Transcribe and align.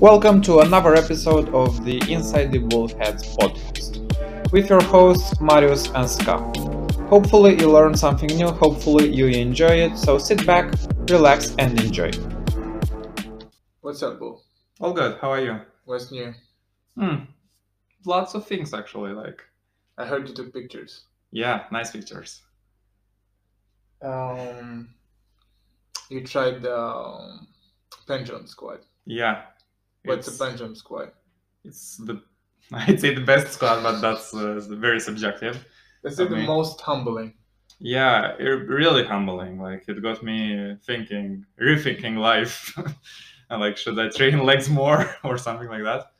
Welcome 0.00 0.40
to 0.42 0.60
another 0.60 0.94
episode 0.94 1.50
of 1.50 1.84
the 1.84 1.98
Inside 2.10 2.52
the 2.52 2.58
Bullheads 2.58 3.36
podcast 3.36 4.50
with 4.50 4.70
your 4.70 4.82
hosts 4.82 5.38
Marius 5.40 5.88
and 5.90 6.08
Ska. 6.08 6.38
Hopefully, 7.08 7.58
you 7.60 7.70
learn 7.70 7.94
something 7.94 8.28
new, 8.36 8.48
hopefully, 8.48 9.14
you 9.14 9.26
enjoy 9.26 9.74
it, 9.86 9.98
so 9.98 10.16
sit 10.16 10.46
back, 10.46 10.72
relax, 11.10 11.54
and 11.58 11.78
enjoy. 11.80 12.10
What's 13.82 14.02
up, 14.02 14.18
Bull? 14.18 14.42
All 14.80 14.92
good, 14.94 15.18
how 15.20 15.30
are 15.32 15.40
you? 15.40 15.60
What's 15.84 16.10
new? 16.10 16.32
Hmm, 16.96 17.24
lots 18.06 18.34
of 18.34 18.46
things 18.46 18.72
actually, 18.72 19.12
like, 19.12 19.42
I 19.98 20.06
heard 20.06 20.26
you 20.28 20.34
took 20.34 20.52
pictures. 20.54 21.02
yeah, 21.30 21.64
nice 21.70 21.90
pictures. 21.90 22.40
Um, 24.02 24.94
you 26.08 26.24
tried 26.24 26.62
the 26.62 26.74
um, 26.78 27.48
pendulum 28.06 28.46
squat. 28.46 28.82
Yeah. 29.04 29.42
What's 30.04 30.28
it's, 30.28 30.40
a 30.40 30.44
pendulum 30.44 30.74
squat? 30.74 31.14
It's 31.64 31.96
the, 31.98 32.22
I'd 32.72 33.00
say 33.00 33.14
the 33.14 33.20
best 33.20 33.52
squat, 33.52 33.82
but 33.82 34.00
that's 34.00 34.32
uh, 34.34 34.60
very 34.70 35.00
subjective. 35.00 35.64
This 36.02 36.18
I 36.18 36.24
the 36.24 36.36
mean- 36.36 36.46
most 36.46 36.80
humbling. 36.80 37.34
Yeah, 37.82 38.34
it, 38.38 38.68
really 38.68 39.04
humbling. 39.04 39.58
Like 39.58 39.88
it 39.88 40.02
got 40.02 40.22
me 40.22 40.76
thinking, 40.84 41.46
rethinking 41.58 42.18
life, 42.18 42.76
and 43.48 43.60
like 43.60 43.78
should 43.78 43.98
I 43.98 44.10
train 44.10 44.44
legs 44.44 44.68
more 44.68 45.16
or 45.24 45.38
something 45.38 45.68
like 45.68 45.84
that. 45.84 46.12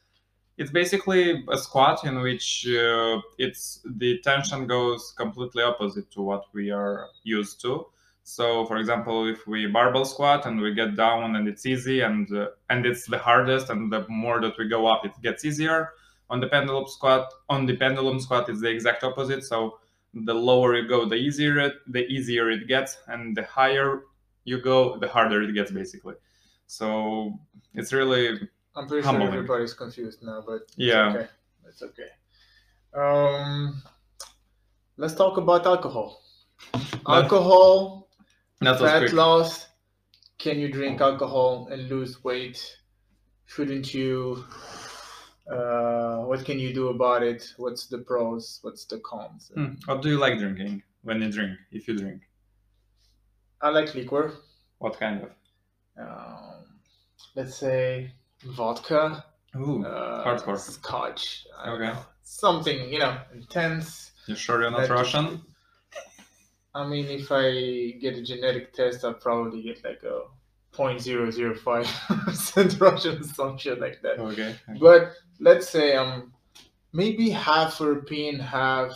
It's 0.57 0.71
basically 0.71 1.45
a 1.51 1.59
squat 1.59 2.05
in 2.05 2.21
which 2.21 2.67
uh, 2.67 3.21
it's 3.39 3.81
the 3.85 4.19
tension 4.21 4.67
goes 4.67 5.13
completely 5.17 5.63
opposite 5.63 6.11
to 6.13 6.23
what 6.23 6.45
we 6.55 6.71
are 6.71 7.09
used 7.25 7.61
to. 7.63 7.87
So, 8.37 8.65
for 8.67 8.77
example, 8.77 9.27
if 9.27 9.45
we 9.49 9.67
barbell 9.67 10.05
squat 10.05 10.47
and 10.47 10.61
we 10.61 10.73
get 10.73 10.95
down 10.97 11.35
and 11.35 11.49
it's 11.49 11.67
easy 11.67 12.03
and 12.03 12.31
uh, 12.33 12.51
and 12.73 12.87
it's 12.87 13.05
the 13.07 13.19
hardest, 13.19 13.71
and 13.71 13.93
the 13.93 14.07
more 14.09 14.41
that 14.41 14.57
we 14.57 14.69
go 14.69 14.87
up, 14.87 15.05
it 15.05 15.15
gets 15.21 15.45
easier. 15.45 15.79
On 16.33 16.39
the 16.39 16.47
pendulum 16.47 16.87
squat, 16.87 17.27
on 17.49 17.67
the 17.67 17.77
pendulum 17.77 18.21
squat, 18.21 18.49
it's 18.49 18.61
the 18.61 18.69
exact 18.71 19.03
opposite. 19.03 19.43
So 19.43 19.81
the 20.15 20.33
lower 20.33 20.77
you 20.77 20.87
go, 20.87 21.09
the 21.09 21.17
easier 21.17 21.59
it, 21.59 21.75
the 21.89 22.07
easier 22.07 22.51
it 22.51 22.69
gets, 22.69 22.99
and 23.09 23.37
the 23.37 23.43
higher 23.43 24.03
you 24.45 24.63
go, 24.63 24.97
the 24.99 25.09
harder 25.09 25.43
it 25.43 25.53
gets, 25.53 25.73
basically. 25.73 26.15
So 26.69 27.37
it's 27.75 27.93
really 27.93 28.49
I'm 28.77 28.87
pretty 28.87 29.05
Humbling. 29.05 29.27
sure 29.27 29.39
everybody's 29.39 29.75
confused 29.75 30.23
now, 30.23 30.41
but 30.47 30.63
it's 30.63 30.75
Yeah. 30.77 31.09
okay. 31.11 31.27
It's 31.67 31.83
okay. 31.83 32.11
Um, 32.95 33.83
let's 34.97 35.15
talk 35.15 35.37
about 35.37 35.67
alcohol. 35.67 36.23
Alcohol, 37.09 38.00
that 38.61 38.79
fat 38.79 39.13
loss. 39.13 39.67
Can 40.39 40.59
you 40.59 40.71
drink 40.73 41.01
alcohol 41.01 41.69
and 41.71 41.89
lose 41.89 42.23
weight? 42.25 42.77
Shouldn't 43.47 43.93
you? 43.93 44.45
Uh, 45.51 46.19
what 46.19 46.45
can 46.45 46.59
you 46.59 46.73
do 46.73 46.89
about 46.89 47.23
it? 47.23 47.53
What's 47.57 47.87
the 47.87 47.99
pros? 47.99 48.61
What's 48.63 48.85
the 48.85 48.99
cons? 49.01 49.51
Hmm. 49.55 49.75
What 49.87 50.03
do 50.03 50.09
you 50.11 50.19
like 50.19 50.39
drinking 50.39 50.83
when 51.03 51.21
you 51.23 51.31
drink? 51.33 51.59
If 51.73 51.89
you 51.89 51.97
drink, 51.97 52.23
I 53.61 53.71
like 53.71 53.95
liquor. 53.95 54.35
what 54.79 54.99
kind 54.99 55.23
of? 55.25 55.31
Um, 55.99 56.65
let's 57.35 57.57
say 57.57 58.13
vodka, 58.45 59.25
Ooh, 59.57 59.85
uh, 59.85 60.25
hardcore. 60.25 60.59
scotch. 60.59 61.47
Okay. 61.67 61.87
know. 61.87 61.99
Something 62.23 62.93
you 62.93 63.01
know 63.01 63.19
intense. 63.35 64.13
you 64.27 64.37
sure 64.37 64.63
you're 64.63 64.71
not 64.71 64.89
Russian? 64.89 65.43
I 66.75 66.87
mean, 66.87 67.07
if 67.07 67.33
I 67.33 67.97
get 68.01 68.17
a 68.17 68.23
genetic 68.23 68.73
test, 68.73 69.05
I'll 69.05 69.15
probably 69.15 69.63
get 69.63 69.83
like 69.85 70.05
a 70.05 70.23
0.005% 70.73 72.81
Russian, 72.81 73.25
some 73.35 73.59
shit 73.59 73.81
like 73.81 74.01
that. 74.03 74.21
Okay. 74.21 74.55
But 74.81 75.15
let's 75.41 75.69
say 75.69 75.97
I'm 75.97 76.33
maybe 76.93 77.31
half 77.31 77.81
European, 77.81 78.39
half 78.39 78.93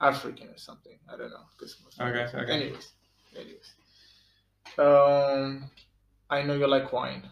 African 0.00 0.48
or 0.48 0.58
something. 0.58 0.96
I 1.12 1.16
don't 1.16 1.30
know. 1.30 1.42
Okay, 2.00 2.28
okay. 2.36 2.52
Anyways, 2.52 2.92
anyways. 3.34 3.74
Um, 4.78 5.68
I 6.30 6.42
know 6.42 6.54
you 6.54 6.68
like 6.68 6.92
wine. 6.92 7.28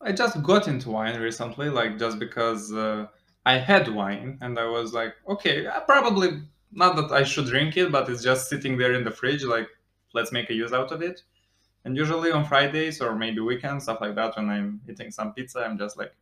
I 0.00 0.10
just 0.12 0.42
got 0.42 0.66
into 0.66 0.90
wine 0.90 1.20
recently, 1.20 1.68
like 1.68 1.98
just 1.98 2.18
because 2.18 2.72
uh, 2.72 3.06
I 3.44 3.58
had 3.58 3.88
wine 3.88 4.38
and 4.40 4.58
I 4.58 4.64
was 4.64 4.94
like, 4.94 5.14
okay, 5.28 5.68
I 5.68 5.80
probably 5.80 6.40
not 6.72 6.96
that 6.96 7.12
I 7.12 7.24
should 7.24 7.46
drink 7.46 7.76
it, 7.76 7.90
but 7.92 8.08
it's 8.08 8.22
just 8.22 8.48
sitting 8.48 8.78
there 8.78 8.92
in 8.94 9.04
the 9.04 9.10
fridge. 9.10 9.44
Like, 9.44 9.68
let's 10.14 10.32
make 10.32 10.50
a 10.50 10.54
use 10.54 10.72
out 10.72 10.92
of 10.92 11.02
it. 11.02 11.22
And 11.84 11.96
usually 11.96 12.30
on 12.30 12.44
Fridays 12.44 13.00
or 13.00 13.16
maybe 13.16 13.40
weekends, 13.40 13.84
stuff 13.84 14.00
like 14.00 14.14
that, 14.14 14.36
when 14.36 14.50
I'm 14.50 14.80
eating 14.88 15.10
some 15.10 15.32
pizza, 15.32 15.60
I'm 15.60 15.78
just 15.78 15.96
like 15.96 16.12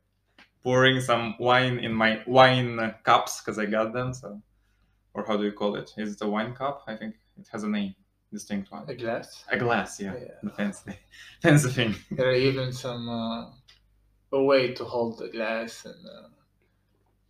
pouring 0.62 1.00
some 1.00 1.34
wine 1.38 1.78
in 1.78 1.92
my 1.92 2.22
wine 2.26 2.94
cups 3.03 3.41
because 3.41 3.58
I 3.58 3.66
got 3.66 3.92
them. 3.92 4.12
So, 4.14 4.41
or 5.14 5.25
how 5.26 5.37
do 5.37 5.44
you 5.44 5.53
call 5.53 5.75
it? 5.76 5.92
Is 5.97 6.14
it 6.14 6.22
a 6.22 6.28
wine 6.28 6.54
cup? 6.54 6.84
I 6.87 6.94
think 6.97 7.16
it 7.38 7.48
has 7.50 7.64
a 7.64 7.69
name, 7.69 7.94
distinct 8.32 8.70
one. 8.70 8.84
A 8.88 8.94
glass. 8.94 9.44
A 9.50 9.58
glass, 9.58 10.00
yeah, 10.00 10.14
Yeah. 10.14 10.34
the 10.42 10.50
fancy, 10.50 10.92
fancy 11.42 11.70
thing. 11.70 11.94
There 12.12 12.28
are 12.28 12.34
even 12.34 12.72
some 12.72 13.08
uh, 13.08 13.47
a 14.32 14.42
way 14.42 14.75
to 14.75 14.84
hold 14.84 15.19
the 15.19 15.28
glass 15.28 15.84
and 15.84 16.06
uh, 16.06 16.28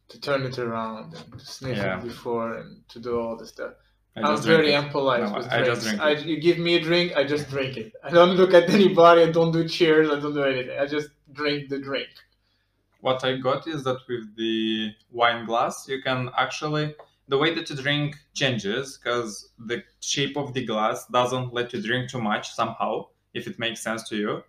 to 0.08 0.20
turn 0.20 0.42
it 0.44 0.58
around 0.58 1.14
and 1.14 1.38
to 1.38 1.44
sniff 1.44 1.76
Yeah. 1.76 1.98
it 1.98 2.04
before 2.04 2.54
and 2.58 2.88
to 2.88 2.98
do 3.00 3.18
all 3.20 3.36
the 3.36 3.46
stuff. 3.46 3.74
I 4.16 4.22
I'm 4.22 4.40
very 4.42 4.72
it. 4.72 4.84
impolite 4.84 5.22
No, 5.22 5.34
with 5.34 5.46
I 5.48 5.58
drinks. 5.62 5.68
just 5.68 5.82
drink 5.86 6.00
I, 6.02 6.10
you 6.12 6.40
give 6.40 6.58
me 6.58 6.74
a 6.76 6.80
drink, 6.80 7.12
I 7.16 7.24
just 7.24 7.48
drink 7.50 7.76
it. 7.76 7.92
I 8.02 8.10
don't 8.10 8.36
look 8.36 8.52
at 8.54 8.68
anybody. 8.70 9.22
I 9.22 9.30
don't 9.30 9.52
do 9.52 9.68
cheers. 9.68 10.08
I 10.10 10.18
don't 10.20 10.34
do 10.34 10.42
anything. 10.42 10.78
I 10.78 10.86
just 10.86 11.10
drink 11.32 11.68
the 11.68 11.78
drink. 11.78 12.08
what 13.00 13.22
I 13.24 13.36
got 13.36 13.66
is 13.68 13.84
that 13.84 13.98
with 14.08 14.34
the 14.36 14.92
wine 15.12 15.46
glass, 15.46 15.86
you 15.88 16.02
can 16.02 16.30
actually 16.36 16.94
the 17.28 17.38
way 17.38 17.54
that 17.54 17.68
you 17.70 17.76
drink 17.76 18.16
changes 18.34 18.98
because 18.98 19.50
the 19.58 19.82
shape 20.00 20.36
of 20.36 20.54
the 20.54 20.64
glass 20.64 21.06
doesn't 21.08 21.52
let 21.52 21.72
you 21.72 21.80
drink 21.82 22.10
too 22.10 22.20
much 22.20 22.50
somehow, 22.54 23.06
if 23.34 23.46
it 23.46 23.58
makes 23.58 23.80
sense 23.82 24.08
to 24.08 24.16
you. 24.16 24.42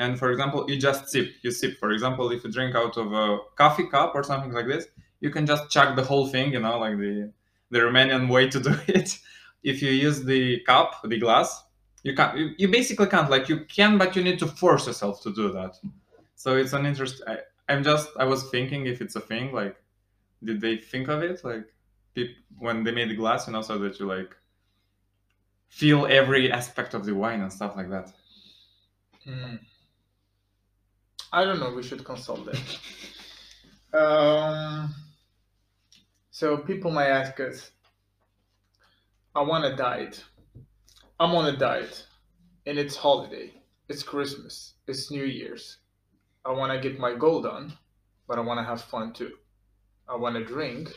And 0.00 0.18
for 0.18 0.30
example, 0.32 0.64
you 0.66 0.78
just 0.78 1.10
sip. 1.10 1.28
You 1.42 1.50
sip. 1.50 1.78
For 1.78 1.90
example, 1.90 2.32
if 2.32 2.42
you 2.42 2.50
drink 2.50 2.74
out 2.74 2.96
of 2.96 3.12
a 3.12 3.38
coffee 3.54 3.86
cup 3.86 4.12
or 4.14 4.22
something 4.24 4.50
like 4.50 4.66
this, 4.66 4.86
you 5.20 5.28
can 5.28 5.44
just 5.44 5.70
chuck 5.70 5.94
the 5.94 6.02
whole 6.02 6.26
thing. 6.26 6.54
You 6.54 6.60
know, 6.60 6.78
like 6.78 6.96
the 6.96 7.30
the 7.70 7.80
Romanian 7.80 8.30
way 8.30 8.48
to 8.48 8.58
do 8.68 8.74
it. 8.88 9.18
If 9.62 9.82
you 9.82 9.90
use 9.90 10.24
the 10.24 10.60
cup, 10.60 11.02
the 11.04 11.18
glass, 11.18 11.64
you 12.02 12.14
can't. 12.14 12.34
You, 12.38 12.54
you 12.56 12.68
basically 12.68 13.08
can't. 13.08 13.30
Like 13.30 13.50
you 13.50 13.66
can, 13.66 13.98
but 13.98 14.16
you 14.16 14.24
need 14.24 14.38
to 14.38 14.46
force 14.46 14.86
yourself 14.86 15.22
to 15.24 15.34
do 15.34 15.52
that. 15.52 15.76
So 16.34 16.56
it's 16.56 16.72
an 16.72 16.86
interest. 16.86 17.22
I, 17.26 17.40
I'm 17.68 17.84
just. 17.84 18.08
I 18.18 18.24
was 18.24 18.48
thinking 18.50 18.86
if 18.86 19.02
it's 19.02 19.16
a 19.16 19.20
thing. 19.20 19.52
Like, 19.52 19.76
did 20.42 20.62
they 20.62 20.78
think 20.78 21.08
of 21.08 21.22
it? 21.22 21.44
Like, 21.44 21.66
when 22.58 22.84
they 22.84 22.92
made 22.92 23.10
the 23.10 23.16
glass, 23.16 23.46
you 23.46 23.52
know, 23.52 23.60
so 23.60 23.76
that 23.76 24.00
you 24.00 24.06
like 24.06 24.34
feel 25.68 26.06
every 26.06 26.50
aspect 26.50 26.94
of 26.94 27.04
the 27.04 27.14
wine 27.14 27.42
and 27.42 27.52
stuff 27.52 27.76
like 27.76 27.90
that. 27.90 28.10
Hmm. 29.24 29.56
I 31.32 31.44
don't 31.44 31.60
know. 31.60 31.72
We 31.72 31.82
should 31.82 32.04
consult 32.04 32.46
that. 32.46 33.98
um, 33.98 34.94
so 36.30 36.56
people 36.56 36.90
might 36.90 37.08
ask 37.08 37.38
us, 37.40 37.70
I 39.34 39.42
want 39.42 39.64
a 39.64 39.76
diet. 39.76 40.24
I'm 41.20 41.34
on 41.34 41.46
a 41.46 41.56
diet, 41.56 42.06
and 42.66 42.78
it's 42.78 42.96
holiday. 42.96 43.52
It's 43.88 44.02
Christmas. 44.02 44.74
It's 44.88 45.10
New 45.10 45.24
Year's. 45.24 45.78
I 46.44 46.50
want 46.50 46.72
to 46.72 46.88
get 46.88 46.98
my 46.98 47.14
goal 47.14 47.42
done, 47.42 47.74
but 48.26 48.38
I 48.38 48.40
want 48.40 48.58
to 48.58 48.64
have 48.64 48.80
fun 48.82 49.12
too. 49.12 49.32
I 50.08 50.16
want 50.16 50.34
to 50.36 50.44
drink, 50.44 50.90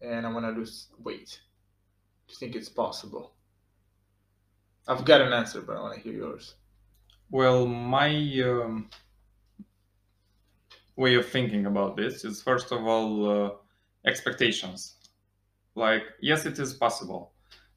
and 0.00 0.26
I 0.26 0.32
want 0.32 0.46
to 0.46 0.50
lose 0.50 0.88
weight. 0.98 1.40
Do 2.26 2.32
you 2.32 2.38
think 2.38 2.56
it's 2.56 2.68
possible? 2.68 3.34
I've 4.88 5.04
got 5.04 5.20
an 5.20 5.32
answer, 5.32 5.60
but 5.60 5.76
I 5.76 5.80
want 5.80 5.94
to 5.94 6.00
hear 6.00 6.14
yours. 6.14 6.54
Well, 7.30 7.66
my 7.66 8.08
um, 8.44 8.90
way 10.96 11.14
of 11.16 11.28
thinking 11.28 11.66
about 11.66 11.96
this 11.96 12.24
is 12.24 12.42
first 12.42 12.72
of 12.72 12.86
all 12.86 13.30
uh, 13.30 13.50
expectations. 14.06 14.94
Like, 15.74 16.04
yes, 16.20 16.46
it 16.46 16.58
is 16.58 16.72
possible, 16.72 17.32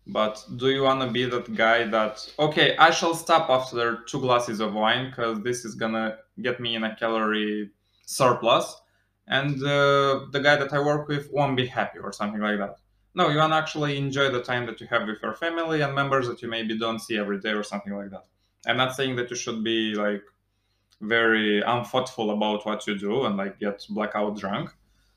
but 0.05 0.43
do 0.57 0.69
you 0.69 0.83
want 0.83 1.01
to 1.01 1.09
be 1.09 1.25
that 1.25 1.55
guy 1.55 1.85
that 1.87 2.31
okay, 2.37 2.77
I 2.77 2.91
shall 2.91 3.15
stop 3.15 3.49
after 3.49 4.03
two 4.03 4.19
glasses 4.19 4.59
of 4.59 4.73
wine 4.73 5.09
because 5.09 5.41
this 5.41 5.65
is 5.65 5.75
gonna 5.75 6.17
get 6.41 6.59
me 6.59 6.75
in 6.75 6.83
a 6.83 6.95
calorie 6.95 7.71
surplus, 8.05 8.79
and 9.27 9.55
uh, 9.63 10.27
the 10.31 10.39
guy 10.43 10.55
that 10.55 10.73
I 10.73 10.79
work 10.79 11.07
with 11.07 11.31
won't 11.31 11.57
be 11.57 11.65
happy 11.65 11.99
or 11.99 12.11
something 12.11 12.41
like 12.41 12.59
that. 12.59 12.77
No, 13.15 13.29
you 13.29 13.39
want 13.39 13.51
to 13.51 13.57
actually 13.57 13.97
enjoy 13.97 14.29
the 14.29 14.43
time 14.43 14.67
that 14.67 14.79
you 14.79 14.85
have 14.87 15.07
with 15.07 15.23
your 15.23 15.33
family 15.33 15.81
and 15.81 15.95
members 15.95 16.27
that 16.27 16.43
you 16.43 16.47
maybe 16.47 16.77
don't 16.77 16.99
see 16.99 17.17
every 17.17 17.39
day 17.39 17.49
or 17.49 17.63
something 17.63 17.95
like 17.95 18.11
that. 18.11 18.25
I'm 18.67 18.77
not 18.77 18.95
saying 18.95 19.15
that 19.15 19.31
you 19.31 19.35
should 19.35 19.63
be 19.63 19.95
like 19.95 20.21
very 21.01 21.61
unthoughtful 21.61 22.31
about 22.31 22.65
what 22.65 22.88
you 22.88 22.97
do 22.97 23.25
and 23.25 23.38
like 23.38 23.59
get 23.59 23.85
blackout 23.89 24.38
drunk. 24.38 24.71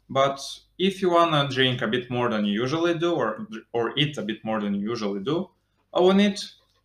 But 0.08 0.40
if 0.78 1.00
you 1.00 1.10
wanna 1.10 1.48
drink 1.48 1.82
a 1.82 1.88
bit 1.88 2.10
more 2.10 2.28
than 2.28 2.44
you 2.44 2.60
usually 2.60 2.98
do, 2.98 3.14
or 3.14 3.46
or 3.72 3.96
eat 3.96 4.18
a 4.18 4.22
bit 4.22 4.44
more 4.44 4.60
than 4.60 4.74
you 4.74 4.90
usually 4.90 5.20
do, 5.20 5.50
own 5.92 6.20
it, 6.20 6.40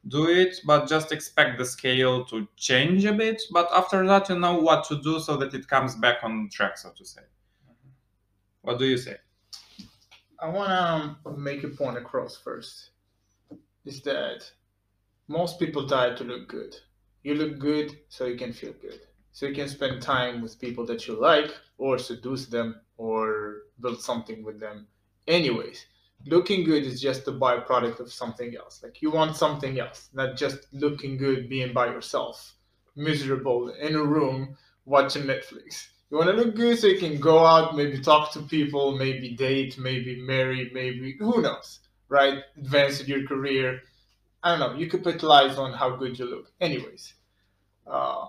do 0.08 0.30
it, 0.30 0.58
but 0.66 0.88
just 0.88 1.12
expect 1.12 1.58
the 1.58 1.66
scale 1.66 2.24
to 2.26 2.48
change 2.56 3.06
a 3.06 3.14
bit. 3.14 3.42
But 3.52 3.70
after 3.74 4.06
that, 4.08 4.30
you 4.30 4.40
know 4.40 4.58
what 4.60 4.86
to 4.86 5.02
do 5.02 5.20
so 5.20 5.38
that 5.38 5.54
it 5.54 5.68
comes 5.68 5.96
back 5.96 6.18
on 6.24 6.50
track, 6.52 6.78
so 6.78 6.92
to 6.92 7.06
say. 7.06 7.22
What 8.62 8.80
do 8.80 8.86
you 8.86 8.98
say? 8.98 9.18
I 10.40 10.50
want 10.50 10.70
to 10.70 11.30
um, 11.30 11.44
make 11.44 11.64
a 11.64 11.70
point 11.70 11.98
across 11.98 12.38
first. 12.38 12.92
Is 13.86 14.02
that 14.02 14.52
most 15.28 15.60
people 15.60 15.86
diet 15.86 16.18
to 16.18 16.24
look 16.24 16.48
good. 16.48 16.76
You 17.26 17.34
look 17.34 17.58
good 17.58 17.98
so 18.08 18.26
you 18.28 18.38
can 18.38 18.54
feel 18.54 18.74
good. 18.74 19.00
So 19.32 19.48
you 19.48 19.56
can 19.56 19.68
spend 19.68 20.00
time 20.00 20.44
with 20.44 20.62
people 20.62 20.86
that 20.86 21.08
you 21.08 21.20
like 21.20 21.52
or 21.80 21.98
seduce 21.98 22.46
them 22.46 22.80
or 22.98 23.64
build 23.82 24.00
something 24.00 24.44
with 24.44 24.60
them. 24.60 24.86
Anyways, 25.28 25.88
looking 26.28 26.64
good 26.64 26.84
is 26.86 27.02
just 27.02 27.28
a 27.28 27.32
byproduct 27.32 28.00
of 28.00 28.14
something 28.14 28.56
else. 28.56 28.84
Like 28.84 29.02
you 29.02 29.10
want 29.10 29.36
something 29.36 29.80
else, 29.80 30.10
not 30.14 30.38
just 30.38 30.68
looking 30.72 31.18
good 31.18 31.50
being 31.50 31.74
by 31.74 31.88
yourself, 31.88 32.54
miserable 32.96 33.70
in 33.70 33.96
a 33.96 34.04
room 34.04 34.56
watching 34.86 35.24
Netflix. 35.24 35.88
You 36.12 36.18
want 36.18 36.30
to 36.30 36.36
look 36.36 36.56
good 36.56 36.78
so 36.78 36.86
you 36.86 37.00
can 37.00 37.20
go 37.20 37.44
out, 37.44 37.76
maybe 37.76 38.00
talk 38.00 38.34
to 38.34 38.44
people, 38.44 39.00
maybe 39.00 39.32
date, 39.36 39.80
maybe 39.80 40.22
marry, 40.22 40.70
maybe 40.76 41.16
who 41.18 41.42
knows, 41.42 41.80
right? 42.08 42.44
Advance 42.56 43.02
in 43.02 43.08
your 43.08 43.26
career. 43.26 43.82
I 44.46 44.52
don't 44.52 44.60
know. 44.62 44.78
You 44.80 44.88
could 44.88 45.04
capitalize 45.04 45.58
on 45.58 45.74
how 45.74 45.98
good 45.98 46.18
you 46.18 46.26
look. 46.26 46.54
Anyways, 46.62 47.16
uh, 47.86 48.28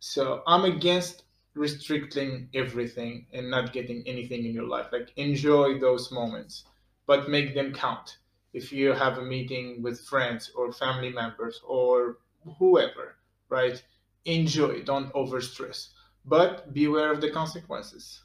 so 0.00 0.42
I'm 0.48 0.64
against 0.64 1.22
restricting 1.54 2.48
everything 2.54 3.26
and 3.32 3.48
not 3.50 3.72
getting 3.72 4.02
anything 4.06 4.44
in 4.44 4.52
your 4.52 4.66
life. 4.66 4.86
Like 4.90 5.12
enjoy 5.14 5.78
those 5.78 6.10
moments, 6.10 6.64
but 7.06 7.28
make 7.28 7.54
them 7.54 7.72
count. 7.72 8.18
If 8.52 8.72
you 8.72 8.94
have 8.94 9.18
a 9.18 9.22
meeting 9.22 9.80
with 9.80 10.00
friends 10.00 10.50
or 10.56 10.72
family 10.72 11.12
members 11.12 11.60
or 11.64 12.18
whoever, 12.58 13.16
right? 13.48 13.80
Enjoy. 14.24 14.82
Don't 14.82 15.12
overstress 15.12 15.90
but 16.28 16.72
beware 16.74 17.12
of 17.12 17.20
the 17.20 17.30
consequences 17.30 18.22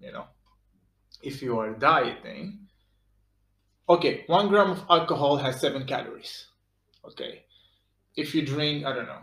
you 0.00 0.12
know 0.12 0.26
if 1.22 1.42
you 1.42 1.58
are 1.58 1.70
dieting 1.70 2.58
okay 3.88 4.24
one 4.26 4.48
gram 4.48 4.70
of 4.70 4.84
alcohol 4.90 5.36
has 5.36 5.60
seven 5.60 5.86
calories 5.86 6.46
okay. 7.08 7.44
If 8.16 8.34
you 8.34 8.44
drink 8.44 8.84
i 8.84 8.92
don't 8.92 9.06
know 9.06 9.22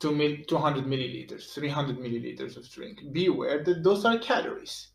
200 0.00 0.84
milliliters 0.84 1.52
300 1.52 1.98
milliliters 1.98 2.56
of 2.56 2.70
drink 2.70 3.00
beware 3.12 3.62
that 3.64 3.82
those 3.82 4.04
are 4.04 4.18
calories. 4.18 4.88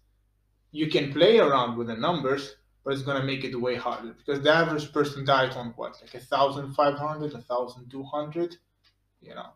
You 0.72 0.88
can 0.90 1.12
play 1.12 1.40
around 1.40 1.78
with 1.78 1.88
the 1.88 1.96
numbers 1.96 2.56
but 2.84 2.94
it's 2.94 3.04
going 3.04 3.20
to 3.20 3.26
make 3.26 3.44
it 3.44 3.60
way 3.60 3.76
harder 3.76 4.14
because 4.14 4.42
the 4.42 4.54
average 4.54 4.92
person 4.92 5.26
diet 5.26 5.56
on 5.56 5.74
what 5.76 6.02
like 6.02 6.14
1500 6.14 7.34
1200 7.34 8.58
you 9.22 9.36
know. 9.36 9.50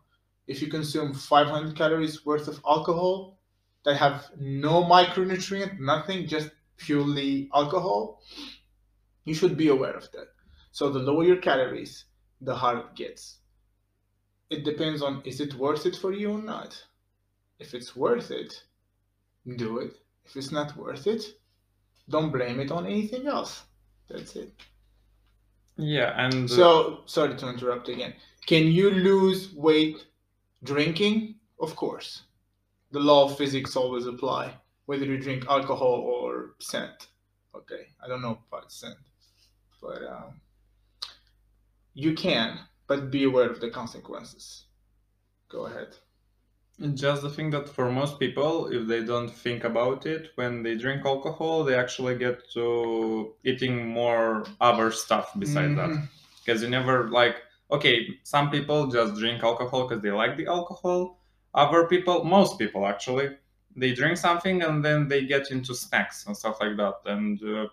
If 0.46 0.62
you 0.62 0.68
consume 0.68 1.12
500 1.12 1.76
calories 1.76 2.24
worth 2.24 2.48
of 2.48 2.60
alcohol 2.66 3.38
that 3.84 3.96
have 3.96 4.30
no 4.38 4.82
micronutrient, 4.82 5.78
nothing, 5.78 6.26
just 6.26 6.50
purely 6.78 7.50
alcohol, 7.54 8.22
you 9.24 9.34
should 9.34 9.56
be 9.56 9.68
aware 9.68 9.92
of 9.94 10.10
that. 10.12 10.28
So 10.72 10.90
the 10.90 11.00
lower 11.00 11.24
your 11.24 11.36
calories, 11.36 12.06
the 12.40 12.54
harder 12.54 12.80
it 12.80 12.94
gets. 12.94 13.38
It 14.50 14.64
depends 14.64 15.02
on 15.02 15.22
is 15.24 15.40
it 15.40 15.54
worth 15.54 15.86
it 15.86 15.96
for 15.96 16.12
you 16.12 16.32
or 16.32 16.42
not. 16.42 16.82
If 17.58 17.74
it's 17.74 17.96
worth 17.96 18.30
it, 18.30 18.62
do 19.56 19.78
it. 19.78 19.94
If 20.24 20.36
it's 20.36 20.52
not 20.52 20.76
worth 20.76 21.06
it, 21.06 21.22
don't 22.08 22.30
blame 22.30 22.60
it 22.60 22.70
on 22.70 22.86
anything 22.86 23.26
else. 23.26 23.64
That's 24.08 24.36
it. 24.36 24.52
Yeah, 25.76 26.12
and 26.16 26.50
so 26.50 27.02
sorry 27.06 27.36
to 27.36 27.48
interrupt 27.48 27.88
again. 27.88 28.14
Can 28.46 28.66
you 28.68 28.90
lose 28.90 29.52
weight 29.54 30.06
Drinking, 30.64 31.36
of 31.60 31.76
course. 31.76 32.22
The 32.90 32.98
law 32.98 33.26
of 33.26 33.36
physics 33.36 33.76
always 33.76 34.06
apply, 34.06 34.54
whether 34.86 35.04
you 35.04 35.18
drink 35.18 35.44
alcohol 35.48 35.86
or 35.86 36.54
scent. 36.58 37.08
Okay, 37.54 37.88
I 38.02 38.08
don't 38.08 38.22
know 38.22 38.38
about 38.50 38.72
scent, 38.72 38.96
but 39.80 40.02
um, 40.02 40.40
you 41.94 42.14
can, 42.14 42.58
but 42.86 43.10
be 43.10 43.24
aware 43.24 43.50
of 43.50 43.60
the 43.60 43.70
consequences. 43.70 44.66
Go 45.48 45.66
ahead. 45.66 45.96
Just 46.94 47.22
the 47.22 47.30
thing 47.30 47.50
that 47.50 47.68
for 47.68 47.90
most 47.90 48.20
people, 48.20 48.68
if 48.68 48.86
they 48.86 49.02
don't 49.02 49.28
think 49.28 49.64
about 49.64 50.06
it, 50.06 50.30
when 50.36 50.62
they 50.62 50.76
drink 50.76 51.04
alcohol, 51.04 51.64
they 51.64 51.74
actually 51.74 52.16
get 52.16 52.48
to 52.52 53.34
eating 53.44 53.88
more 53.88 54.44
other 54.60 54.92
stuff 54.92 55.32
besides 55.38 55.74
mm-hmm. 55.74 55.94
that. 55.94 56.08
Because 56.44 56.62
you 56.62 56.68
never 56.68 57.08
like 57.10 57.36
okay, 57.70 58.18
some 58.22 58.50
people 58.50 58.86
just 58.86 59.16
drink 59.16 59.42
alcohol 59.42 59.86
because 59.86 60.02
they 60.02 60.10
like 60.10 60.36
the 60.36 60.46
alcohol. 60.46 61.20
Other 61.54 61.86
people, 61.86 62.24
most 62.24 62.58
people 62.58 62.86
actually, 62.86 63.30
they 63.76 63.92
drink 63.92 64.16
something 64.16 64.62
and 64.62 64.84
then 64.84 65.08
they 65.08 65.24
get 65.24 65.50
into 65.50 65.74
snacks 65.74 66.26
and 66.26 66.36
stuff 66.36 66.58
like 66.60 66.76
that. 66.76 66.94
And 67.06 67.42
uh, 67.42 67.66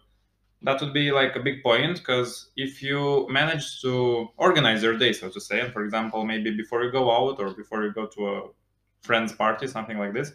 that 0.65 0.81
would 0.81 0.93
be 0.93 1.11
like 1.11 1.35
a 1.35 1.39
big 1.39 1.61
point 1.61 1.97
because 1.99 2.49
if 2.57 2.81
you 2.81 3.27
manage 3.29 3.81
to 3.81 4.27
organize 4.37 4.81
your 4.81 4.97
day, 4.97 5.13
so 5.13 5.29
to 5.29 5.39
say, 5.39 5.59
and 5.61 5.71
for 5.71 5.83
example, 5.85 6.25
maybe 6.25 6.49
before 6.57 6.83
you 6.83 6.91
go 6.91 7.11
out 7.11 7.39
or 7.39 7.51
before 7.51 7.83
you 7.83 7.93
go 7.93 8.07
to 8.07 8.27
a 8.27 8.41
friend's 9.01 9.31
party, 9.31 9.67
something 9.67 9.99
like 9.99 10.13
this, 10.13 10.31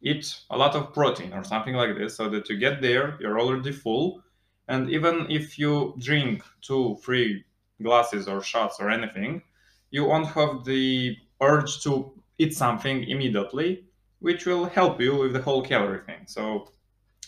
eat 0.00 0.34
a 0.50 0.56
lot 0.56 0.74
of 0.74 0.94
protein 0.94 1.34
or 1.34 1.44
something 1.44 1.74
like 1.74 1.96
this 1.98 2.16
so 2.16 2.30
that 2.30 2.48
you 2.48 2.56
get 2.56 2.80
there, 2.80 3.18
you're 3.20 3.38
already 3.38 3.72
full. 3.72 4.22
And 4.68 4.88
even 4.88 5.26
if 5.30 5.58
you 5.58 5.94
drink 5.98 6.42
two, 6.62 6.96
three 7.04 7.44
glasses 7.82 8.28
or 8.28 8.42
shots 8.42 8.76
or 8.80 8.88
anything, 8.88 9.42
you 9.90 10.04
won't 10.04 10.28
have 10.28 10.64
the 10.64 11.14
urge 11.42 11.82
to 11.82 12.10
eat 12.38 12.54
something 12.54 13.04
immediately, 13.04 13.84
which 14.20 14.46
will 14.46 14.64
help 14.64 14.98
you 14.98 15.14
with 15.14 15.34
the 15.34 15.42
whole 15.42 15.62
calorie 15.62 16.04
thing. 16.06 16.24
So 16.26 16.72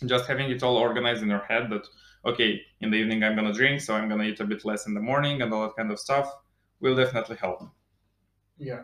just 0.07 0.27
having 0.27 0.51
it 0.51 0.63
all 0.63 0.79
organized 0.79 1.23
in 1.23 1.29
your 1.29 1.45
head 1.45 1.69
that 1.69 1.87
okay, 2.27 2.61
in 2.81 2.91
the 2.91 2.97
evening 2.97 3.23
I'm 3.23 3.37
gonna 3.37 3.53
drink, 3.53 3.81
so 3.81 3.95
I'm 3.95 4.09
gonna 4.09 4.25
eat 4.25 4.41
a 4.41 4.45
bit 4.45 4.65
less 4.65 4.87
in 4.87 4.95
the 4.95 5.01
morning 5.01 5.43
and 5.43 5.53
all 5.53 5.63
that 5.63 5.77
kind 5.77 5.91
of 5.91 5.99
stuff 5.99 6.33
will 6.81 6.97
definitely 6.97 7.37
help. 7.37 7.69
Yeah. 8.59 8.83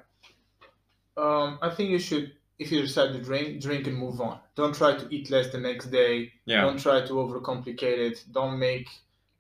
Um, 1.17 1.59
I 1.61 1.71
think 1.71 1.91
you 1.91 1.99
should 1.99 2.33
if 2.61 2.71
you 2.71 2.83
decide 2.83 3.15
to 3.15 3.21
drink, 3.23 3.61
drink 3.61 3.87
and 3.87 3.97
move 3.97 4.21
on. 4.21 4.39
Don't 4.55 4.75
try 4.75 4.95
to 4.95 5.15
eat 5.15 5.31
less 5.31 5.49
the 5.51 5.59
next 5.59 5.87
day. 5.87 6.31
Yeah. 6.45 6.61
Don't 6.61 6.79
try 6.79 7.01
to 7.01 7.13
overcomplicate 7.15 7.99
it. 8.09 8.25
Don't 8.33 8.59
make 8.59 8.87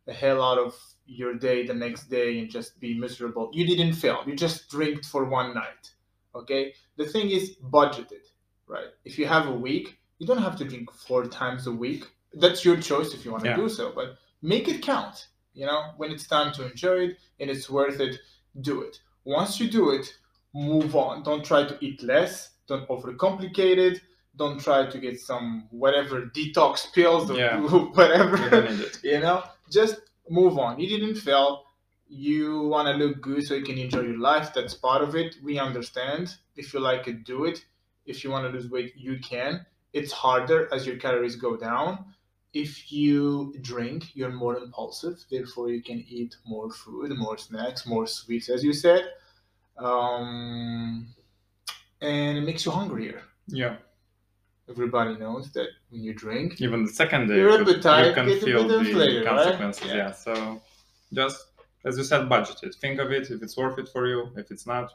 a 0.08 0.12
hell 0.12 0.42
out 0.42 0.58
of 0.58 0.74
your 1.04 1.34
day 1.34 1.66
the 1.66 1.74
next 1.74 2.04
day 2.08 2.38
and 2.38 2.48
just 2.48 2.80
be 2.80 2.98
miserable. 2.98 3.50
You 3.52 3.66
didn't 3.66 3.92
fail. 3.92 4.22
You 4.26 4.34
just 4.34 4.70
drinked 4.70 5.04
for 5.04 5.26
one 5.26 5.52
night. 5.52 5.92
Okay. 6.34 6.72
The 6.96 7.04
thing 7.04 7.28
is 7.28 7.56
budgeted, 7.62 8.24
right? 8.66 8.88
If 9.04 9.18
you 9.18 9.26
have 9.26 9.48
a 9.48 9.54
week, 9.54 9.98
you 10.18 10.26
don't 10.26 10.42
have 10.42 10.56
to 10.56 10.64
drink 10.64 10.90
four 10.90 11.26
times 11.26 11.66
a 11.66 11.72
week. 11.72 12.06
That's 12.34 12.64
your 12.64 12.76
choice 12.76 13.12
if 13.14 13.24
you 13.24 13.32
want 13.32 13.44
to 13.44 13.50
yeah. 13.50 13.56
do 13.56 13.68
so, 13.68 13.92
but 13.94 14.16
make 14.42 14.68
it 14.68 14.82
count. 14.82 15.28
You 15.52 15.66
know, 15.66 15.92
when 15.96 16.10
it's 16.10 16.26
time 16.26 16.52
to 16.54 16.70
enjoy 16.70 17.08
it 17.08 17.18
and 17.40 17.50
it's 17.50 17.68
worth 17.68 18.00
it, 18.00 18.18
do 18.60 18.82
it. 18.82 19.00
Once 19.24 19.60
you 19.60 19.70
do 19.70 19.90
it, 19.90 20.14
move 20.54 20.94
on. 20.96 21.22
Don't 21.22 21.44
try 21.44 21.64
to 21.64 21.76
eat 21.84 22.02
less. 22.02 22.50
Don't 22.66 22.88
overcomplicate 22.88 23.78
it. 23.78 24.00
Don't 24.36 24.60
try 24.60 24.86
to 24.86 24.98
get 24.98 25.20
some 25.20 25.66
whatever 25.70 26.22
detox 26.22 26.92
pills 26.92 27.30
or 27.30 27.36
yeah. 27.36 27.60
whatever. 27.94 28.38
you 29.02 29.20
know, 29.20 29.42
just 29.70 29.96
move 30.28 30.58
on. 30.58 30.78
You 30.78 30.88
didn't 30.88 31.16
fail. 31.16 31.64
You 32.08 32.62
want 32.62 32.88
to 32.88 32.94
look 32.94 33.20
good 33.20 33.44
so 33.44 33.54
you 33.54 33.64
can 33.64 33.78
enjoy 33.78 34.00
your 34.02 34.18
life. 34.18 34.52
That's 34.54 34.74
part 34.74 35.02
of 35.02 35.14
it. 35.14 35.36
We 35.42 35.58
understand. 35.58 36.36
If 36.56 36.72
you 36.72 36.80
like 36.80 37.06
it, 37.08 37.24
do 37.24 37.44
it. 37.44 37.64
If 38.06 38.24
you 38.24 38.30
want 38.30 38.46
to 38.46 38.50
lose 38.50 38.70
weight, 38.70 38.94
you 38.96 39.18
can. 39.18 39.66
It's 39.92 40.12
harder 40.12 40.72
as 40.72 40.86
your 40.86 40.96
calories 40.96 41.36
go 41.36 41.56
down. 41.56 42.04
If 42.52 42.90
you 42.92 43.54
drink, 43.60 44.14
you're 44.14 44.32
more 44.32 44.56
impulsive. 44.56 45.24
Therefore, 45.30 45.70
you 45.70 45.82
can 45.82 46.04
eat 46.08 46.36
more 46.44 46.70
food, 46.70 47.16
more 47.16 47.38
snacks, 47.38 47.86
more 47.86 48.06
sweets, 48.06 48.48
as 48.48 48.64
you 48.64 48.72
said. 48.72 49.04
Um, 49.78 51.14
and 52.00 52.38
it 52.38 52.40
makes 52.42 52.64
you 52.64 52.72
hungrier. 52.72 53.22
Yeah 53.46 53.76
everybody 54.70 55.16
knows 55.16 55.50
that 55.52 55.68
when 55.90 56.02
you 56.02 56.14
drink, 56.14 56.60
even 56.60 56.84
the 56.84 56.92
second 56.92 57.26
day, 57.28 57.36
you're 57.36 57.50
your 57.50 57.62
appetite 57.62 58.06
you 58.06 58.14
can 58.14 58.40
feel 58.40 58.66
the 58.68 59.24
consequences. 59.26 59.86
Yeah. 59.86 59.96
yeah. 59.96 60.12
So 60.12 60.62
just 61.12 61.44
as 61.84 61.98
you 61.98 62.04
said, 62.04 62.28
budget 62.28 62.58
it. 62.62 62.74
Think 62.80 63.00
of 63.00 63.10
it 63.10 63.30
if 63.30 63.42
it's 63.42 63.56
worth 63.56 63.78
it 63.78 63.88
for 63.88 64.06
you. 64.06 64.30
If 64.36 64.50
it's 64.50 64.66
not, 64.66 64.92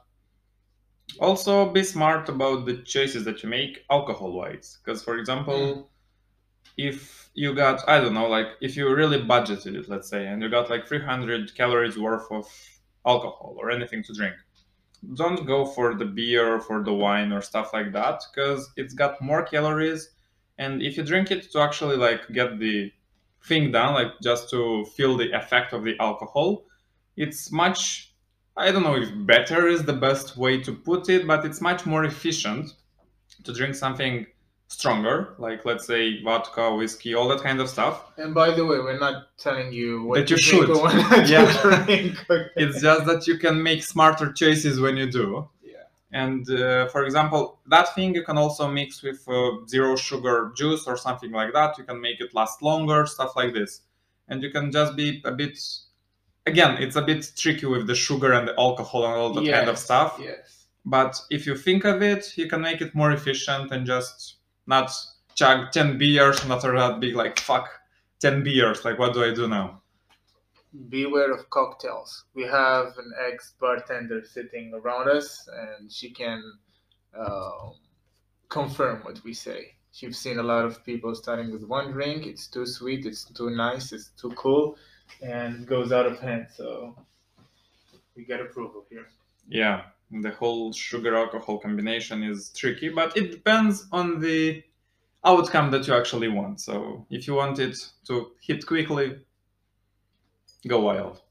also 1.19 1.71
be 1.71 1.83
smart 1.83 2.29
about 2.29 2.65
the 2.65 2.77
choices 2.77 3.25
that 3.25 3.43
you 3.43 3.49
make 3.49 3.83
alcohol 3.89 4.31
wise. 4.31 4.77
Because 4.83 5.03
for 5.03 5.17
example, 5.17 5.59
mm. 5.59 5.85
If 6.77 7.29
you 7.33 7.53
got 7.53 7.87
I 7.87 7.99
don't 7.99 8.13
know, 8.13 8.27
like 8.27 8.47
if 8.61 8.75
you 8.77 8.93
really 8.93 9.21
budgeted 9.21 9.75
it, 9.75 9.89
let's 9.89 10.09
say, 10.09 10.27
and 10.27 10.41
you 10.41 10.49
got 10.49 10.69
like 10.69 10.87
300 10.87 11.55
calories 11.55 11.97
worth 11.97 12.31
of 12.31 12.47
alcohol 13.05 13.55
or 13.59 13.69
anything 13.71 14.03
to 14.03 14.13
drink 14.13 14.35
don't 15.13 15.45
go 15.45 15.65
for 15.65 15.93
the 15.93 16.05
beer 16.05 16.59
for 16.59 16.83
the 16.83 16.93
wine 16.93 17.31
or 17.31 17.41
stuff 17.41 17.71
like 17.73 17.91
that 17.93 18.23
because 18.33 18.69
it's 18.75 18.93
got 18.93 19.21
more 19.21 19.43
calories. 19.43 20.09
And 20.57 20.81
if 20.81 20.97
you 20.97 21.03
drink 21.03 21.31
it 21.31 21.51
to 21.51 21.59
actually 21.59 21.97
like 21.97 22.27
get 22.31 22.59
the 22.59 22.91
thing 23.43 23.71
done 23.71 23.93
like 23.93 24.11
just 24.23 24.49
to 24.49 24.85
feel 24.97 25.15
the 25.15 25.31
effect 25.31 25.71
of 25.71 25.83
the 25.83 25.95
alcohol 25.99 26.65
it's 27.15 27.51
much 27.51 28.11
I 28.57 28.71
don't 28.71 28.81
know 28.81 28.95
if 28.95 29.09
better 29.27 29.67
is 29.67 29.83
the 29.83 29.93
best 29.93 30.35
way 30.35 30.61
to 30.61 30.73
put 30.73 31.09
it, 31.09 31.27
but 31.27 31.45
it's 31.45 31.59
much 31.59 31.85
more 31.85 32.05
efficient 32.05 32.71
to 33.43 33.53
drink 33.53 33.75
something 33.75 34.25
stronger, 34.67 35.35
like 35.37 35.63
let's 35.65 35.85
say 35.85 36.21
vodka, 36.23 36.73
whiskey, 36.75 37.13
all 37.13 37.27
that 37.27 37.41
kind 37.41 37.59
of 37.59 37.69
stuff. 37.69 38.11
And 38.17 38.33
by 38.33 38.51
the 38.51 38.65
way, 38.65 38.79
we're 38.79 38.99
not 38.99 39.37
telling 39.37 39.71
you 39.71 40.03
what 40.03 40.19
That 40.19 40.29
you 40.29 40.37
should. 40.37 40.69
Yeah. 41.29 41.61
drink. 41.61 42.17
okay? 42.29 42.49
It's 42.55 42.81
just 42.81 43.05
that 43.05 43.27
you 43.27 43.37
can 43.37 43.61
make 43.61 43.83
smarter 43.83 44.31
choices 44.31 44.79
when 44.79 44.97
you 44.97 45.09
do. 45.09 45.47
Yeah. 45.63 45.83
And 46.11 46.49
uh, 46.49 46.87
for 46.87 47.05
example, 47.05 47.59
that 47.67 47.93
thing 47.95 48.15
you 48.15 48.23
can 48.23 48.37
also 48.37 48.67
mix 48.69 49.03
with 49.03 49.23
uh, 49.27 49.65
zero 49.67 49.95
sugar 49.95 50.51
juice 50.55 50.87
or 50.87 50.97
something 50.97 51.31
like 51.31 51.53
that. 51.53 51.77
You 51.77 51.83
can 51.83 52.01
make 52.01 52.19
it 52.19 52.33
last 52.33 52.61
longer, 52.61 53.05
stuff 53.05 53.35
like 53.35 53.53
this. 53.53 53.81
And 54.27 54.41
you 54.41 54.49
can 54.49 54.71
just 54.71 54.95
be 54.95 55.21
a 55.23 55.31
bit, 55.31 55.59
again, 56.47 56.77
it's 56.81 56.95
a 56.95 57.01
bit 57.03 57.31
tricky 57.37 57.67
with 57.67 57.85
the 57.85 57.93
sugar 57.93 58.33
and 58.33 58.47
the 58.47 58.59
alcohol 58.59 59.05
and 59.05 59.13
all 59.13 59.33
that 59.33 59.51
kind 59.51 59.69
of 59.69 59.77
stuff. 59.77 60.19
Yes. 60.19 60.65
But 60.83 61.19
if 61.29 61.45
you 61.47 61.55
think 61.55 61.83
of 61.83 62.01
it, 62.01 62.35
you 62.37 62.47
can 62.47 62.61
make 62.61 62.81
it 62.81 62.93
more 62.95 63.11
efficient 63.11 63.71
and 63.71 63.85
just 63.85 64.34
not 64.67 64.91
chug 65.35 65.71
10 65.71 65.97
beers 65.97 66.41
and 66.43 66.51
after 66.51 66.75
that 66.77 66.99
be 66.99 67.13
like, 67.13 67.39
fuck, 67.39 67.69
10 68.19 68.43
beers. 68.43 68.83
Like, 68.85 68.97
what 68.97 69.13
do 69.13 69.23
I 69.23 69.33
do 69.33 69.47
now? 69.47 69.81
Beware 70.89 71.31
of 71.31 71.49
cocktails. 71.49 72.25
We 72.33 72.43
have 72.43 72.97
an 72.97 73.13
ex 73.27 73.53
bartender 73.59 74.23
sitting 74.25 74.73
around 74.73 75.07
us, 75.07 75.47
and 75.47 75.89
she 75.89 76.09
can 76.09 76.43
uh, 77.17 77.69
confirm 78.49 79.01
what 79.03 79.23
we 79.23 79.33
say. 79.33 79.75
She's 79.93 80.17
seen 80.17 80.39
a 80.39 80.43
lot 80.43 80.65
of 80.65 80.83
people 80.83 81.15
starting 81.15 81.49
with 81.49 81.63
one 81.63 81.93
drink. 81.93 82.25
It's 82.25 82.47
too 82.47 82.65
sweet. 82.65 83.05
It's 83.05 83.23
too 83.23 83.51
nice. 83.51 83.93
It's 83.93 84.09
too 84.17 84.31
cool, 84.31 84.75
and 85.21 85.65
goes 85.65 85.93
out 85.93 86.05
of 86.05 86.19
hand. 86.19 86.47
So 86.53 86.93
we 88.17 88.25
get 88.25 88.41
approval 88.41 88.85
here. 88.89 89.07
Yeah, 89.47 89.83
the 90.11 90.31
whole 90.31 90.71
sugar 90.71 91.15
alcohol 91.15 91.59
combination 91.59 92.23
is 92.23 92.49
tricky, 92.49 92.89
but 92.89 93.15
it 93.17 93.31
depends 93.31 93.87
on 93.91 94.19
the 94.19 94.63
outcome 95.23 95.71
that 95.71 95.87
you 95.87 95.93
actually 95.93 96.27
want. 96.27 96.61
So 96.61 97.05
if 97.09 97.27
you 97.27 97.33
want 97.33 97.59
it 97.59 97.77
to 98.07 98.31
hit 98.39 98.65
quickly, 98.65 99.19
go 100.67 100.81
wild. 100.81 101.21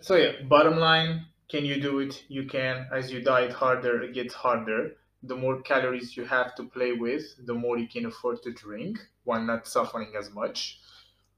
So 0.00 0.16
yeah, 0.16 0.32
bottom 0.48 0.78
line, 0.78 1.26
can 1.48 1.64
you 1.64 1.80
do 1.80 2.00
it? 2.00 2.24
You 2.28 2.44
can. 2.44 2.86
As 2.92 3.12
you 3.12 3.22
diet 3.22 3.52
harder, 3.52 4.02
it 4.02 4.14
gets 4.14 4.34
harder. 4.34 4.96
The 5.22 5.36
more 5.36 5.62
calories 5.62 6.16
you 6.16 6.24
have 6.24 6.56
to 6.56 6.64
play 6.64 6.92
with, 6.92 7.24
the 7.46 7.54
more 7.54 7.78
you 7.78 7.86
can 7.86 8.06
afford 8.06 8.42
to 8.42 8.52
drink 8.52 8.98
while 9.22 9.42
not 9.42 9.68
suffering 9.68 10.12
as 10.18 10.32
much. 10.32 10.80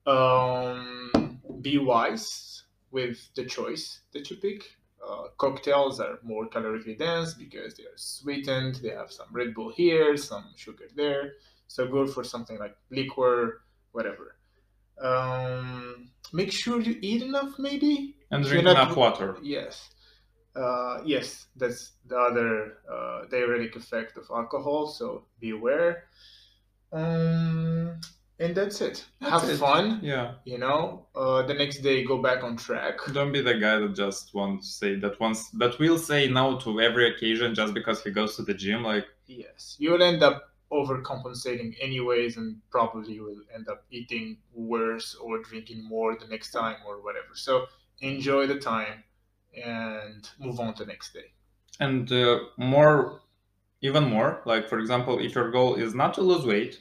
Um, 0.07 1.41
be 1.61 1.77
wise 1.79 2.63
with 2.91 3.19
the 3.35 3.45
choice 3.45 4.01
that 4.13 4.31
you 4.31 4.37
pick. 4.37 4.63
Uh, 5.07 5.25
cocktails 5.37 6.01
are 6.01 6.19
more 6.23 6.49
calorically 6.49 6.97
dense 6.99 7.35
because 7.35 7.75
they 7.75 7.83
are 7.85 7.97
sweetened. 7.97 8.77
They 8.77 8.89
have 8.91 9.13
some 9.13 9.27
Red 9.33 9.55
Bull 9.55 9.71
here, 9.73 10.17
some 10.17 10.47
sugar 10.57 10.87
there. 10.97 11.33
So 11.69 11.87
go 11.87 12.07
for 12.07 12.25
something 12.25 12.59
like 12.59 12.77
liquor, 12.91 13.63
whatever. 13.93 14.37
Um, 15.01 16.09
make 16.33 16.53
sure 16.53 16.81
you 16.81 16.99
eat 17.03 17.23
enough, 17.23 17.59
maybe. 17.59 18.17
And 18.31 18.43
drink 18.45 18.65
you're 18.65 18.75
not- 18.75 18.83
enough 18.87 18.97
water. 18.97 19.37
Yes. 19.43 19.91
Uh, 20.57 21.01
yes, 21.05 21.47
that's 21.57 21.93
the 22.07 22.17
other 22.17 22.79
uh, 22.91 23.25
diuretic 23.27 23.75
effect 23.77 24.17
of 24.17 24.25
alcohol, 24.31 24.87
so 24.87 25.25
be 25.41 25.51
aware. 25.51 26.05
Um, 26.93 28.01
and 28.45 28.55
that's 28.57 28.81
it. 28.81 29.05
That's 29.21 29.43
Have 29.43 29.51
it. 29.51 29.57
fun, 29.59 30.01
Yeah. 30.03 30.35
you 30.45 30.59
know. 30.59 31.07
Uh, 31.15 31.43
the 31.43 31.55
next 31.55 31.79
day, 31.79 32.05
go 32.05 32.19
back 32.23 32.45
on 32.45 32.57
track. 32.57 32.97
Don't 33.13 33.33
be 33.33 33.41
the 33.41 33.55
guy 33.55 33.79
that 33.79 33.95
just 33.95 34.35
wants 34.35 34.69
to 34.69 34.73
say 34.81 34.97
that 34.97 35.19
once 35.21 35.51
that 35.51 35.79
will 35.79 35.99
say 35.99 36.29
no 36.29 36.59
to 36.61 36.81
every 36.81 37.09
occasion 37.13 37.55
just 37.55 37.75
because 37.75 38.03
he 38.05 38.11
goes 38.11 38.37
to 38.37 38.43
the 38.43 38.55
gym. 38.55 38.83
Like 38.83 39.07
Yes, 39.27 39.77
you'll 39.79 40.03
end 40.03 40.23
up 40.23 40.51
overcompensating 40.71 41.75
anyways, 41.81 42.37
and 42.37 42.61
probably 42.71 43.21
will 43.21 43.43
end 43.55 43.69
up 43.69 43.85
eating 43.91 44.39
worse 44.53 45.15
or 45.15 45.39
drinking 45.43 45.85
more 45.85 46.17
the 46.17 46.27
next 46.27 46.51
time 46.51 46.77
or 46.87 47.01
whatever. 47.03 47.35
So 47.35 47.67
enjoy 48.01 48.47
the 48.47 48.59
time 48.59 49.05
and 49.57 50.29
move 50.39 50.61
on 50.61 50.75
to 50.75 50.85
the 50.85 50.89
next 50.93 51.13
day. 51.15 51.33
and 51.81 52.11
uh, 52.13 52.39
more 52.57 53.21
even 53.81 54.05
more 54.05 54.43
like 54.47 54.69
for 54.69 54.79
example 54.79 55.19
if 55.19 55.35
your 55.35 55.51
goal 55.51 55.75
is 55.75 55.95
not 55.95 56.15
to 56.15 56.23
lose 56.23 56.45
weight 56.47 56.81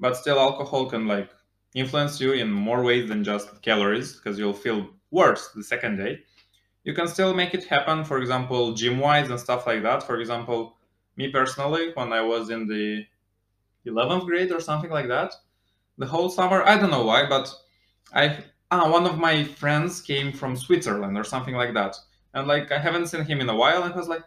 but 0.00 0.16
still 0.16 0.38
alcohol 0.38 0.86
can 0.86 1.06
like 1.06 1.30
influence 1.74 2.20
you 2.20 2.32
in 2.32 2.50
more 2.50 2.82
ways 2.82 3.08
than 3.08 3.24
just 3.24 3.60
calories 3.62 4.14
because 4.16 4.38
you'll 4.38 4.52
feel 4.52 4.88
worse 5.10 5.50
the 5.54 5.62
second 5.62 5.96
day. 5.96 6.18
You 6.84 6.94
can 6.94 7.08
still 7.08 7.34
make 7.34 7.54
it 7.54 7.64
happen 7.64 8.04
for 8.04 8.18
example 8.18 8.72
gym 8.72 8.98
wise 8.98 9.30
and 9.30 9.38
stuff 9.38 9.66
like 9.66 9.82
that. 9.82 10.02
For 10.02 10.20
example 10.20 10.78
me 11.18 11.28
personally 11.28 11.90
when 11.94 12.12
i 12.12 12.22
was 12.22 12.48
in 12.48 12.66
the 12.66 13.04
11th 13.86 14.24
grade 14.24 14.52
or 14.52 14.60
something 14.60 14.90
like 14.90 15.08
that 15.08 15.34
the 15.98 16.06
whole 16.06 16.30
summer 16.30 16.62
i 16.62 16.78
don't 16.78 16.92
know 16.92 17.04
why 17.04 17.28
but 17.28 17.52
i 18.14 18.38
ah, 18.70 18.88
one 18.90 19.04
of 19.04 19.18
my 19.18 19.42
friends 19.44 20.00
came 20.00 20.32
from 20.32 20.56
switzerland 20.56 21.18
or 21.18 21.24
something 21.24 21.54
like 21.54 21.74
that. 21.74 21.96
And 22.34 22.46
like 22.46 22.70
i 22.70 22.78
haven't 22.78 23.08
seen 23.08 23.24
him 23.24 23.40
in 23.40 23.48
a 23.48 23.56
while 23.56 23.82
and 23.82 23.94
was 23.94 24.08
like 24.08 24.22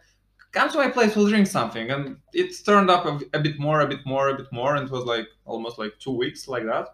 come 0.52 0.68
to 0.70 0.78
my 0.78 0.88
place 0.88 1.14
we'll 1.16 1.28
drink 1.28 1.46
something 1.46 1.90
and 1.90 2.16
it 2.32 2.50
turned 2.64 2.90
up 2.90 3.04
a, 3.06 3.18
a 3.38 3.40
bit 3.40 3.58
more 3.58 3.80
a 3.80 3.88
bit 3.88 4.04
more 4.06 4.28
a 4.28 4.36
bit 4.36 4.50
more 4.52 4.76
and 4.76 4.86
it 4.86 4.92
was 4.92 5.04
like 5.04 5.26
almost 5.44 5.78
like 5.78 5.92
two 5.98 6.12
weeks 6.22 6.48
like 6.48 6.64
that 6.64 6.86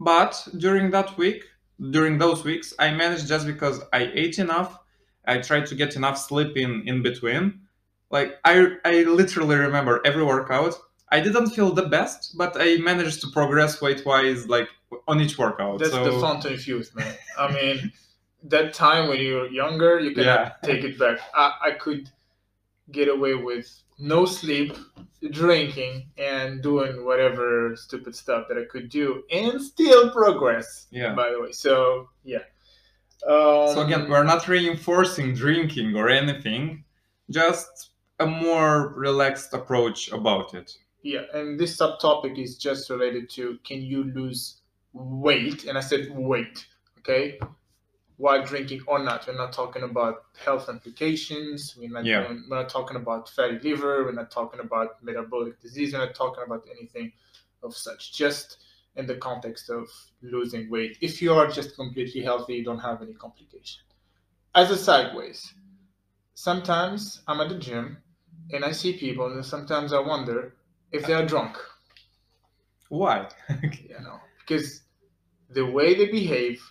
but 0.00 0.46
during 0.58 0.90
that 0.90 1.16
week 1.16 1.44
during 1.90 2.18
those 2.18 2.44
weeks 2.44 2.74
i 2.78 2.90
managed 2.90 3.26
just 3.28 3.46
because 3.46 3.80
i 3.92 4.10
ate 4.14 4.38
enough 4.38 4.78
i 5.26 5.38
tried 5.38 5.66
to 5.66 5.74
get 5.74 5.96
enough 5.96 6.18
sleep 6.18 6.56
in 6.56 6.82
in 6.86 7.02
between 7.02 7.60
like 8.10 8.38
i 8.44 8.54
i 8.84 9.02
literally 9.04 9.56
remember 9.56 10.00
every 10.04 10.24
workout 10.24 10.74
i 11.10 11.20
didn't 11.20 11.50
feel 11.50 11.72
the 11.72 11.86
best 11.86 12.36
but 12.36 12.56
i 12.60 12.76
managed 12.78 13.20
to 13.20 13.28
progress 13.30 13.80
weight 13.80 14.04
wise 14.04 14.46
like 14.48 14.68
on 15.08 15.20
each 15.20 15.38
workout 15.38 15.78
That's 15.78 15.92
so 15.92 16.04
the 16.04 16.20
fountain 16.20 16.52
of 16.52 16.66
youth, 16.66 16.94
man. 16.94 17.14
I 17.38 17.50
mean, 17.50 17.92
that 18.44 18.74
time 18.74 19.08
when 19.08 19.18
you 19.20 19.36
were 19.36 19.46
younger, 19.48 19.98
you 19.98 20.14
can 20.14 20.24
Yeah. 20.24 20.52
take 20.62 20.84
it 20.84 20.98
back. 20.98 21.18
I, 21.34 21.54
I 21.68 21.70
could 21.72 22.10
get 22.92 23.08
away 23.08 23.34
with 23.34 23.66
no 23.98 24.24
sleep, 24.24 24.76
drinking, 25.30 26.08
and 26.18 26.62
doing 26.62 27.04
whatever 27.04 27.74
stupid 27.76 28.14
stuff 28.14 28.46
that 28.48 28.58
I 28.58 28.64
could 28.64 28.88
do, 28.88 29.22
and 29.30 29.60
still 29.60 30.10
progress. 30.10 30.86
yeah 30.90 31.14
By 31.14 31.30
the 31.30 31.40
way, 31.40 31.52
so 31.52 32.08
yeah. 32.24 32.44
Um, 33.26 33.68
So 33.74 33.82
again, 33.82 34.08
we're 34.10 34.24
not 34.24 34.48
reinforcing 34.48 35.34
drinking 35.34 35.96
or 35.96 36.08
anything, 36.08 36.84
just 37.30 37.90
a 38.18 38.26
more 38.26 38.94
relaxed 38.96 39.54
approach 39.54 40.10
about 40.12 40.54
it. 40.54 40.76
Yeah, 41.02 41.22
and 41.34 41.58
this 41.58 41.76
subtopic 41.76 42.38
is 42.38 42.56
just 42.56 42.90
related 42.90 43.28
to 43.30 43.58
can 43.64 43.82
you 43.82 44.04
lose 44.04 44.60
weight? 44.92 45.64
And 45.64 45.76
I 45.76 45.80
said 45.80 46.08
weight, 46.10 46.66
okay? 46.98 47.38
While 48.22 48.44
drinking 48.46 48.82
or 48.86 49.00
not, 49.00 49.26
we're 49.26 49.36
not 49.36 49.52
talking 49.52 49.82
about 49.82 50.26
health 50.44 50.68
implications. 50.68 51.74
We're 51.76 51.90
not, 51.90 52.04
Yeah. 52.04 52.28
we're 52.28 52.56
not 52.60 52.68
talking 52.68 52.96
about 52.96 53.28
fatty 53.28 53.58
liver. 53.68 54.04
We're 54.04 54.12
not 54.22 54.30
talking 54.30 54.60
about 54.60 55.02
metabolic 55.02 55.60
disease. 55.60 55.92
We're 55.92 56.04
not 56.06 56.14
talking 56.14 56.44
about 56.46 56.62
anything 56.70 57.12
of 57.64 57.76
such. 57.76 58.12
Just 58.12 58.58
in 58.94 59.06
the 59.08 59.16
context 59.16 59.70
of 59.70 59.88
losing 60.20 60.70
weight. 60.70 60.98
If 61.00 61.20
you 61.20 61.32
are 61.34 61.48
just 61.48 61.74
completely 61.74 62.22
healthy, 62.22 62.54
you 62.58 62.64
don't 62.64 62.78
have 62.78 63.02
any 63.02 63.14
complication. 63.14 63.82
As 64.54 64.70
a 64.70 64.76
sideways, 64.76 65.54
sometimes 66.34 67.22
I'm 67.26 67.40
at 67.40 67.48
the 67.48 67.58
gym 67.58 67.96
and 68.52 68.64
I 68.64 68.70
see 68.70 68.92
people, 68.98 69.32
and 69.32 69.44
sometimes 69.44 69.92
I 69.92 69.98
wonder 69.98 70.54
if 70.92 71.06
they 71.06 71.14
are 71.14 71.26
drunk. 71.26 71.56
Why? 72.88 73.28
You 73.90 73.98
know, 74.06 74.20
because 74.40 74.82
the 75.50 75.66
way 75.66 75.94
they 75.94 76.06
behave, 76.20 76.62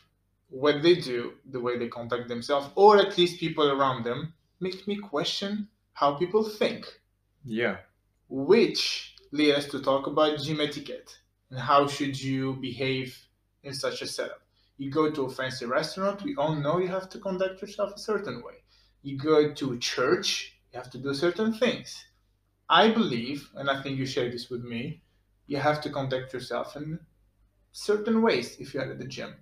what 0.51 0.83
they 0.83 0.95
do, 0.95 1.33
the 1.49 1.59
way 1.59 1.77
they 1.79 1.87
conduct 1.87 2.27
themselves, 2.27 2.69
or 2.75 2.97
at 2.99 3.17
least 3.17 3.39
people 3.39 3.69
around 3.71 4.03
them, 4.03 4.33
makes 4.59 4.85
me 4.87 4.97
question 4.97 5.67
how 5.93 6.15
people 6.15 6.43
think. 6.43 6.85
yeah. 7.45 7.77
Which 8.29 9.15
lead 9.31 9.53
us 9.55 9.65
to 9.67 9.81
talk 9.81 10.07
about 10.07 10.39
gym 10.39 10.61
etiquette 10.61 11.17
and 11.49 11.59
how 11.59 11.87
should 11.87 12.21
you 12.21 12.55
behave 12.55 13.17
in 13.63 13.73
such 13.73 14.01
a 14.01 14.07
setup. 14.07 14.41
You 14.77 14.91
go 14.91 15.11
to 15.11 15.25
a 15.25 15.29
fancy 15.29 15.65
restaurant, 15.65 16.23
we 16.23 16.35
all 16.35 16.55
know 16.55 16.79
you 16.79 16.87
have 16.89 17.09
to 17.09 17.19
conduct 17.19 17.61
yourself 17.61 17.93
a 17.95 17.99
certain 17.99 18.41
way. 18.43 18.63
You 19.03 19.17
go 19.17 19.53
to 19.53 19.79
church, 19.79 20.57
you 20.71 20.79
have 20.79 20.89
to 20.91 20.97
do 20.97 21.13
certain 21.13 21.53
things. 21.53 22.05
I 22.69 22.89
believe, 22.91 23.49
and 23.55 23.69
I 23.69 23.81
think 23.81 23.97
you 23.97 24.05
share 24.05 24.29
this 24.31 24.49
with 24.49 24.63
me, 24.63 25.01
you 25.47 25.57
have 25.57 25.81
to 25.81 25.89
conduct 25.89 26.33
yourself 26.33 26.75
in 26.77 26.99
certain 27.73 28.21
ways 28.21 28.57
if 28.59 28.73
you're 28.73 28.89
at 28.89 28.97
the 28.99 29.05
gym. 29.07 29.35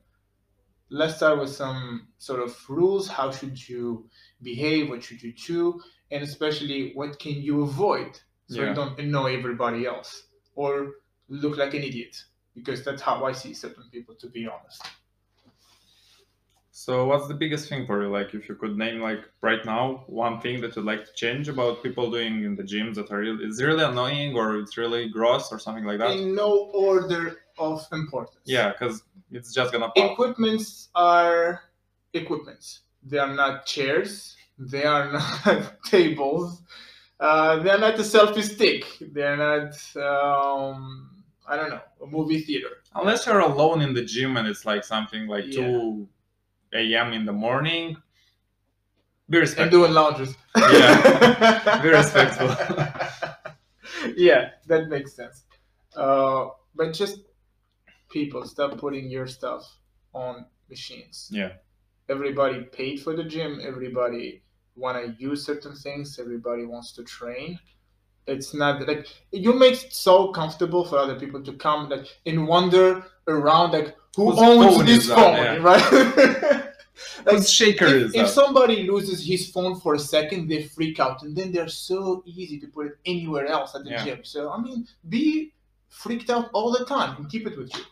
Let's 0.89 1.17
start 1.17 1.39
with 1.39 1.50
some 1.51 2.08
sort 2.17 2.41
of 2.41 2.58
rules. 2.69 3.08
How 3.08 3.31
should 3.31 3.69
you 3.69 4.10
behave? 4.41 4.89
What 4.89 5.03
should 5.03 5.22
you 5.22 5.34
do? 5.34 5.81
And 6.12 6.24
especially, 6.24 6.93
what 6.93 7.19
can 7.19 7.34
you 7.41 7.62
avoid 7.63 8.19
so 8.48 8.62
Yeah. 8.62 8.69
you 8.69 8.75
don't 8.75 9.00
annoy 9.00 9.38
everybody 9.38 9.86
else 9.86 10.24
or 10.55 10.96
look 11.27 11.58
like 11.58 11.74
an 11.75 11.84
idiot? 11.84 12.15
Because 12.55 12.84
that's 12.84 13.01
how 13.01 13.24
I 13.25 13.34
see 13.34 13.53
certain 13.53 13.84
people, 13.91 14.15
to 14.15 14.27
be 14.27 14.48
honest. 14.48 14.81
So 16.72 17.05
what's 17.08 17.27
the 17.27 17.34
biggest 17.34 17.67
thing 17.67 17.86
for 17.86 18.01
you? 18.01 18.10
Like 18.10 18.34
if 18.34 18.48
you 18.48 18.55
could 18.55 18.77
name 18.77 19.01
like 19.01 19.19
right 19.41 19.63
now 19.65 20.05
one 20.08 20.39
thing 20.39 20.62
that 20.62 20.75
you'd 20.75 20.86
like 20.86 21.03
to 21.05 21.13
change 21.13 21.50
about 21.50 21.84
people 21.84 22.10
doing 22.10 22.46
in 22.46 22.55
the 22.55 22.63
gyms 22.63 22.96
that 22.96 23.12
are 23.12 23.19
really 23.19 23.43
it's 23.43 23.62
really 23.62 23.84
annoying 23.84 24.34
or 24.34 24.58
it's 24.58 24.77
really 24.77 25.10
gross 25.10 25.51
or 25.51 25.60
something 25.60 25.84
like 25.84 26.00
that. 26.00 26.12
In 26.12 26.36
no 26.36 26.69
order 26.74 27.41
of 27.60 27.86
importance. 27.92 28.42
Yeah, 28.46 28.72
because 28.72 29.04
it's 29.32 29.54
just 29.54 29.72
gonna 29.72 29.89
pop. 29.89 30.12
Equipments 30.12 30.89
are 30.96 31.62
equipments. 32.13 32.82
They 33.04 33.18
are 33.18 33.34
not 33.34 33.66
chairs. 33.66 34.36
They 34.58 34.84
are 34.84 35.12
not 35.46 35.84
tables. 35.86 36.62
Uh, 37.20 37.60
they 37.62 37.70
are 37.70 37.78
not 37.78 37.96
a 37.96 38.01
selfie 38.04 38.44
stick. 38.44 38.86
They 39.01 39.24
are 39.24 39.38
not. 39.38 39.74
Um, 39.96 41.24
I 41.48 41.56
don't 41.56 41.70
know, 41.72 41.82
a 42.04 42.06
movie 42.08 42.42
theater. 42.42 42.70
Unless 42.96 43.25
you're 43.25 43.39
alone 43.39 43.82
in 43.82 43.94
the 43.94 44.04
gym 44.04 44.38
and 44.38 44.48
it's 44.48 44.66
like 44.66 44.84
something 44.84 45.28
like 45.28 45.46
Yeah. 45.48 45.62
2 45.66 46.08
a.m. 46.74 47.13
in 47.13 47.25
the 47.25 47.34
morning. 47.34 47.98
Be 49.30 49.39
respectful. 49.39 49.63
And 49.63 49.72
doing 49.72 49.92
laundries. 49.94 50.36
Yeah. 50.56 51.80
Be 51.84 51.89
respectful. 51.89 52.50
yeah, 54.16 54.51
that 54.68 54.89
makes 54.89 55.13
sense. 55.13 55.44
Uh, 55.96 56.50
but 56.75 56.94
just 56.94 57.20
people 58.10 58.46
stop 58.46 58.78
putting 58.78 59.10
your 59.10 59.28
stuff 59.28 59.63
on 60.13 60.46
machines. 60.70 61.30
Yeah. 61.32 61.54
Everybody 62.10 62.62
paid 62.63 63.01
for 63.01 63.16
the 63.16 63.24
gym. 63.24 63.60
Everybody 63.63 64.42
want 64.75 64.98
to 64.98 65.16
use 65.24 65.46
certain 65.46 65.75
things. 65.75 66.20
Everybody 66.20 66.66
wants 66.66 66.92
to 66.94 67.04
train. 67.04 67.60
It's 68.28 68.54
not 68.54 68.88
like 68.88 69.08
you 69.32 69.54
make 69.54 69.84
it 69.84 69.94
so 69.94 70.32
comfortable 70.32 70.86
for 70.86 70.98
other 70.98 71.20
people 71.20 71.42
to 71.44 71.54
come 71.54 71.89
like 71.89 72.06
and 72.25 72.48
wander 72.48 73.04
around 73.28 73.72
like 73.72 73.96
who 74.16 74.32
owns 74.39 74.75
phone 74.75 74.86
this 74.86 75.08
phone, 75.08 75.36
Yeah. 75.36 75.58
right? 75.58 76.66
like 77.25 77.46
shaker 77.48 77.86
if, 77.88 77.94
is 77.94 78.16
if 78.16 78.28
somebody 78.28 78.84
loses 78.84 79.25
his 79.25 79.50
phone 79.50 79.80
for 79.80 79.96
a 79.96 80.00
second, 80.00 80.48
they 80.48 80.63
freak 80.63 81.00
out, 81.00 81.24
and 81.24 81.36
then 81.36 81.51
they're 81.51 81.70
so 81.70 82.24
easy 82.25 82.60
to 82.60 82.68
put 82.68 82.88
it 82.88 82.94
anywhere 83.06 83.48
else 83.48 83.75
at 83.75 83.84
the 83.84 83.92
Yeah. 83.92 84.04
gym. 84.06 84.24
So 84.24 84.51
I 84.51 84.62
mean, 84.62 84.88
be 85.08 85.54
freaked 85.89 86.30
out 86.30 86.50
all 86.54 86.72
the 86.72 86.86
time 86.86 87.18
and 87.18 87.30
keep 87.30 87.48
it 87.48 87.58
with 87.58 87.75
you. 87.75 87.84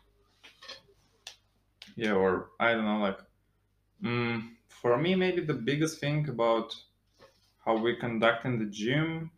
Yeah 1.98 2.14
or 2.14 2.52
i 2.60 2.72
don't 2.72 2.86
know 2.86 3.00
like 3.00 3.20
mm, 4.02 4.42
for 4.70 4.98
me 4.98 5.16
maybe 5.16 5.42
the 5.42 5.54
biggest 5.54 6.00
thing 6.00 6.30
about 6.30 6.74
how 7.66 7.76
we 7.76 7.96
conduct 7.96 8.46
in 8.46 8.58
the 8.60 8.66
gym 8.66 9.30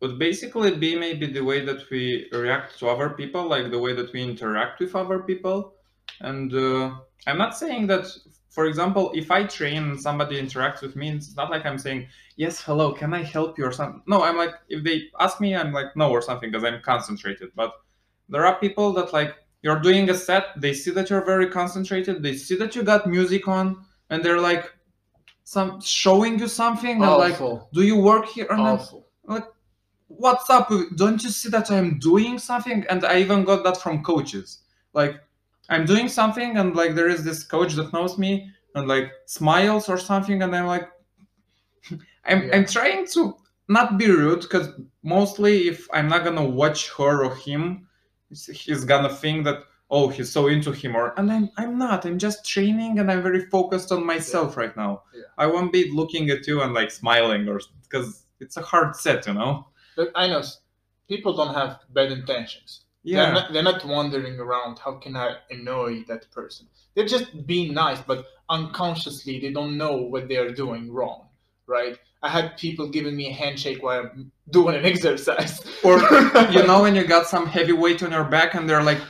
would 0.00 0.18
basically 0.18 0.76
be 0.76 0.94
maybe 0.94 1.26
the 1.26 1.40
way 1.40 1.64
that 1.64 1.90
we 1.90 2.28
react 2.30 2.78
to 2.78 2.86
other 2.88 3.10
people 3.10 3.48
like 3.48 3.70
the 3.70 3.78
way 3.78 3.94
that 3.94 4.12
we 4.12 4.22
interact 4.22 4.78
with 4.80 4.94
other 4.94 5.20
people. 5.20 5.72
And 6.20 6.52
uh, 6.54 6.96
i'm 7.26 7.38
not 7.38 7.56
saying 7.56 7.86
that 7.86 8.06
for 8.50 8.66
example 8.66 9.10
if 9.14 9.30
i 9.30 9.42
train 9.44 9.82
and 9.90 10.00
somebody 10.00 10.40
interacts 10.40 10.82
with 10.82 10.94
me 10.94 11.10
it's 11.10 11.34
not 11.36 11.50
like 11.50 11.64
i'm 11.64 11.78
saying 11.78 12.06
yes 12.36 12.60
hello 12.60 12.92
can 12.92 13.14
i 13.14 13.22
help 13.22 13.58
you? 13.58 13.64
or 13.64 13.72
something 13.72 14.02
no 14.06 14.22
i'm 14.22 14.36
like 14.36 14.54
if 14.68 14.84
they 14.84 15.04
ask 15.18 15.40
me 15.40 15.56
i'm 15.56 15.72
like 15.72 15.96
no 15.96 16.10
or 16.10 16.20
something 16.20 16.50
because 16.50 16.64
i'm 16.64 16.82
concentrated. 16.82 17.50
But 17.56 17.72
there 18.28 18.44
are 18.46 18.56
people 18.60 18.92
that 18.92 19.12
like 19.12 19.34
you're 19.64 19.80
doing 19.80 20.10
a 20.10 20.14
set 20.14 20.44
they 20.60 20.74
see 20.74 20.90
that 20.92 21.10
you're 21.10 21.24
very 21.24 21.48
concentrated 21.48 22.22
they 22.22 22.36
see 22.36 22.54
that 22.54 22.76
you 22.76 22.82
got 22.82 23.08
music 23.08 23.48
on 23.48 23.84
and 24.10 24.22
they're 24.22 24.40
like 24.40 24.72
some 25.42 25.80
showing 25.80 26.38
you 26.38 26.46
something 26.46 27.02
and 27.02 27.12
like 27.12 27.38
do 27.72 27.82
you 27.82 27.96
work 27.96 28.26
here 28.26 28.46
and 28.50 28.60
I'm, 28.60 28.78
awful. 28.78 29.06
what's 30.08 30.48
up? 30.50 30.70
Don't 30.96 31.22
you 31.24 31.30
see 31.30 31.48
that 31.48 31.70
i'm 31.70 31.98
doing 31.98 32.38
something? 32.38 32.84
And 32.88 33.04
i 33.04 33.18
even 33.18 33.44
got 33.44 33.64
that 33.64 33.78
from 33.78 34.04
coaches. 34.04 34.60
Like 34.92 35.20
i'm 35.70 35.86
doing 35.86 36.08
something 36.08 36.58
and 36.58 36.76
like 36.76 36.94
there 36.94 37.08
is 37.08 37.24
this 37.24 37.42
coach 37.42 37.72
that 37.74 37.92
knows 37.92 38.18
me 38.18 38.50
and 38.74 38.86
like 38.86 39.12
smiles 39.26 39.88
or 39.88 39.96
something 39.96 40.42
and 40.42 40.54
i'm 40.54 40.66
like 40.66 40.88
i'm, 42.26 42.42
Yeah. 42.42 42.56
I'm 42.56 42.66
trying 42.66 43.06
to 43.14 43.36
not 43.68 43.96
be 43.96 44.10
rude 44.10 44.42
because 44.42 44.68
mostly 45.02 45.68
if 45.68 45.88
i'm 45.94 46.08
not 46.08 46.22
gonna 46.22 46.44
watch 46.44 46.90
her 46.98 47.24
or 47.24 47.34
him 47.34 47.86
he's 48.62 48.84
gonna 48.84 49.08
think 49.22 49.44
that 49.44 49.58
oh 49.90 50.08
he's 50.08 50.30
so 50.32 50.46
into 50.48 50.72
him 50.72 50.96
or 50.96 51.12
and 51.18 51.30
i'm, 51.30 51.48
I'm 51.56 51.78
not 51.78 52.04
i'm 52.06 52.18
just 52.18 52.44
training 52.54 52.98
and 52.98 53.10
i'm 53.10 53.22
very 53.22 53.42
focused 53.56 53.92
on 53.92 54.04
myself 54.06 54.56
right 54.56 54.74
now 54.76 55.02
Yeah. 55.14 55.22
i 55.38 55.46
won't 55.46 55.72
be 55.72 55.90
looking 55.90 56.30
at 56.30 56.46
you 56.48 56.62
and 56.62 56.72
like 56.74 56.90
smiling 56.90 57.48
or 57.48 57.60
because 57.84 58.24
it's 58.40 58.56
a 58.56 58.62
hard 58.62 58.96
set 58.96 59.26
you 59.26 59.34
know 59.34 59.52
But 59.96 60.10
I 60.16 60.24
know 60.32 60.42
people 61.12 61.32
don't 61.40 61.54
have 61.54 61.72
bad 61.98 62.10
intentions. 62.20 62.70
They're 63.04 63.14
yeah 63.28 63.32
not, 63.38 63.52
they're 63.52 63.62
not 63.72 63.84
wandering 63.84 64.36
around. 64.40 64.74
How 64.84 64.94
can 65.04 65.14
I 65.26 65.28
annoy 65.50 65.90
that 66.10 66.22
person? 66.38 66.64
They're 66.94 67.12
just 67.16 67.46
being 67.46 67.70
nice, 67.84 68.00
but 68.10 68.20
unconsciously 68.48 69.34
they 69.40 69.52
don't 69.58 69.76
know 69.82 69.94
what 70.12 70.24
they 70.28 70.38
are 70.44 70.50
doing 70.64 70.82
wrong, 70.96 71.20
right? 71.76 71.96
I 72.24 72.28
had 72.30 72.56
people 72.56 72.88
giving 72.88 73.14
me 73.14 73.28
a 73.28 73.32
handshake 73.32 73.82
while 73.82 74.00
I'm 74.00 74.32
doing 74.50 74.74
an 74.74 74.84
exercise. 74.92 75.60
Or, 75.84 75.98
you 76.50 76.66
know 76.70 76.80
when 76.82 76.94
you 76.96 77.04
got 77.04 77.26
some 77.26 77.46
heavy 77.46 77.74
weight 77.74 78.02
on 78.02 78.12
your 78.12 78.24
back 78.24 78.54
and 78.54 78.68
they're 78.68 78.82
like 78.82 79.00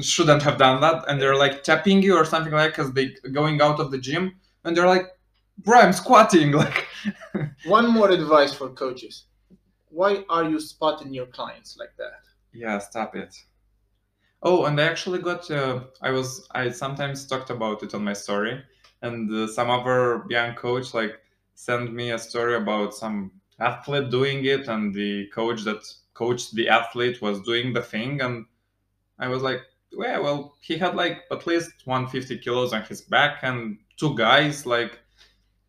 shouldn't 0.00 0.42
have 0.42 0.58
done 0.58 0.80
that 0.80 1.04
and 1.08 1.20
they're 1.20 1.36
like 1.36 1.62
tapping 1.62 2.02
you 2.02 2.16
or 2.16 2.24
something 2.24 2.52
like 2.52 2.72
because 2.72 2.92
they 2.94 3.14
going 3.32 3.60
out 3.60 3.78
of 3.78 3.92
the 3.92 3.98
gym 3.98 4.34
and 4.64 4.76
they're 4.76 4.88
like 4.88 5.06
bro 5.58 5.78
i'm 5.78 5.92
squatting 5.92 6.50
like 6.62 6.88
One 7.66 7.88
more 7.92 8.10
advice 8.10 8.52
for 8.52 8.70
coaches. 8.70 9.26
Why 9.90 10.24
are 10.28 10.44
you 10.50 10.58
spotting 10.58 11.14
your 11.14 11.26
clients 11.26 11.76
like 11.78 11.94
that? 11.98 12.22
yeah 12.52 12.78
stop 12.78 13.14
it 13.14 13.36
oh 14.42 14.64
and 14.64 14.80
i 14.80 14.84
actually 14.84 15.20
got 15.20 15.48
uh, 15.50 15.80
i 16.02 16.10
was 16.10 16.48
i 16.52 16.68
sometimes 16.70 17.26
talked 17.26 17.50
about 17.50 17.82
it 17.84 17.94
on 17.94 18.02
my 18.02 18.12
story 18.14 18.60
and 19.02 19.30
uh, 19.32 19.46
some 19.46 19.70
other 19.70 20.24
young 20.28 20.54
coach 20.54 20.92
like 20.94 21.20
sent 21.54 21.92
me 21.92 22.12
a 22.12 22.18
story 22.18 22.56
about 22.56 22.94
some 22.94 23.30
athlete 23.60 24.10
doing 24.10 24.44
it 24.44 24.68
and 24.68 24.92
the 24.94 25.26
coach 25.28 25.62
that 25.62 25.82
coached 26.12 26.54
the 26.54 26.68
athlete 26.68 27.22
was 27.22 27.40
doing 27.42 27.72
the 27.72 27.82
thing 27.82 28.20
and 28.20 28.44
i 29.18 29.28
was 29.28 29.42
like 29.42 29.60
yeah 29.92 30.18
well 30.18 30.56
he 30.60 30.76
had 30.76 30.94
like 30.96 31.22
at 31.30 31.46
least 31.46 31.70
150 31.84 32.38
kilos 32.38 32.72
on 32.72 32.82
his 32.82 33.02
back 33.02 33.38
and 33.42 33.78
two 33.96 34.14
guys 34.16 34.66
like 34.66 34.98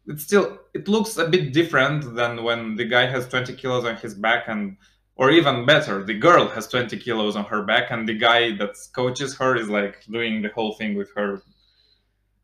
it's 0.08 0.24
still 0.24 0.60
it 0.74 0.88
looks 0.88 1.18
a 1.18 1.28
bit 1.28 1.54
different 1.54 2.16
than 2.16 2.44
when 2.44 2.76
the 2.76 2.86
guy 2.86 3.06
has 3.06 3.28
20 3.28 3.56
kilos 3.56 3.86
on 3.86 3.96
his 3.98 4.14
back 4.14 4.48
and 4.48 4.78
or 5.16 5.32
even 5.32 5.66
better 5.66 6.04
the 6.04 6.14
girl 6.14 6.48
has 6.48 6.68
20 6.68 6.98
kilos 6.98 7.36
on 7.36 7.46
her 7.46 7.64
back 7.64 7.92
and 7.92 8.08
the 8.08 8.18
guy 8.18 8.56
that 8.58 8.76
coaches 8.94 9.36
her 9.36 9.56
is 9.56 9.70
like 9.70 10.04
doing 10.06 10.42
the 10.42 10.50
whole 10.50 10.74
thing 10.74 10.96
with 10.96 11.10
her 11.16 11.42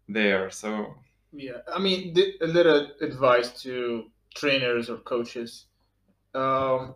there 0.08 0.49
so 0.49 0.93
Yeah, 1.32 1.60
I 1.74 1.80
mean, 1.80 2.13
th- 2.13 2.36
a 2.41 2.48
little 2.48 2.89
advice 3.02 3.62
to 3.63 4.06
trainers 4.36 4.89
or 4.89 4.98
coaches. 4.98 5.65
Um, 6.34 6.96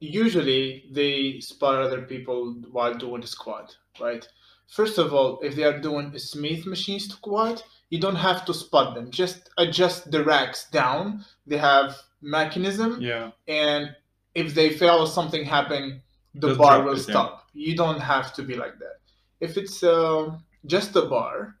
usually, 0.00 0.88
they 0.92 1.40
spot 1.40 1.82
other 1.82 2.02
people 2.02 2.54
while 2.70 2.94
doing 2.94 3.20
the 3.20 3.26
squat, 3.26 3.76
right? 4.00 4.26
First 4.68 4.98
of 4.98 5.14
all, 5.14 5.40
if 5.40 5.56
they 5.56 5.64
are 5.64 5.80
doing 5.80 6.14
a 6.14 6.18
Smith 6.18 6.66
machine 6.66 7.00
squat, 7.00 7.64
you 7.90 7.98
don't 8.00 8.16
have 8.16 8.44
to 8.46 8.54
spot 8.54 8.94
them. 8.94 9.10
Just 9.10 9.50
adjust 9.56 10.10
the 10.10 10.24
racks 10.24 10.68
down. 10.70 11.24
They 11.46 11.56
have 11.56 11.96
mechanism, 12.20 13.00
yeah 13.00 13.30
and 13.46 13.94
if 14.34 14.54
they 14.54 14.70
fail 14.70 14.98
or 15.00 15.06
something 15.06 15.44
happen, 15.44 16.02
the 16.34 16.48
Just 16.48 16.58
bar 16.58 16.82
will 16.82 16.96
stop. 16.96 17.48
You 17.54 17.76
don't 17.76 18.00
have 18.00 18.32
to 18.34 18.42
be 18.42 18.54
like 18.54 18.78
that. 18.78 19.00
If 19.40 19.56
it's 19.56 19.82
uh, 19.82 20.36
just 20.66 20.94
a 20.96 21.02
bar, 21.02 21.56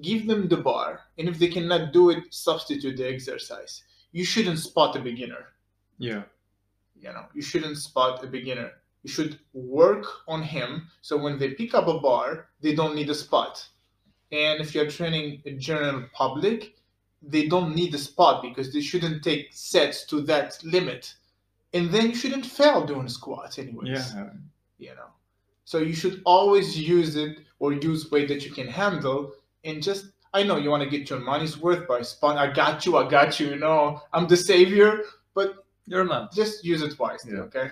give 0.00 0.26
them 0.26 0.48
the 0.48 0.56
bar, 0.56 1.00
and 1.18 1.28
if 1.28 1.38
they 1.38 1.48
cannot 1.48 1.92
do 1.92 2.10
it, 2.10 2.24
substitute 2.30 2.96
the 2.96 3.08
exercise. 3.08 3.82
You 4.12 4.24
shouldn't 4.24 4.58
spot 4.58 4.96
a 4.96 5.00
beginner. 5.00 5.46
yeah 5.98 6.22
You 7.00 7.12
know, 7.12 7.26
you 7.34 7.42
shouldn't 7.42 7.78
spot 7.78 8.24
a 8.24 8.26
beginner. 8.26 8.72
You 9.02 9.10
should 9.10 9.38
work 9.54 10.04
on 10.28 10.42
him 10.42 10.88
so 11.00 11.16
when 11.16 11.38
they 11.38 11.50
pick 11.50 11.74
up 11.74 11.88
a 11.88 11.98
bar, 11.98 12.48
they 12.60 12.74
don't 12.74 12.94
need 12.94 13.10
a 13.10 13.14
spot. 13.14 13.66
And 14.32 14.60
if 14.60 14.74
you're 14.74 14.90
training 14.90 15.42
a 15.46 15.52
general 15.52 16.04
public, 16.12 16.76
they 17.22 17.46
don't 17.46 17.74
need 17.74 17.94
a 17.94 17.98
spot 17.98 18.42
because 18.42 18.72
they 18.72 18.80
shouldn't 18.80 19.22
take 19.22 19.48
sets 19.52 20.04
to 20.06 20.20
that 20.22 20.58
limit. 20.62 21.14
And 21.72 21.90
then 21.90 22.10
you 22.10 22.14
shouldn't 22.14 22.46
fail 22.46 22.84
doing 22.84 23.08
squats 23.08 23.58
anyways. 23.58 23.88
yeah 23.88 24.30
You 24.78 24.94
know. 24.94 25.10
So 25.64 25.78
you 25.78 25.94
should 25.94 26.20
always 26.24 26.78
use 26.78 27.16
it 27.16 27.38
or 27.58 27.72
use 27.72 28.10
weight 28.10 28.28
that 28.28 28.44
you 28.44 28.52
can 28.52 28.66
handle 28.66 29.32
and 29.64 29.82
just 29.82 30.06
I 30.32 30.42
know 30.44 30.56
you 30.56 30.70
want 30.70 30.82
to 30.84 30.88
get 30.88 31.10
your 31.10 31.18
money's 31.20 31.58
worth 31.58 31.88
by 31.88 32.02
spot. 32.02 32.36
I 32.36 32.52
got 32.52 32.86
you, 32.86 32.96
I 32.96 33.08
got 33.08 33.40
you, 33.40 33.48
you 33.48 33.56
know, 33.56 34.00
I'm 34.12 34.28
the 34.28 34.36
savior, 34.36 35.02
but 35.34 35.64
you're 35.86 36.04
not 36.04 36.32
just 36.32 36.64
use 36.64 36.82
it 36.82 36.98
wisely, 36.98 37.32
Yeah. 37.34 37.40
okay? 37.40 37.70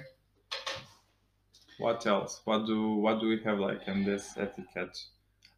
what 1.79 2.05
else 2.07 2.41
what 2.45 2.67
do 2.67 2.95
what 2.97 3.21
do 3.21 3.29
we 3.29 3.41
have 3.45 3.59
like 3.61 3.87
in 3.87 4.05
this 4.05 4.37
etiquette 4.37 4.99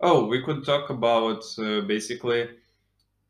oh 0.01 0.27
we 0.27 0.43
could 0.43 0.65
talk 0.65 0.91
about 0.91 1.43
uh, 1.59 1.81
basically 1.83 2.49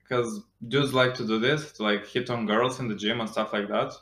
because 0.02 0.40
dudes 0.68 0.92
like 0.92 1.14
to 1.14 1.26
do 1.26 1.38
this 1.38 1.72
to 1.72 1.82
like 1.84 2.04
hit 2.06 2.30
on 2.30 2.46
girls 2.46 2.80
in 2.80 2.88
the 2.88 2.94
gym 2.96 3.20
and 3.20 3.30
stuff 3.30 3.52
like 3.52 3.68
that 3.68 3.92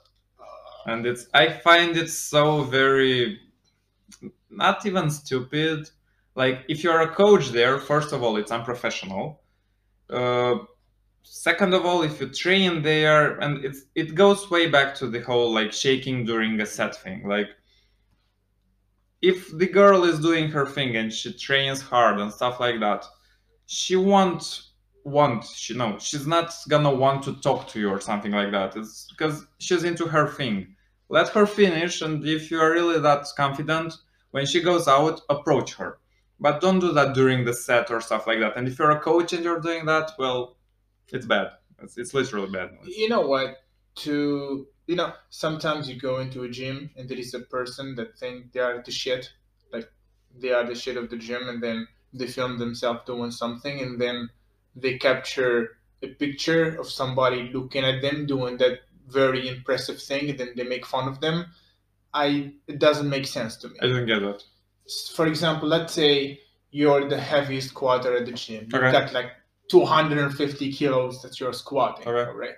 and 0.87 1.05
it's 1.07 1.29
i 1.35 1.49
find 1.49 1.97
it 1.97 2.09
so 2.09 2.63
very 2.63 3.39
not 4.51 4.87
even 4.87 5.11
stupid 5.11 5.91
Like 6.39 6.65
if 6.69 6.85
you're 6.85 7.01
a 7.01 7.13
coach 7.13 7.49
there, 7.49 7.81
first 7.81 8.13
of 8.13 8.23
all, 8.23 8.37
it's 8.37 8.53
unprofessional. 8.53 9.43
Uh, 10.09 10.59
second 11.25 11.75
of 11.75 11.85
all, 11.85 12.03
if 12.05 12.21
you 12.21 12.29
train 12.29 12.81
there, 12.81 13.39
and 13.41 13.65
it's 13.65 13.81
it 13.97 14.15
goes 14.15 14.49
way 14.49 14.69
back 14.69 14.95
to 15.01 15.09
the 15.09 15.21
whole 15.21 15.53
like 15.53 15.73
shaking 15.73 16.25
during 16.25 16.61
a 16.61 16.67
set 16.67 16.95
thing. 16.95 17.27
Like 17.27 17.49
if 19.21 19.51
the 19.59 19.67
girl 19.67 20.05
is 20.05 20.21
doing 20.21 20.49
her 20.51 20.65
thing 20.65 20.95
and 20.95 21.13
she 21.13 21.33
trains 21.33 21.83
hard 21.83 22.21
and 22.21 22.33
stuff 22.33 22.61
like 22.61 22.79
that, 22.79 23.05
she 23.67 23.97
won't 23.97 24.63
want 25.03 25.45
she 25.45 25.75
no 25.75 25.99
she's 25.99 26.27
not 26.27 26.55
gonna 26.69 26.95
want 27.05 27.25
to 27.25 27.33
talk 27.41 27.67
to 27.67 27.81
you 27.81 27.89
or 27.89 28.01
something 28.01 28.33
like 28.33 28.51
that 28.51 28.77
it's 28.77 29.07
because 29.11 29.47
she's 29.59 29.85
into 29.85 30.05
her 30.07 30.27
thing 30.29 30.75
let 31.09 31.29
her 31.31 31.47
finish 31.47 32.03
and 32.03 32.27
if 32.27 32.51
you 32.51 32.61
are 32.61 32.73
really 32.73 33.01
that 33.01 33.25
confident 33.35 33.95
when 34.33 34.45
she 34.45 34.61
goes 34.61 34.87
out 34.87 35.23
approach 35.31 35.73
her 35.73 35.99
but 36.41 36.61
don't 36.61 36.79
do 36.79 36.93
that 36.93 37.15
during 37.15 37.45
the 37.45 37.53
set 37.53 37.91
or 37.91 38.01
stuff 38.01 38.27
like 38.27 38.41
that 38.41 38.57
and 38.57 38.69
if 38.69 38.79
you're 38.79 38.91
a 38.91 39.01
coach 39.01 39.33
and 39.33 39.45
you're 39.45 39.61
doing 39.61 39.85
that 39.87 40.11
well 40.19 40.57
it's 41.13 41.27
bad 41.27 41.49
it's, 41.83 41.97
it's 41.97 42.15
literally 42.15 42.51
bad 42.51 42.71
You 42.85 43.09
know 43.09 43.23
what? 43.23 43.59
To 43.97 44.67
you 44.87 44.97
know, 44.97 45.13
sometimes 45.29 45.89
you 45.89 45.97
go 46.01 46.19
into 46.19 46.45
a 46.45 46.49
gym 46.49 46.91
and 46.97 47.09
there 47.09 47.19
is 47.19 47.35
a 47.35 47.41
person 47.41 47.95
that 47.97 48.19
think 48.19 48.53
they 48.53 48.61
are 48.61 48.83
the 48.83 48.91
shit, 48.91 49.31
like 49.73 49.91
they 50.37 50.51
are 50.53 50.65
the 50.65 50.75
shit 50.75 50.97
of 50.97 51.11
the 51.11 51.17
gym, 51.17 51.49
and 51.49 51.63
then 51.63 51.87
they 52.15 52.27
film 52.27 52.59
themselves 52.59 53.01
doing 53.05 53.31
something, 53.31 53.81
and 53.81 54.01
then 54.01 54.31
they 54.75 54.97
capture 54.97 55.79
a 56.03 56.09
picture 56.09 56.79
of 56.81 56.89
somebody 56.89 57.51
looking 57.53 57.85
at 57.85 58.01
them 58.01 58.25
doing 58.25 58.57
that 58.59 58.81
very 59.09 59.49
impressive 59.49 60.01
thing, 60.01 60.31
and 60.31 60.39
then 60.39 60.53
they 60.57 60.65
make 60.65 60.87
fun 60.87 61.09
of 61.09 61.21
them. 61.21 61.47
I 62.15 62.53
it 62.67 62.79
doesn't 62.79 63.09
make 63.09 63.27
sense 63.27 63.57
to 63.59 63.69
me. 63.69 63.77
i 63.83 63.87
don't 63.87 64.07
get 64.07 64.21
that 64.21 64.43
For 65.15 65.27
example, 65.27 65.69
let's 65.69 65.93
say 65.93 66.41
you're 66.71 67.09
the 67.09 67.19
heaviest 67.19 67.69
squatter 67.71 68.17
at 68.17 68.27
the 68.27 68.33
gym. 68.33 68.65
You've 68.65 68.75
Okay. 68.75 68.93
got 68.93 69.13
like 69.13 69.31
250 69.69 70.73
kilos 70.73 71.23
that 71.23 71.39
you're 71.41 71.53
squatting, 71.53 72.07
Okay. 72.09 72.31
right? 72.33 72.55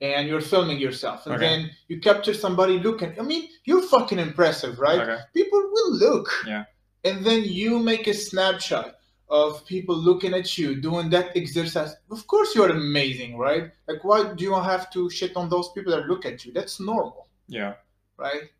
And 0.00 0.28
you're 0.28 0.40
filming 0.40 0.78
yourself, 0.78 1.26
and 1.26 1.34
Okay. 1.34 1.44
then 1.44 1.70
you 1.88 2.00
capture 2.00 2.34
somebody 2.34 2.78
looking. 2.78 3.18
I 3.18 3.22
mean, 3.22 3.48
you're 3.64 3.82
fucking 3.82 4.18
impressive, 4.18 4.78
right? 4.78 5.00
okay 5.00 5.18
People 5.34 5.60
will 5.72 5.92
look. 5.96 6.28
Yeah. 6.46 6.64
And 7.04 7.24
then 7.24 7.42
you 7.44 7.78
make 7.78 8.06
a 8.06 8.14
snapshot 8.14 8.94
of 9.28 9.64
people 9.66 9.96
looking 9.96 10.34
at 10.34 10.56
you 10.56 10.80
doing 10.80 11.10
that 11.10 11.36
exercise. 11.36 11.94
Of 12.10 12.26
course, 12.26 12.54
you're 12.54 12.70
amazing, 12.70 13.36
right? 13.36 13.70
Like, 13.88 14.02
why 14.04 14.32
do 14.34 14.44
you 14.44 14.54
have 14.54 14.90
to 14.92 15.10
shit 15.10 15.36
on 15.36 15.48
those 15.48 15.68
people 15.72 15.92
that 15.92 16.06
look 16.06 16.24
at 16.26 16.44
you? 16.44 16.52
That's 16.52 16.80
normal 16.80 17.26
yeah 17.48 17.74
right? 18.18 18.50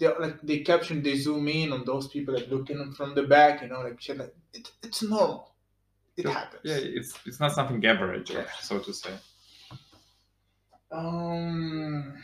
They 0.00 0.08
like 0.18 0.40
they 0.42 0.60
caption 0.60 1.02
they 1.02 1.16
zoom 1.16 1.46
in 1.48 1.72
on 1.72 1.84
those 1.84 2.08
people 2.08 2.34
that 2.34 2.50
looking 2.50 2.92
from 2.94 3.14
the 3.14 3.22
back, 3.24 3.62
you 3.62 3.68
know, 3.68 3.80
like 3.82 4.00
shit. 4.00 4.18
Like 4.18 4.34
it, 4.54 4.70
it's 4.82 5.02
normal. 5.02 5.52
It 6.16 6.24
Yeah, 6.24 6.32
happens. 6.32 6.60
yeah 6.64 6.76
it's 6.98 7.12
it's 7.26 7.38
not 7.40 7.52
something 7.52 7.84
average 7.86 8.30
Yeah. 8.30 8.46
so 8.60 8.78
to 8.80 8.92
say 8.92 9.12
Um. 10.92 12.14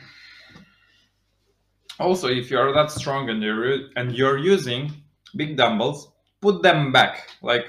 Also, 1.99 2.29
if 2.29 2.51
you 2.51 2.59
are 2.59 2.73
that 2.75 2.91
strong 2.91 3.31
and 3.31 3.43
you're 3.43 3.89
and 3.97 4.13
you're 4.13 4.39
using 4.39 4.93
big 5.35 5.57
dumbbells, 5.57 6.13
put 6.43 6.63
them 6.63 6.93
back, 6.93 7.31
like 7.43 7.67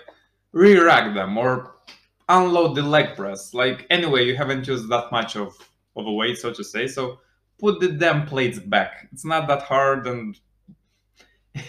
re-rack 0.51 1.13
them 1.13 1.37
or 1.37 1.75
unload 2.27 2.75
the 2.75 2.81
leg 2.81 3.15
press. 3.15 3.53
Like 3.53 3.85
anyway, 3.89 4.25
you 4.25 4.35
haven't 4.35 4.67
used 4.67 4.89
that 4.89 5.11
much 5.11 5.35
of 5.37 5.55
of 5.95 6.05
a 6.07 6.11
weight, 6.11 6.37
so 6.37 6.51
to 6.53 6.63
say. 6.63 6.87
So 6.87 7.19
put 7.59 7.79
the 7.79 7.89
damn 7.89 8.25
plates 8.25 8.59
back. 8.59 9.07
It's 9.11 9.25
not 9.25 9.47
that 9.47 9.63
hard, 9.63 10.07
and 10.07 10.37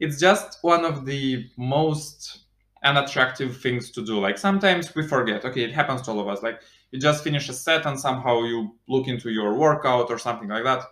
it's 0.00 0.18
just 0.18 0.58
one 0.62 0.84
of 0.84 1.06
the 1.06 1.48
most 1.56 2.40
unattractive 2.84 3.60
things 3.60 3.90
to 3.92 4.04
do. 4.04 4.18
Like 4.20 4.38
sometimes 4.38 4.94
we 4.94 5.06
forget. 5.06 5.44
Okay, 5.44 5.64
it 5.64 5.72
happens 5.72 6.02
to 6.02 6.10
all 6.10 6.20
of 6.20 6.28
us. 6.28 6.42
Like 6.42 6.60
you 6.90 7.00
just 7.00 7.24
finish 7.24 7.48
a 7.48 7.52
set 7.52 7.86
and 7.86 7.98
somehow 7.98 8.44
you 8.44 8.76
look 8.88 9.08
into 9.08 9.30
your 9.30 9.54
workout 9.54 10.10
or 10.10 10.18
something 10.18 10.48
like 10.48 10.62
that 10.62 10.84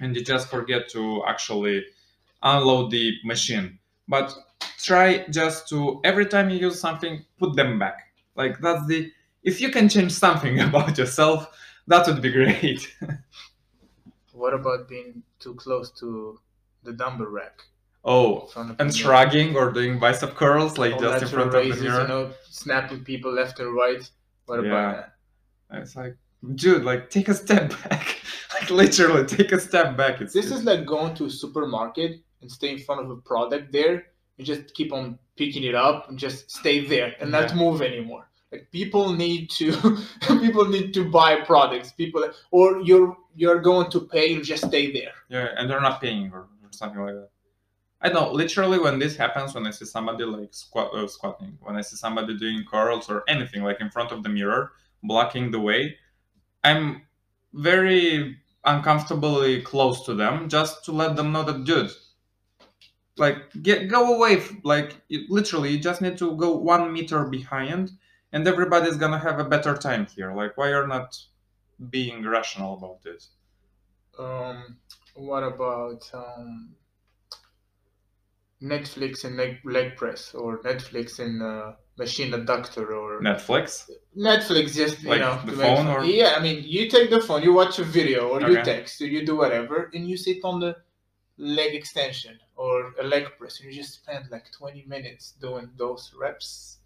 and 0.00 0.16
you 0.16 0.24
just 0.24 0.48
forget 0.48 0.88
to 0.88 1.22
actually 1.26 1.84
unload 2.42 2.90
the 2.90 3.12
machine 3.24 3.78
but 4.08 4.34
try 4.78 5.24
just 5.28 5.68
to 5.68 6.00
every 6.04 6.26
time 6.26 6.50
you 6.50 6.58
use 6.58 6.80
something 6.80 7.24
put 7.38 7.54
them 7.56 7.78
back 7.78 7.98
like 8.36 8.58
that's 8.60 8.86
the 8.86 9.10
if 9.42 9.60
you 9.60 9.70
can 9.70 9.88
change 9.88 10.12
something 10.12 10.60
about 10.68 10.98
yourself 10.98 11.46
that 11.86 12.06
would 12.06 12.20
be 12.20 12.32
great 12.32 12.94
What 14.32 14.54
about 14.54 14.88
being 14.88 15.22
too 15.38 15.54
close 15.54 15.90
to 16.00 16.40
the 16.82 16.92
dumbbell 16.92 17.26
rack? 17.26 17.60
oh 18.04 18.50
of 18.56 18.74
and 18.80 18.92
shrugging 18.92 19.54
or 19.54 19.70
doing 19.70 19.96
bicep 20.00 20.34
curls 20.34 20.76
like 20.76 20.94
All 20.94 20.98
just 21.00 21.22
in 21.22 21.28
front 21.28 21.48
of 21.50 21.54
raises, 21.54 21.78
the 21.78 21.84
mirror 21.84 22.00
You 22.02 22.08
know, 22.08 22.30
snapping 22.50 23.04
people 23.04 23.30
left 23.32 23.60
and 23.60 23.72
right. 23.72 24.02
What 24.46 24.64
Yeah. 24.64 24.70
about 24.70 24.96
that? 25.70 25.82
it's 25.82 25.94
like 25.94 26.16
dude 26.56 26.82
like 26.82 27.10
take 27.10 27.28
a 27.28 27.34
step 27.34 27.70
back 27.84 28.04
like 28.54 28.68
literally 28.70 29.24
take 29.24 29.52
a 29.52 29.60
step 29.60 29.96
back 29.96 30.20
it's, 30.20 30.32
This 30.32 30.46
it's- 30.46 30.58
is 30.60 30.66
like 30.66 30.84
going 30.84 31.14
to 31.14 31.26
a 31.26 31.30
supermarket 31.30 32.12
and 32.40 32.50
stay 32.50 32.70
in 32.72 32.78
front 32.80 33.00
of 33.04 33.08
a 33.10 33.16
product 33.30 33.70
there 33.70 33.96
and 34.36 34.44
just 34.44 34.74
keep 34.74 34.92
on 34.92 35.16
picking 35.36 35.62
it 35.62 35.76
up 35.76 36.08
and 36.08 36.18
just 36.18 36.50
stay 36.50 36.84
there 36.84 37.14
and 37.20 37.30
not 37.30 37.54
move 37.54 37.80
anymore. 37.82 38.26
Like 38.52 38.70
people 38.70 39.12
need 39.14 39.50
to 39.50 39.72
people 40.20 40.66
need 40.66 40.92
to 40.94 41.10
buy 41.10 41.40
products. 41.40 41.92
People 41.92 42.30
or 42.50 42.80
you're 42.82 43.16
you're 43.34 43.60
going 43.60 43.90
to 43.90 44.00
pay, 44.00 44.26
you 44.26 44.42
just 44.42 44.66
stay 44.66 44.92
there. 44.92 45.12
Yeah, 45.28 45.48
and 45.56 45.68
they're 45.68 45.80
not 45.80 46.00
paying 46.00 46.30
or, 46.32 46.40
or 46.40 46.70
something 46.70 47.00
like 47.00 47.14
that. 47.14 47.28
I 48.02 48.08
know, 48.08 48.32
literally, 48.32 48.80
when 48.80 48.98
this 48.98 49.16
happens, 49.16 49.54
when 49.54 49.66
I 49.66 49.70
see 49.70 49.84
somebody 49.84 50.24
like 50.24 50.52
squat, 50.52 50.92
uh, 50.92 51.06
squatting, 51.06 51.56
when 51.62 51.76
I 51.76 51.82
see 51.82 51.96
somebody 51.96 52.36
doing 52.36 52.64
curls 52.68 53.08
or 53.08 53.22
anything 53.28 53.62
like 53.62 53.80
in 53.80 53.90
front 53.90 54.10
of 54.10 54.24
the 54.24 54.28
mirror, 54.28 54.72
blocking 55.04 55.52
the 55.52 55.60
way, 55.60 55.96
I'm 56.64 57.02
very 57.54 58.38
uncomfortably 58.64 59.62
close 59.62 60.04
to 60.06 60.14
them 60.14 60.48
just 60.48 60.84
to 60.86 60.92
let 60.92 61.14
them 61.14 61.30
know 61.30 61.44
that, 61.44 61.64
dude, 61.64 61.92
like, 63.18 63.36
get 63.62 63.88
go 63.88 64.16
away. 64.16 64.42
Like, 64.64 65.00
you, 65.08 65.26
literally, 65.28 65.70
you 65.70 65.78
just 65.78 66.02
need 66.02 66.18
to 66.18 66.36
go 66.36 66.56
one 66.56 66.92
meter 66.92 67.24
behind, 67.26 67.92
and 68.32 68.46
everybody's 68.48 68.96
gonna 68.96 69.18
have 69.18 69.38
a 69.38 69.44
better 69.44 69.76
time 69.76 70.06
here. 70.06 70.32
Like, 70.34 70.56
why 70.56 70.70
you're 70.70 70.86
not 70.86 71.18
being 71.90 72.24
rational 72.26 72.74
about 72.74 73.00
it? 73.06 73.24
Um, 74.18 74.78
what 75.14 75.42
about 75.42 76.10
um, 76.14 76.76
Netflix 78.62 79.24
and 79.24 79.36
leg, 79.36 79.58
leg 79.64 79.96
press 79.96 80.34
or 80.34 80.58
Netflix 80.62 81.18
and 81.18 81.42
uh, 81.42 81.72
machine 81.98 82.30
adductor 82.32 82.88
or 82.90 83.20
Netflix? 83.20 83.90
Netflix 84.16 84.74
just 84.74 85.02
you 85.02 85.10
Like 85.10 85.20
know 85.20 85.40
the 85.44 85.52
phone 85.52 85.86
or- 85.88 86.04
yeah 86.04 86.34
I 86.36 86.42
mean 86.42 86.62
you 86.64 86.88
take 86.88 87.10
the 87.10 87.20
phone 87.20 87.42
you 87.42 87.52
watch 87.52 87.78
a 87.80 87.84
video 87.84 88.28
or 88.28 88.40
you 88.40 88.62
text 88.62 89.00
or 89.00 89.06
you 89.06 89.26
do 89.26 89.36
whatever 89.36 89.90
and 89.94 90.08
you 90.08 90.16
sit 90.16 90.38
on 90.44 90.60
the 90.60 90.76
leg 91.38 91.74
extension 91.74 92.38
or 92.56 92.92
a 93.00 93.02
leg 93.04 93.24
press 93.38 93.60
and 93.60 93.72
you 93.72 93.80
just 93.82 93.94
spend 93.94 94.30
like 94.30 94.52
20 94.52 94.84
minutes 94.86 95.32
doing 95.40 95.70
those 95.76 96.14
reps 96.18 96.78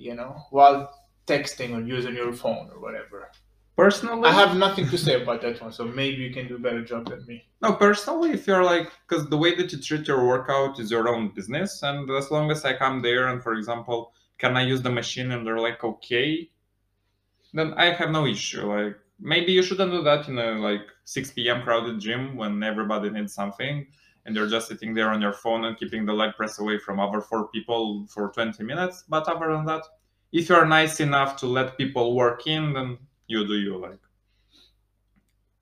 you 0.00 0.14
know 0.14 0.32
while 0.50 0.78
texting 1.26 1.70
or 1.76 1.80
using 1.96 2.14
your 2.14 2.32
phone 2.32 2.68
or 2.72 2.80
whatever 2.80 3.30
Personally, 3.76 4.28
I 4.28 4.32
have 4.32 4.58
nothing 4.58 4.86
to 4.90 4.98
say 4.98 5.22
about 5.22 5.40
that 5.40 5.62
one 5.62 5.72
so 5.72 5.84
maybe 5.84 6.18
you 6.22 6.34
can 6.34 6.46
do 6.48 6.56
a 6.56 6.58
better 6.58 6.84
job 6.84 7.08
than 7.08 7.24
me 7.26 7.46
No, 7.62 7.72
personally, 7.72 8.30
if 8.32 8.46
you're 8.46 8.64
like, 8.64 8.90
because 9.06 9.28
the 9.28 9.36
way 9.38 9.54
that 9.54 9.72
you 9.72 9.78
treat 9.80 10.06
your 10.06 10.26
workout 10.26 10.78
is 10.80 10.90
your 10.90 11.08
own 11.08 11.28
business, 11.34 11.82
and 11.82 12.10
as 12.10 12.30
long 12.30 12.50
as 12.50 12.64
I 12.64 12.72
come 12.76 13.00
there 13.00 13.28
and, 13.28 13.42
for 13.42 13.54
example, 13.54 14.12
can 14.38 14.56
I 14.56 14.62
use 14.72 14.82
the 14.82 14.90
machine 14.90 15.32
and 15.32 15.46
they're 15.46 15.64
like, 15.68 15.84
okay, 15.84 16.50
then 17.52 17.74
I 17.74 17.92
have 17.92 18.10
no 18.10 18.26
issue. 18.26 18.64
Like, 18.74 18.96
maybe 19.20 19.52
you 19.52 19.62
shouldn't 19.62 19.92
do 19.92 20.02
that 20.02 20.28
in 20.28 20.38
a 20.38 20.52
like 20.52 20.86
6 21.04 21.32
p.m. 21.32 21.62
crowded 21.62 22.00
gym 22.00 22.36
when 22.36 22.62
everybody 22.62 23.10
needs 23.10 23.34
something 23.34 23.86
and 24.30 24.36
you're 24.36 24.46
just 24.46 24.68
sitting 24.68 24.94
there 24.94 25.10
on 25.10 25.20
your 25.20 25.32
phone 25.32 25.64
and 25.64 25.76
keeping 25.76 26.06
the 26.06 26.12
leg 26.12 26.36
press 26.36 26.60
away 26.60 26.78
from 26.78 27.00
other 27.00 27.20
four 27.20 27.48
people 27.48 28.06
for 28.08 28.30
20 28.30 28.62
minutes. 28.62 29.02
But 29.08 29.26
other 29.26 29.52
than 29.52 29.64
that, 29.66 29.82
if 30.30 30.48
you're 30.48 30.64
nice 30.66 31.00
enough 31.00 31.36
to 31.38 31.46
let 31.48 31.76
people 31.76 32.14
work 32.14 32.46
in, 32.46 32.72
then 32.72 32.96
you 33.26 33.44
do 33.44 33.54
you. 33.54 33.76
Like, 33.76 33.98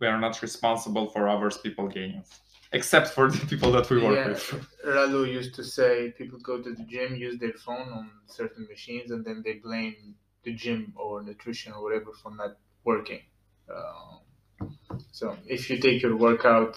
we 0.01 0.07
are 0.07 0.21
not 0.21 0.43
responsible 0.43 1.09
for 1.09 1.31
others 1.31 1.57
people 1.57 1.89
gains 1.89 2.41
except 2.73 3.09
for 3.09 3.31
the 3.31 3.47
people 3.47 3.73
that 3.73 3.89
we 3.89 3.97
work 4.05 4.19
Yeah. 4.19 4.29
with 4.29 4.67
Ralu 4.85 5.33
used 5.33 5.55
to 5.55 5.65
say 5.65 6.13
people 6.19 6.39
go 6.41 6.61
to 6.61 6.75
the 6.75 6.83
gym, 6.83 7.17
use 7.17 7.39
their 7.39 7.55
phone 7.55 7.89
on 7.89 8.11
certain 8.27 8.67
machines, 8.69 9.11
and 9.11 9.25
then 9.25 9.43
they 9.43 9.55
blame 9.55 10.15
the 10.45 10.53
gym 10.53 10.93
or 10.95 11.23
nutrition 11.23 11.73
or 11.73 11.83
whatever 11.83 12.13
for 12.13 12.35
not 12.35 12.59
working. 12.85 13.23
Um, 13.75 14.69
so 15.11 15.39
if 15.47 15.71
you 15.71 15.79
take 15.79 16.03
your 16.03 16.17
workout 16.19 16.77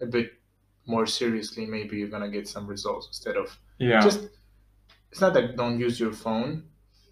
a 0.00 0.06
bit 0.06 0.37
more 0.88 1.06
seriously, 1.06 1.66
maybe 1.66 1.96
you're 1.98 2.08
gonna 2.08 2.30
get 2.30 2.48
some 2.48 2.66
results 2.66 3.06
instead 3.08 3.36
of 3.36 3.58
yeah 3.78 4.00
just. 4.00 4.20
It's 5.10 5.20
not 5.20 5.32
that 5.34 5.56
don't 5.56 5.78
use 5.80 5.98
your 5.98 6.12
phone, 6.12 6.64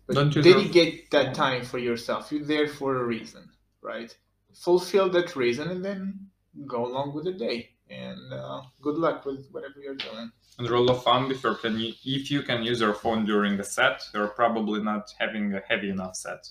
but 0.07 0.17
Don't 0.17 0.35
use 0.37 0.45
your 0.45 0.55
dedicate 0.55 1.11
that 1.11 1.35
time 1.35 1.65
for 1.65 1.79
yourself. 1.79 2.31
You're 2.31 2.45
there 2.45 2.69
for 2.69 2.97
a 2.97 3.05
reason, 3.05 3.49
right? 3.83 4.15
Fulfill 4.55 5.09
that 5.11 5.35
reason 5.37 5.69
and 5.71 5.85
then 5.85 6.29
go 6.67 6.87
along 6.87 7.15
with 7.15 7.25
the 7.25 7.33
day. 7.33 7.71
and 7.89 8.33
uh, 8.33 8.61
good 8.83 8.97
luck 8.99 9.25
with 9.25 9.49
whatever 9.53 9.79
you're 9.81 9.95
doing. 9.95 10.31
And 10.59 10.69
rule 10.69 10.91
of 10.91 11.03
thumb: 11.05 11.31
if 11.31 11.45
you 11.45 11.55
can, 11.55 11.77
if 12.05 12.31
you 12.31 12.43
can 12.43 12.63
use 12.63 12.81
your 12.81 12.95
phone 12.95 13.25
during 13.25 13.57
the 13.57 13.65
set, 13.65 14.03
you're 14.13 14.29
probably 14.29 14.81
not 14.83 15.05
having 15.19 15.55
a 15.55 15.61
heavy 15.69 15.91
enough 15.91 16.17
set. 16.17 16.43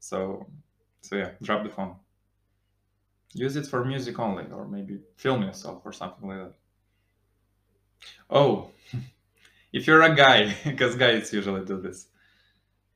So, 0.00 0.46
so 1.00 1.16
yeah, 1.16 1.30
drop 1.42 1.64
the 1.64 1.70
phone. 1.70 1.96
Use 3.34 3.56
it 3.56 3.66
for 3.66 3.84
music 3.84 4.18
only, 4.18 4.44
or 4.52 4.66
maybe 4.66 5.00
film 5.16 5.42
yourself 5.42 5.82
or 5.84 5.92
something 5.92 6.28
like 6.28 6.38
that. 6.38 6.54
Oh, 8.28 8.70
if 9.72 9.86
you're 9.86 10.02
a 10.02 10.14
guy, 10.14 10.54
because 10.64 10.96
guys 10.96 11.32
usually 11.32 11.64
do 11.64 11.80
this, 11.80 12.08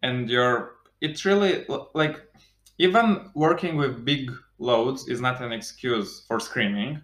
and 0.02 0.28
you're, 0.28 0.76
it's 1.00 1.24
really 1.24 1.64
like 1.94 2.20
even 2.78 3.30
working 3.34 3.76
with 3.76 4.04
big 4.04 4.30
loads 4.58 5.08
is 5.08 5.20
not 5.20 5.40
an 5.40 5.52
excuse 5.52 6.24
for 6.26 6.38
screaming. 6.40 7.00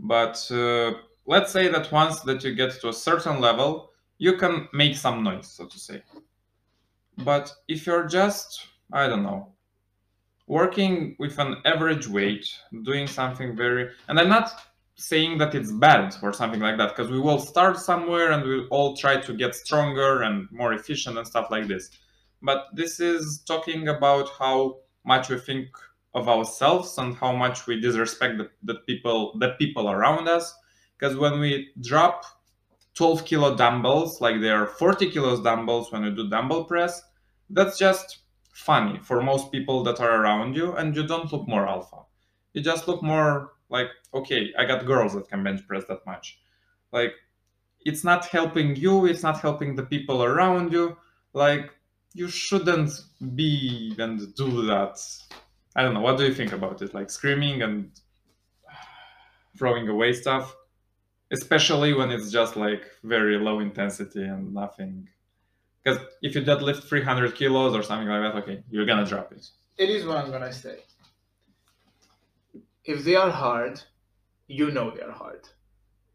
But 0.00 0.46
uh, 0.50 0.94
let's 1.26 1.52
say 1.52 1.68
that 1.68 1.92
once 1.92 2.20
that 2.20 2.42
you 2.44 2.54
get 2.54 2.72
to 2.80 2.88
a 2.88 2.92
certain 2.92 3.40
level, 3.40 3.90
you 4.18 4.36
can 4.36 4.68
make 4.72 4.96
some 4.96 5.22
noise, 5.22 5.48
so 5.48 5.66
to 5.66 5.78
say. 5.78 6.02
But 7.18 7.52
if 7.68 7.86
you're 7.86 8.06
just, 8.06 8.66
I 8.92 9.06
don't 9.06 9.22
know, 9.22 9.53
working 10.46 11.16
with 11.18 11.38
an 11.38 11.56
average 11.64 12.06
weight, 12.06 12.46
doing 12.82 13.06
something 13.06 13.56
very, 13.56 13.90
and 14.08 14.18
I'm 14.18 14.28
not 14.28 14.50
saying 14.96 15.38
that 15.38 15.54
it's 15.54 15.72
bad 15.72 16.14
or 16.22 16.32
something 16.32 16.60
like 16.60 16.78
that, 16.78 16.96
because 16.96 17.10
we 17.10 17.18
will 17.18 17.38
start 17.38 17.78
somewhere 17.78 18.32
and 18.32 18.42
we'll 18.42 18.66
all 18.68 18.96
try 18.96 19.20
to 19.20 19.32
get 19.32 19.54
stronger 19.54 20.22
and 20.22 20.48
more 20.52 20.74
efficient 20.74 21.18
and 21.18 21.26
stuff 21.26 21.50
like 21.50 21.66
this. 21.66 21.90
But 22.42 22.66
this 22.74 23.00
is 23.00 23.42
talking 23.46 23.88
about 23.88 24.28
how 24.38 24.76
much 25.04 25.30
we 25.30 25.38
think 25.38 25.68
of 26.14 26.28
ourselves 26.28 26.96
and 26.98 27.14
how 27.16 27.32
much 27.32 27.66
we 27.66 27.80
disrespect 27.80 28.38
the, 28.38 28.48
the 28.62 28.80
people 28.86 29.36
the 29.38 29.50
people 29.58 29.90
around 29.90 30.28
us 30.28 30.54
because 30.96 31.16
when 31.16 31.40
we 31.40 31.70
drop 31.80 32.24
12 32.94 33.24
kilo 33.24 33.56
dumbbells 33.56 34.20
like 34.20 34.40
they 34.40 34.50
are 34.50 34.66
40 34.66 35.10
kilos 35.10 35.42
dumbbells 35.42 35.90
when 35.90 36.02
we 36.02 36.10
do 36.10 36.28
dumbbell 36.28 36.64
press 36.64 37.02
that's 37.50 37.76
just 37.78 38.18
funny 38.54 38.98
for 39.02 39.20
most 39.20 39.52
people 39.52 39.82
that 39.82 40.00
are 40.00 40.22
around 40.22 40.54
you 40.56 40.72
and 40.74 40.96
you 40.96 41.06
don't 41.06 41.32
look 41.32 41.46
more 41.48 41.68
alpha 41.68 41.98
you 42.52 42.62
just 42.62 42.88
look 42.88 43.02
more 43.02 43.52
like 43.68 43.88
okay 44.14 44.52
i 44.58 44.64
got 44.64 44.86
girls 44.86 45.12
that 45.14 45.28
can 45.28 45.42
bench 45.42 45.66
press 45.66 45.84
that 45.88 46.04
much 46.06 46.38
like 46.92 47.12
it's 47.84 48.04
not 48.04 48.26
helping 48.26 48.76
you 48.76 49.06
it's 49.06 49.22
not 49.22 49.40
helping 49.40 49.74
the 49.74 49.82
people 49.82 50.22
around 50.22 50.72
you 50.72 50.96
like 51.32 51.70
you 52.14 52.28
shouldn't 52.28 52.92
be 53.34 53.94
and 53.98 54.34
do 54.36 54.64
that 54.66 54.98
I 55.76 55.82
don't 55.82 55.94
know. 55.94 56.00
What 56.00 56.18
do 56.18 56.24
you 56.24 56.34
think 56.34 56.52
about 56.52 56.82
it? 56.82 56.94
Like 56.94 57.10
screaming 57.10 57.62
and 57.62 57.90
throwing 59.58 59.88
away 59.88 60.12
stuff, 60.12 60.54
especially 61.32 61.94
when 61.94 62.10
it's 62.10 62.30
just 62.30 62.56
like 62.56 62.84
very 63.02 63.38
low 63.38 63.60
intensity 63.60 64.22
and 64.22 64.54
nothing. 64.54 65.08
Because 65.84 66.00
if 66.22 66.34
you 66.34 66.42
deadlift 66.42 66.84
300 66.84 67.34
kilos 67.34 67.74
or 67.74 67.82
something 67.82 68.08
like 68.08 68.32
that, 68.32 68.42
okay, 68.42 68.62
you're 68.70 68.86
gonna 68.86 69.04
drop 69.04 69.32
it. 69.32 69.46
It 69.76 69.90
is 69.90 70.06
what 70.06 70.16
I'm 70.16 70.30
gonna 70.30 70.52
say. 70.52 70.78
If 72.84 73.04
they 73.04 73.16
are 73.16 73.30
hard, 73.30 73.80
you 74.46 74.70
know 74.70 74.90
they 74.90 75.02
are 75.02 75.12
hard. 75.12 75.48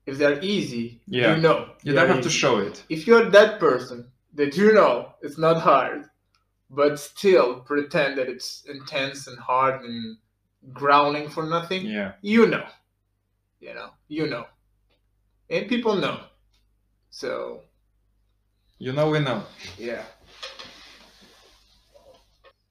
If 0.05 0.17
they're 0.17 0.39
easy, 0.41 1.01
Yeah. 1.07 1.35
you 1.35 1.41
know. 1.41 1.75
You 1.83 1.93
don't 1.93 2.09
are 2.09 2.13
have 2.13 2.23
to 2.23 2.29
show 2.29 2.57
it. 2.57 2.83
If 2.89 3.05
you're 3.05 3.29
that 3.29 3.59
person 3.59 4.11
that 4.33 4.57
you 4.57 4.73
know 4.73 5.13
it's 5.21 5.37
not 5.37 5.61
hard, 5.61 6.05
but 6.71 6.99
still 6.99 7.61
pretend 7.61 8.17
that 8.17 8.27
it's 8.27 8.63
intense 8.65 9.27
and 9.27 9.37
hard 9.37 9.83
and 9.83 10.17
growling 10.73 11.29
for 11.29 11.43
nothing, 11.43 11.85
Yeah. 11.85 12.13
you 12.21 12.47
know. 12.47 12.67
You 13.59 13.73
know, 13.73 13.89
you 14.07 14.27
know. 14.27 14.45
And 15.49 15.67
people 15.67 15.95
know. 15.95 16.21
So, 17.09 17.63
You 18.79 18.93
know, 18.93 19.09
we 19.09 19.19
know. 19.19 19.43
yeah. 19.77 20.03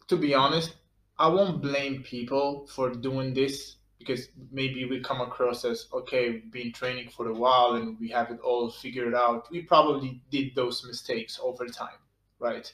To 0.08 0.16
be 0.16 0.34
honest, 0.34 0.74
I 1.18 1.28
won't 1.28 1.60
blame 1.60 2.02
people 2.02 2.66
for 2.74 2.90
doing 2.90 3.34
this 3.34 3.76
because 3.98 4.28
maybe 4.50 4.84
we 4.86 5.00
come 5.00 5.20
across 5.20 5.64
as 5.64 5.86
okay, 5.92 6.30
we've 6.30 6.50
been 6.50 6.72
training 6.72 7.10
for 7.10 7.28
a 7.28 7.34
while 7.34 7.72
and 7.74 7.98
we 8.00 8.08
have 8.08 8.30
it 8.30 8.40
all 8.40 8.70
figured 8.70 9.14
out. 9.14 9.50
We 9.50 9.62
probably 9.62 10.22
did 10.30 10.54
those 10.54 10.84
mistakes 10.86 11.38
over 11.42 11.66
time, 11.66 11.98
right? 12.38 12.72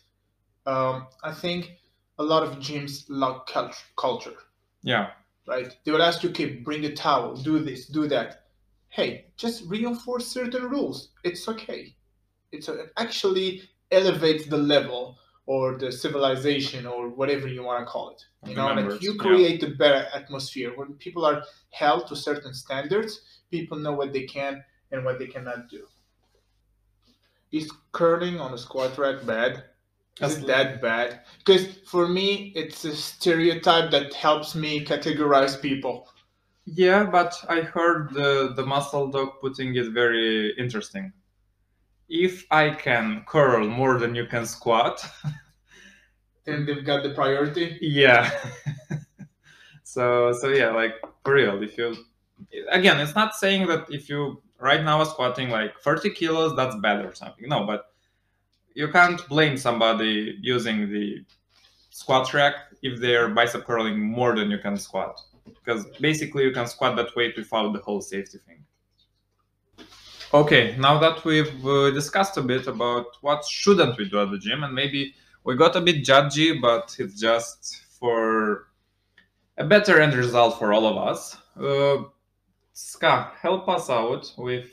Um, 0.66 1.08
I 1.24 1.32
think 1.32 1.72
a 2.18 2.22
lot 2.22 2.44
of 2.44 2.58
gyms 2.60 3.04
lack 3.08 3.46
cult- 3.46 3.84
culture, 3.96 4.36
Yeah. 4.82 5.10
right? 5.48 5.76
They 5.84 5.90
will 5.90 6.02
ask 6.02 6.22
you, 6.22 6.28
okay, 6.30 6.46
bring 6.56 6.84
a 6.84 6.94
towel, 6.94 7.34
do 7.34 7.58
this, 7.58 7.86
do 7.86 8.06
that. 8.08 8.44
Hey, 8.90 9.26
just 9.36 9.64
reinforce 9.66 10.28
certain 10.28 10.68
rules. 10.70 11.08
It's 11.24 11.48
okay. 11.48 11.96
It's 12.54 12.68
a, 12.68 12.74
it 12.84 12.92
actually 12.96 13.62
elevates 13.90 14.46
the 14.46 14.58
level 14.58 15.18
or 15.46 15.76
the 15.76 15.92
civilization 15.92 16.86
or 16.86 17.08
whatever 17.08 17.46
you 17.48 17.62
want 17.62 17.84
to 17.84 17.90
call 17.90 18.10
it. 18.10 18.24
You 18.48 18.56
know, 18.56 18.72
like 18.72 19.02
you 19.02 19.12
yeah. 19.12 19.22
create 19.22 19.62
a 19.62 19.70
better 19.70 20.06
atmosphere 20.14 20.72
when 20.74 20.94
people 20.94 21.24
are 21.24 21.42
held 21.70 22.06
to 22.08 22.16
certain 22.16 22.54
standards. 22.54 23.20
People 23.50 23.78
know 23.78 23.92
what 23.92 24.12
they 24.12 24.24
can 24.24 24.62
and 24.90 25.04
what 25.04 25.18
they 25.18 25.26
cannot 25.26 25.68
do. 25.68 25.86
Is 27.52 27.70
curling 27.92 28.40
on 28.40 28.52
a 28.54 28.58
squat 28.58 28.96
rack 28.98 29.24
bad? 29.24 29.64
Is 30.20 30.38
it 30.38 30.46
that 30.46 30.80
bad? 30.80 31.20
Because 31.38 31.66
for 31.86 32.06
me, 32.08 32.52
it's 32.54 32.84
a 32.84 32.94
stereotype 32.94 33.90
that 33.90 34.14
helps 34.14 34.54
me 34.54 34.84
categorize 34.84 35.60
people. 35.60 36.08
Yeah, 36.66 37.04
but 37.04 37.34
I 37.48 37.60
heard 37.60 38.14
the, 38.14 38.52
the 38.54 38.64
muscle 38.64 39.08
dog 39.10 39.40
putting 39.40 39.74
it 39.74 39.92
very 39.92 40.54
interesting. 40.56 41.12
If 42.08 42.44
I 42.50 42.70
can 42.70 43.24
curl 43.26 43.66
more 43.66 43.98
than 43.98 44.14
you 44.14 44.26
can 44.26 44.46
squat, 44.46 45.04
Then 46.44 46.66
they've 46.66 46.84
got 46.84 47.02
the 47.02 47.10
priority. 47.10 47.78
yeah. 47.80 48.30
so 49.82 50.32
so 50.32 50.48
yeah, 50.48 50.70
like 50.70 50.94
for 51.24 51.34
real, 51.34 51.62
if 51.62 51.78
you 51.78 51.96
again, 52.70 53.00
it's 53.00 53.14
not 53.14 53.34
saying 53.34 53.66
that 53.68 53.86
if 53.90 54.08
you 54.08 54.42
right 54.58 54.82
now 54.84 54.98
are 54.98 55.06
squatting 55.06 55.48
like 55.50 55.78
30 55.80 56.10
kilos, 56.10 56.54
that's 56.56 56.76
bad 56.76 57.04
or 57.04 57.14
something. 57.14 57.48
No, 57.48 57.64
but 57.64 57.86
you 58.74 58.88
can't 58.88 59.26
blame 59.28 59.56
somebody 59.56 60.36
using 60.42 60.90
the 60.92 61.24
squat 61.90 62.34
rack 62.34 62.54
if 62.82 63.00
they're 63.00 63.28
bicep 63.28 63.64
curling 63.64 64.00
more 64.00 64.34
than 64.36 64.50
you 64.50 64.58
can 64.58 64.76
squat. 64.76 65.18
Because 65.46 65.86
basically 66.00 66.44
you 66.44 66.52
can 66.52 66.66
squat 66.66 66.96
that 66.96 67.14
weight 67.16 67.36
without 67.36 67.72
the 67.72 67.78
whole 67.80 68.00
safety 68.00 68.38
thing. 68.46 68.64
Okay, 70.32 70.76
now 70.78 70.98
that 70.98 71.24
we've 71.24 71.66
uh, 71.66 71.90
discussed 71.90 72.36
a 72.36 72.42
bit 72.42 72.66
about 72.66 73.06
what 73.20 73.44
shouldn't 73.44 73.96
we 73.98 74.08
do 74.08 74.20
at 74.20 74.30
the 74.30 74.38
gym, 74.38 74.64
and 74.64 74.74
maybe 74.74 75.14
we 75.44 75.54
got 75.54 75.76
a 75.76 75.80
bit 75.80 76.04
judgy, 76.04 76.60
but 76.60 76.96
it's 76.98 77.20
just 77.20 77.82
for 78.00 78.68
a 79.58 79.64
better 79.64 80.00
end 80.00 80.14
result 80.14 80.58
for 80.58 80.72
all 80.72 80.86
of 80.86 80.96
us. 80.96 81.36
Uh, 81.60 82.04
Ska, 82.72 83.32
help 83.40 83.68
us 83.68 83.88
out 83.88 84.32
with 84.36 84.66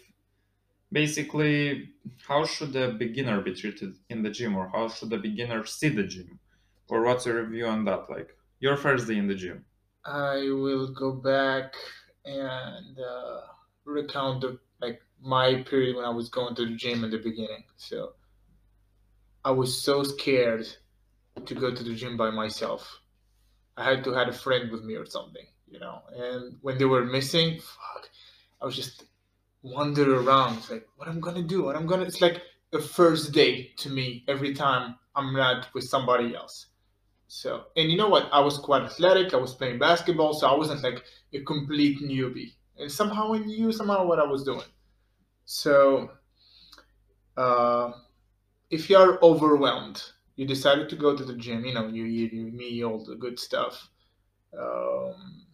basically 0.91 1.89
how 2.27 2.45
should 2.45 2.75
a 2.75 2.93
beginner 2.93 3.41
be 3.41 3.53
treated 3.53 3.93
in 4.09 4.23
the 4.23 4.29
gym, 4.29 4.55
or 4.55 4.69
how 4.69 4.87
should 4.87 5.13
a 5.13 5.17
beginner 5.17 5.65
see 5.65 5.89
the 5.89 6.03
gym, 6.03 6.39
or 6.89 7.03
what's 7.03 7.25
your 7.25 7.43
review 7.43 7.67
on 7.67 7.85
that? 7.85 8.09
Like 8.09 8.35
your 8.59 8.77
first 8.77 9.07
day 9.07 9.17
in 9.17 9.27
the 9.27 9.35
gym. 9.35 9.65
I 10.05 10.37
will 10.49 10.91
go 10.91 11.11
back 11.11 11.75
and 12.25 12.97
uh, 12.97 13.41
recount 13.85 14.41
the 14.41 14.57
my 15.21 15.63
period 15.63 15.95
when 15.95 16.05
I 16.05 16.09
was 16.09 16.29
going 16.29 16.55
to 16.55 16.65
the 16.65 16.75
gym 16.75 17.03
in 17.03 17.11
the 17.11 17.17
beginning. 17.17 17.63
So 17.77 18.13
I 19.45 19.51
was 19.51 19.81
so 19.81 20.03
scared 20.03 20.67
to 21.45 21.55
go 21.55 21.73
to 21.73 21.83
the 21.83 21.95
gym 21.95 22.17
by 22.17 22.29
myself. 22.31 22.99
I 23.77 23.83
had 23.83 24.03
to 24.03 24.13
had 24.13 24.29
a 24.29 24.33
friend 24.33 24.71
with 24.71 24.83
me 24.83 24.95
or 24.95 25.05
something, 25.05 25.45
you 25.67 25.79
know. 25.79 26.01
And 26.15 26.57
when 26.61 26.77
they 26.77 26.85
were 26.85 27.05
missing, 27.05 27.59
fuck, 27.59 28.09
I 28.61 28.65
was 28.65 28.75
just 28.75 29.05
wander 29.63 30.19
around. 30.19 30.57
It's 30.57 30.71
like, 30.71 30.87
what 30.97 31.07
I'm 31.07 31.19
gonna 31.19 31.43
do? 31.43 31.63
What 31.63 31.75
I'm 31.75 31.87
gonna? 31.87 32.03
It's 32.03 32.21
like 32.21 32.41
a 32.73 32.81
first 32.81 33.31
day 33.31 33.71
to 33.77 33.89
me 33.89 34.23
every 34.27 34.53
time 34.53 34.95
I'm 35.15 35.33
not 35.33 35.67
with 35.73 35.85
somebody 35.85 36.35
else. 36.35 36.67
So, 37.27 37.65
and 37.77 37.89
you 37.89 37.97
know 37.97 38.09
what? 38.09 38.27
I 38.33 38.41
was 38.41 38.57
quite 38.57 38.83
athletic. 38.83 39.33
I 39.33 39.37
was 39.37 39.55
playing 39.55 39.79
basketball, 39.79 40.33
so 40.33 40.47
I 40.47 40.55
wasn't 40.55 40.83
like 40.83 41.03
a 41.33 41.39
complete 41.41 42.01
newbie. 42.01 42.53
And 42.77 42.91
somehow 42.91 43.33
I 43.33 43.39
knew 43.39 43.71
somehow 43.71 44.05
what 44.05 44.19
I 44.19 44.25
was 44.25 44.43
doing. 44.43 44.67
So, 45.53 46.09
uh, 47.35 47.91
if 48.69 48.89
you 48.89 48.95
are 48.95 49.21
overwhelmed, 49.21 50.01
you 50.37 50.47
decided 50.47 50.87
to 50.87 50.95
go 50.95 51.13
to 51.13 51.25
the 51.25 51.35
gym. 51.35 51.65
You 51.65 51.73
know, 51.73 51.87
you 51.89 52.05
eat, 52.05 52.31
you 52.31 52.45
me 52.45 52.85
all 52.85 53.03
the 53.03 53.15
good 53.15 53.37
stuff. 53.37 53.89
Um, 54.57 55.45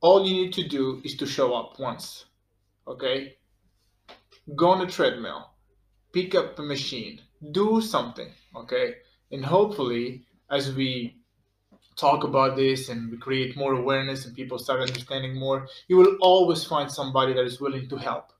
all 0.00 0.24
you 0.24 0.32
need 0.32 0.52
to 0.52 0.68
do 0.68 1.02
is 1.04 1.16
to 1.16 1.26
show 1.26 1.54
up 1.54 1.80
once. 1.80 2.26
Okay. 2.86 3.38
Go 4.54 4.68
on 4.70 4.86
a 4.86 4.86
treadmill, 4.86 5.50
pick 6.12 6.36
up 6.36 6.56
a 6.60 6.62
machine, 6.62 7.20
do 7.50 7.80
something. 7.80 8.30
Okay, 8.54 8.94
and 9.32 9.44
hopefully 9.44 10.24
as 10.52 10.72
we 10.72 11.16
talk 11.96 12.22
about 12.22 12.54
this 12.54 12.88
and 12.90 13.10
we 13.10 13.18
create 13.18 13.56
more 13.56 13.72
awareness 13.72 14.24
and 14.24 14.36
people 14.36 14.56
start 14.56 14.80
understanding 14.82 15.34
more, 15.36 15.66
you 15.88 15.96
will 15.96 16.16
always 16.20 16.62
find 16.62 16.88
somebody 16.92 17.32
that 17.32 17.44
is 17.44 17.60
willing 17.60 17.88
to 17.88 17.96
help. 17.96 18.32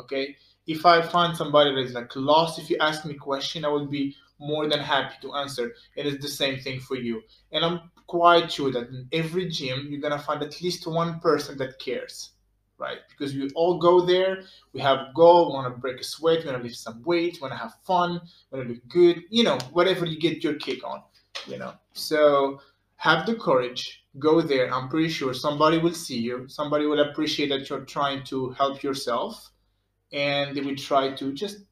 Okay? 0.00 0.36
If 0.66 0.84
I 0.84 1.00
find 1.02 1.36
somebody 1.36 1.74
that 1.74 1.80
is 1.80 1.94
like 1.94 2.14
lost, 2.16 2.58
if 2.58 2.68
you 2.70 2.76
ask 2.80 3.04
me 3.04 3.14
a 3.14 3.18
question, 3.18 3.64
I 3.64 3.68
will 3.68 3.86
be 3.86 4.14
more 4.38 4.68
than 4.68 4.80
happy 4.80 5.14
to 5.22 5.34
answer. 5.34 5.74
And 5.96 6.06
it's 6.06 6.22
the 6.22 6.30
same 6.30 6.60
thing 6.60 6.80
for 6.80 6.96
you. 6.96 7.22
And 7.52 7.64
I'm 7.64 7.90
quite 8.06 8.52
sure 8.52 8.70
that 8.72 8.88
in 8.88 9.08
every 9.12 9.48
gym, 9.48 9.88
you're 9.90 10.00
gonna 10.00 10.18
find 10.18 10.42
at 10.42 10.60
least 10.60 10.86
one 10.86 11.20
person 11.20 11.58
that 11.58 11.78
cares 11.78 12.32
right? 12.78 12.98
Because 13.10 13.34
we 13.34 13.50
all 13.50 13.78
go 13.78 14.00
there, 14.00 14.42
we 14.72 14.80
have 14.80 14.98
a 14.98 15.10
goal, 15.14 15.48
we 15.48 15.54
want 15.54 15.74
to 15.74 15.80
break 15.80 16.00
a 16.00 16.04
sweat, 16.04 16.40
we 16.40 16.46
want 16.46 16.58
to 16.58 16.62
lift 16.62 16.76
some 16.76 17.02
weight, 17.02 17.34
we 17.34 17.40
want 17.40 17.52
to 17.52 17.58
have 17.58 17.74
fun, 17.84 18.20
we 18.50 18.58
want 18.58 18.68
to 18.68 18.74
look 18.74 18.88
good, 18.88 19.24
you 19.30 19.42
know, 19.42 19.58
whatever 19.72 20.06
you 20.06 20.18
get 20.18 20.44
your 20.44 20.54
kick 20.54 20.86
on, 20.86 21.02
you 21.46 21.58
know. 21.58 21.74
So 21.92 22.60
have 22.96 23.26
the 23.26 23.34
courage, 23.34 24.04
go 24.18 24.40
there. 24.40 24.72
I'm 24.72 24.88
pretty 24.88 25.08
sure 25.08 25.34
somebody 25.34 25.78
will 25.78 25.94
see 25.94 26.18
you, 26.18 26.46
somebody 26.48 26.86
will 26.86 27.00
appreciate 27.00 27.48
that 27.48 27.68
you're 27.68 27.84
trying 27.84 28.24
to 28.24 28.50
help 28.50 28.82
yourself, 28.82 29.50
and 30.12 30.56
they 30.56 30.60
will 30.60 30.76
try 30.76 31.14
to 31.14 31.32
just 31.32 31.64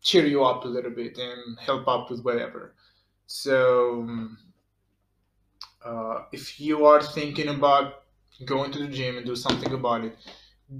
cheer 0.00 0.26
you 0.26 0.44
up 0.44 0.64
a 0.64 0.68
little 0.68 0.90
bit 0.90 1.16
and 1.18 1.58
help 1.60 1.88
out 1.88 2.10
with 2.10 2.22
whatever. 2.22 2.74
So, 3.26 4.28
uh, 5.84 6.24
if 6.32 6.60
you 6.60 6.84
are 6.86 7.02
thinking 7.02 7.48
about 7.48 8.04
going 8.44 8.72
to 8.72 8.78
the 8.78 8.88
gym 8.88 9.16
and 9.16 9.26
do 9.26 9.36
something 9.36 9.72
about 9.72 10.04
it 10.04 10.16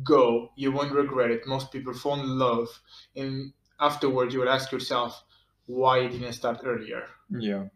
go. 0.04 0.52
You 0.56 0.72
won't 0.72 0.92
regret 0.92 1.30
it. 1.30 1.46
Most 1.46 1.72
people 1.72 1.94
fall 1.94 2.20
in 2.20 2.38
love 2.38 2.68
and 3.16 3.52
afterwards 3.80 4.34
you 4.34 4.40
will 4.40 4.48
ask 4.50 4.72
yourself 4.72 5.24
why 5.66 6.00
you 6.00 6.08
didn't 6.10 6.32
start 6.34 6.60
earlier? 6.64 7.08
Yeah. 7.30 7.68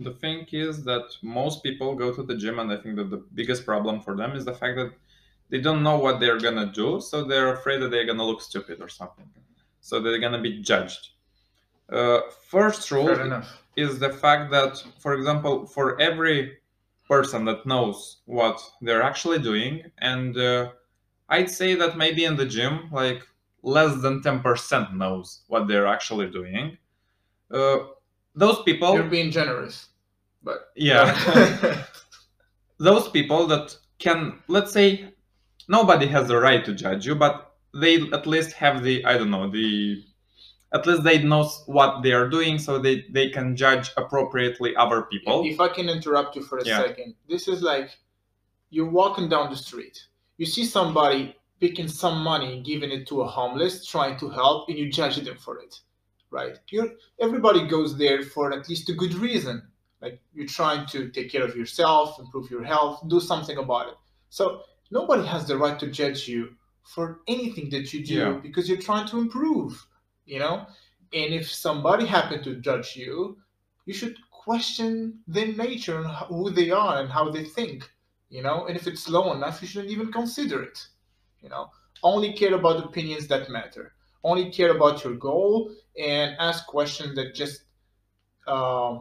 The 0.00 0.12
thing 0.14 0.46
is 0.52 0.84
that 0.84 1.16
most 1.22 1.62
people 1.62 1.94
go 1.96 2.14
to 2.14 2.22
the 2.22 2.36
gym 2.36 2.58
and 2.58 2.70
i 2.72 2.76
think 2.78 2.96
that 2.96 3.10
the 3.10 3.18
biggest 3.40 3.64
problem 3.66 4.00
for 4.00 4.16
them 4.16 4.32
is 4.36 4.44
the 4.46 4.54
fact 4.54 4.76
that 4.76 4.92
they 5.50 5.60
don't 5.60 5.82
know 5.82 5.98
what 5.98 6.20
they're 6.20 6.40
gonna 6.40 6.70
do 6.72 7.00
so 7.00 7.24
they're 7.24 7.52
afraid 7.52 7.80
that 7.80 7.90
they're 7.90 8.06
gonna 8.06 8.24
look 8.24 8.42
stupid 8.42 8.80
or 8.80 8.88
something. 8.88 9.28
So 9.80 10.00
they're 10.00 10.18
gonna 10.18 10.40
be 10.40 10.60
judged. 10.60 11.10
Uh, 11.88 12.20
first 12.48 12.90
rule 12.90 13.42
is 13.76 13.98
the 13.98 14.10
fact 14.10 14.50
that 14.50 14.82
for 14.98 15.14
example 15.14 15.66
for 15.66 16.00
every 16.00 16.58
person 17.08 17.44
that 17.44 17.64
knows 17.64 18.18
what 18.24 18.60
they're 18.80 19.02
actually 19.02 19.38
doing 19.38 19.84
and 19.98 20.36
uh, 20.36 20.68
i'd 21.28 21.48
say 21.48 21.76
that 21.76 21.96
maybe 21.96 22.24
in 22.24 22.34
the 22.34 22.44
gym 22.44 22.88
like 22.90 23.22
less 23.62 24.00
than 24.02 24.20
10% 24.20 24.94
knows 24.94 25.42
what 25.46 25.68
they're 25.68 25.86
actually 25.86 26.28
doing 26.28 26.76
uh, 27.52 27.78
those 28.34 28.60
people 28.64 28.94
you're 28.94 29.04
being 29.04 29.30
generous 29.30 29.90
but 30.46 30.70
yeah. 30.76 31.84
Those 32.78 33.08
people 33.08 33.46
that 33.48 33.76
can 33.98 34.38
let's 34.46 34.72
say 34.72 35.12
nobody 35.68 36.06
has 36.06 36.28
the 36.28 36.36
right 36.36 36.64
to 36.64 36.74
judge 36.74 37.06
you 37.06 37.14
but 37.14 37.54
they 37.74 38.00
at 38.12 38.26
least 38.26 38.52
have 38.52 38.82
the 38.82 39.04
i 39.04 39.16
don't 39.16 39.30
know 39.30 39.50
the 39.50 40.02
at 40.72 40.86
least 40.86 41.04
they 41.04 41.22
know 41.22 41.44
what 41.66 42.02
they 42.02 42.12
are 42.12 42.28
doing 42.28 42.58
so 42.58 42.78
they, 42.78 43.04
they 43.10 43.30
can 43.30 43.54
judge 43.54 43.92
appropriately 43.96 44.74
other 44.76 45.02
people. 45.02 45.44
If 45.46 45.60
i 45.60 45.68
can 45.68 45.88
interrupt 45.88 46.36
you 46.36 46.42
for 46.42 46.58
a 46.58 46.64
yeah. 46.64 46.82
second 46.82 47.14
this 47.28 47.48
is 47.48 47.62
like 47.62 47.90
you're 48.70 48.90
walking 48.90 49.28
down 49.28 49.50
the 49.50 49.56
street. 49.56 49.96
You 50.38 50.46
see 50.46 50.64
somebody 50.64 51.36
picking 51.60 51.88
some 51.88 52.22
money 52.22 52.60
giving 52.62 52.90
it 52.90 53.06
to 53.08 53.22
a 53.22 53.26
homeless 53.26 53.86
trying 53.86 54.18
to 54.18 54.28
help 54.28 54.68
and 54.68 54.76
you 54.76 54.90
judge 54.90 55.16
them 55.16 55.38
for 55.38 55.58
it 55.58 55.80
right? 56.30 56.58
You're 56.70 56.90
everybody 57.20 57.66
goes 57.66 57.96
there 57.96 58.22
for 58.22 58.52
at 58.52 58.68
least 58.68 58.88
a 58.90 58.92
good 58.92 59.14
reason. 59.14 59.62
Like 60.02 60.20
you're 60.34 60.46
trying 60.46 60.86
to 60.88 61.08
take 61.10 61.30
care 61.30 61.44
of 61.44 61.56
yourself 61.56 62.18
improve 62.18 62.50
your 62.50 62.64
health 62.64 63.02
do 63.08 63.20
something 63.20 63.56
about 63.56 63.88
it. 63.88 63.94
So 64.30 64.62
nobody 64.90 65.26
has 65.26 65.46
the 65.46 65.56
right 65.56 65.78
to 65.78 65.90
judge 65.90 66.28
you 66.28 66.54
for 66.82 67.20
anything 67.26 67.68
that 67.70 67.92
you 67.92 68.04
do 68.04 68.14
yeah. 68.14 68.32
because 68.42 68.68
you're 68.68 68.78
trying 68.80 69.06
to 69.08 69.18
improve 69.18 69.86
you 70.24 70.40
know? 70.40 70.66
And 71.12 71.32
if 71.32 71.50
somebody 71.50 72.04
happened 72.04 72.42
to 72.44 72.56
judge 72.56 72.96
you 72.96 73.38
you 73.84 73.94
should 73.94 74.16
question 74.30 75.20
their 75.26 75.48
nature 75.48 75.98
and 75.98 76.06
who 76.06 76.50
they 76.50 76.70
are 76.70 77.00
and 77.00 77.10
how 77.10 77.30
they 77.30 77.44
think 77.44 77.90
you 78.28 78.42
know? 78.42 78.66
And 78.66 78.76
if 78.76 78.86
it's 78.86 79.08
low 79.08 79.32
enough 79.32 79.62
you 79.62 79.68
shouldn't 79.68 79.92
even 79.92 80.12
consider 80.12 80.62
it 80.62 80.86
you 81.40 81.48
know? 81.48 81.70
Only 82.02 82.32
care 82.32 82.54
about 82.54 82.84
opinions 82.84 83.26
that 83.28 83.50
matter. 83.50 83.94
Only 84.22 84.50
care 84.50 84.76
about 84.76 85.04
your 85.04 85.14
goal 85.14 85.72
and 85.98 86.36
ask 86.38 86.66
questions 86.66 87.14
that 87.14 87.34
just 87.34 87.62
uh, 88.46 88.98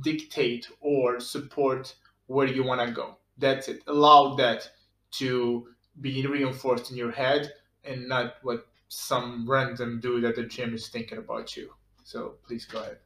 dictate 0.00 0.68
or 0.80 1.20
support 1.20 1.94
where 2.26 2.46
you 2.46 2.64
want 2.64 2.80
to 2.80 2.92
go. 2.92 3.18
That's 3.38 3.68
it. 3.68 3.82
Allow 3.86 4.34
that 4.36 4.70
to 5.12 5.68
be 6.00 6.26
reinforced 6.26 6.90
in 6.90 6.96
your 6.96 7.12
head 7.12 7.52
and 7.84 8.08
not 8.08 8.36
what 8.42 8.66
some 8.88 9.48
random 9.48 10.00
dude 10.00 10.24
at 10.24 10.36
the 10.36 10.44
gym 10.44 10.74
is 10.74 10.88
thinking 10.88 11.18
about 11.18 11.56
you. 11.56 11.72
So 12.04 12.34
please 12.46 12.64
go 12.66 12.80
ahead. 12.80 12.98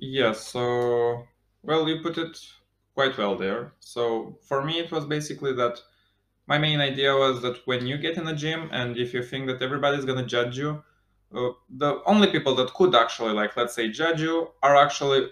Yeah, 0.00 0.32
so 0.32 1.24
well, 1.62 1.88
you 1.88 2.00
put 2.02 2.18
it 2.18 2.38
quite 2.94 3.16
well 3.18 3.36
there. 3.36 3.74
So 3.80 4.38
for 4.42 4.64
me, 4.64 4.78
it 4.78 4.90
was 4.90 5.06
basically 5.06 5.52
that 5.54 5.78
my 6.46 6.58
main 6.58 6.80
idea 6.80 7.14
was 7.14 7.42
that 7.42 7.58
when 7.66 7.86
you 7.86 7.96
get 7.96 8.16
in 8.16 8.26
a 8.26 8.34
gym 8.34 8.68
and 8.72 8.96
if 8.96 9.14
you 9.14 9.22
think 9.22 9.46
that 9.46 9.62
everybody's 9.62 10.04
gonna 10.04 10.26
judge 10.26 10.58
you, 10.58 10.82
uh, 11.34 11.50
the 11.68 12.02
only 12.06 12.28
people 12.28 12.54
that 12.56 12.74
could 12.74 12.94
actually, 12.94 13.32
like, 13.32 13.56
let's 13.56 13.74
say, 13.74 13.88
judge 13.88 14.20
you 14.20 14.48
are 14.62 14.76
actually 14.76 15.28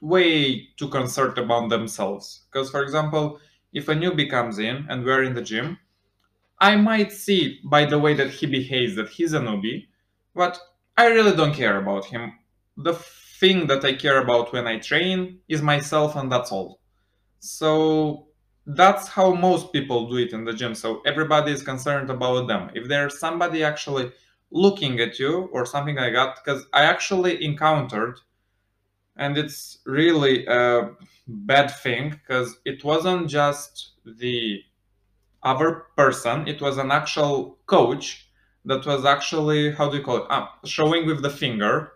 way 0.00 0.68
too 0.78 0.88
concerned 0.88 1.36
about 1.36 1.68
themselves. 1.68 2.46
Because, 2.50 2.70
for 2.70 2.82
example, 2.82 3.38
if 3.72 3.88
a 3.88 3.94
newbie 3.94 4.30
comes 4.30 4.58
in 4.58 4.86
and 4.88 5.04
we're 5.04 5.22
in 5.22 5.34
the 5.34 5.42
gym, 5.42 5.78
I 6.58 6.76
might 6.76 7.12
see 7.12 7.60
by 7.64 7.84
the 7.84 7.98
way 7.98 8.14
that 8.14 8.30
he 8.30 8.46
behaves 8.46 8.94
that 8.96 9.08
he's 9.08 9.32
a 9.32 9.40
newbie, 9.40 9.86
but 10.34 10.60
I 10.96 11.06
really 11.06 11.34
don't 11.34 11.54
care 11.54 11.78
about 11.78 12.04
him. 12.04 12.32
The 12.76 12.94
thing 12.94 13.66
that 13.66 13.84
I 13.84 13.94
care 13.94 14.18
about 14.18 14.52
when 14.52 14.66
I 14.66 14.78
train 14.78 15.40
is 15.48 15.62
myself, 15.62 16.14
and 16.16 16.30
that's 16.30 16.52
all. 16.52 16.80
So 17.40 18.28
that's 18.66 19.08
how 19.08 19.34
most 19.34 19.72
people 19.72 20.08
do 20.08 20.18
it 20.18 20.32
in 20.32 20.44
the 20.44 20.52
gym. 20.52 20.74
So 20.74 21.02
everybody 21.04 21.50
is 21.52 21.62
concerned 21.62 22.10
about 22.10 22.46
them. 22.46 22.70
If 22.74 22.86
there's 22.88 23.18
somebody 23.18 23.64
actually 23.64 24.12
looking 24.52 25.00
at 25.00 25.18
you 25.18 25.48
or 25.52 25.66
something 25.66 25.96
like 25.96 26.12
that, 26.12 26.36
because 26.36 26.66
I 26.72 26.84
actually 26.84 27.44
encountered, 27.44 28.20
and 29.16 29.36
it's 29.36 29.78
really 29.84 30.46
a 30.46 30.90
bad 31.26 31.68
thing 31.68 32.10
because 32.10 32.58
it 32.64 32.84
wasn't 32.84 33.28
just 33.28 33.92
the 34.04 34.62
other 35.42 35.86
person. 35.96 36.46
It 36.48 36.60
was 36.60 36.78
an 36.78 36.90
actual 36.90 37.58
coach 37.66 38.28
that 38.64 38.86
was 38.86 39.04
actually, 39.04 39.72
how 39.72 39.90
do 39.90 39.98
you 39.98 40.02
call 40.02 40.18
it, 40.18 40.26
ah, 40.30 40.58
showing 40.64 41.06
with 41.06 41.22
the 41.22 41.30
finger 41.30 41.92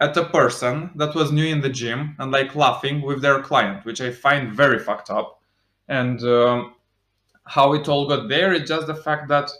at 0.00 0.16
a 0.16 0.24
person 0.24 0.90
that 0.96 1.14
was 1.14 1.32
new 1.32 1.44
in 1.44 1.60
the 1.60 1.68
gym 1.68 2.16
and 2.18 2.30
like 2.32 2.54
laughing 2.54 3.02
with 3.02 3.22
their 3.22 3.42
client, 3.42 3.84
which 3.84 4.00
I 4.00 4.10
find 4.10 4.52
very 4.52 4.78
fucked 4.78 5.10
up. 5.10 5.42
And 5.88 6.22
um, 6.22 6.74
how 7.44 7.72
it 7.74 7.88
all 7.88 8.08
got 8.08 8.28
there 8.28 8.52
is 8.52 8.68
just 8.68 8.86
the 8.86 8.94
fact 8.94 9.28
that 9.28 9.50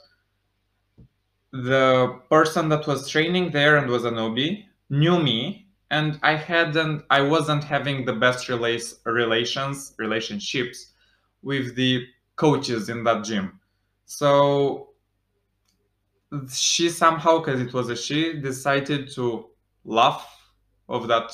the 1.52 2.20
person 2.30 2.68
that 2.68 2.86
was 2.86 3.08
training 3.08 3.50
there 3.50 3.76
and 3.76 3.90
was 3.90 4.04
a 4.04 4.10
newbie 4.10 4.66
knew 4.88 5.20
me 5.20 5.69
and 5.90 6.18
I 6.22 6.36
hadn't 6.36 7.04
I 7.10 7.20
wasn't 7.20 7.64
having 7.64 8.04
the 8.04 8.12
best 8.12 8.48
relays, 8.48 9.00
relations 9.04 9.94
relationships 9.98 10.92
with 11.42 11.74
the 11.74 12.06
coaches 12.36 12.88
in 12.88 13.04
that 13.04 13.24
gym. 13.24 13.60
So 14.06 14.90
she 16.48 16.88
somehow, 16.88 17.38
because 17.38 17.60
it 17.60 17.72
was 17.72 17.90
a 17.90 17.96
she, 17.96 18.40
decided 18.40 19.10
to 19.14 19.46
laugh 19.84 20.28
of 20.88 21.08
that 21.08 21.32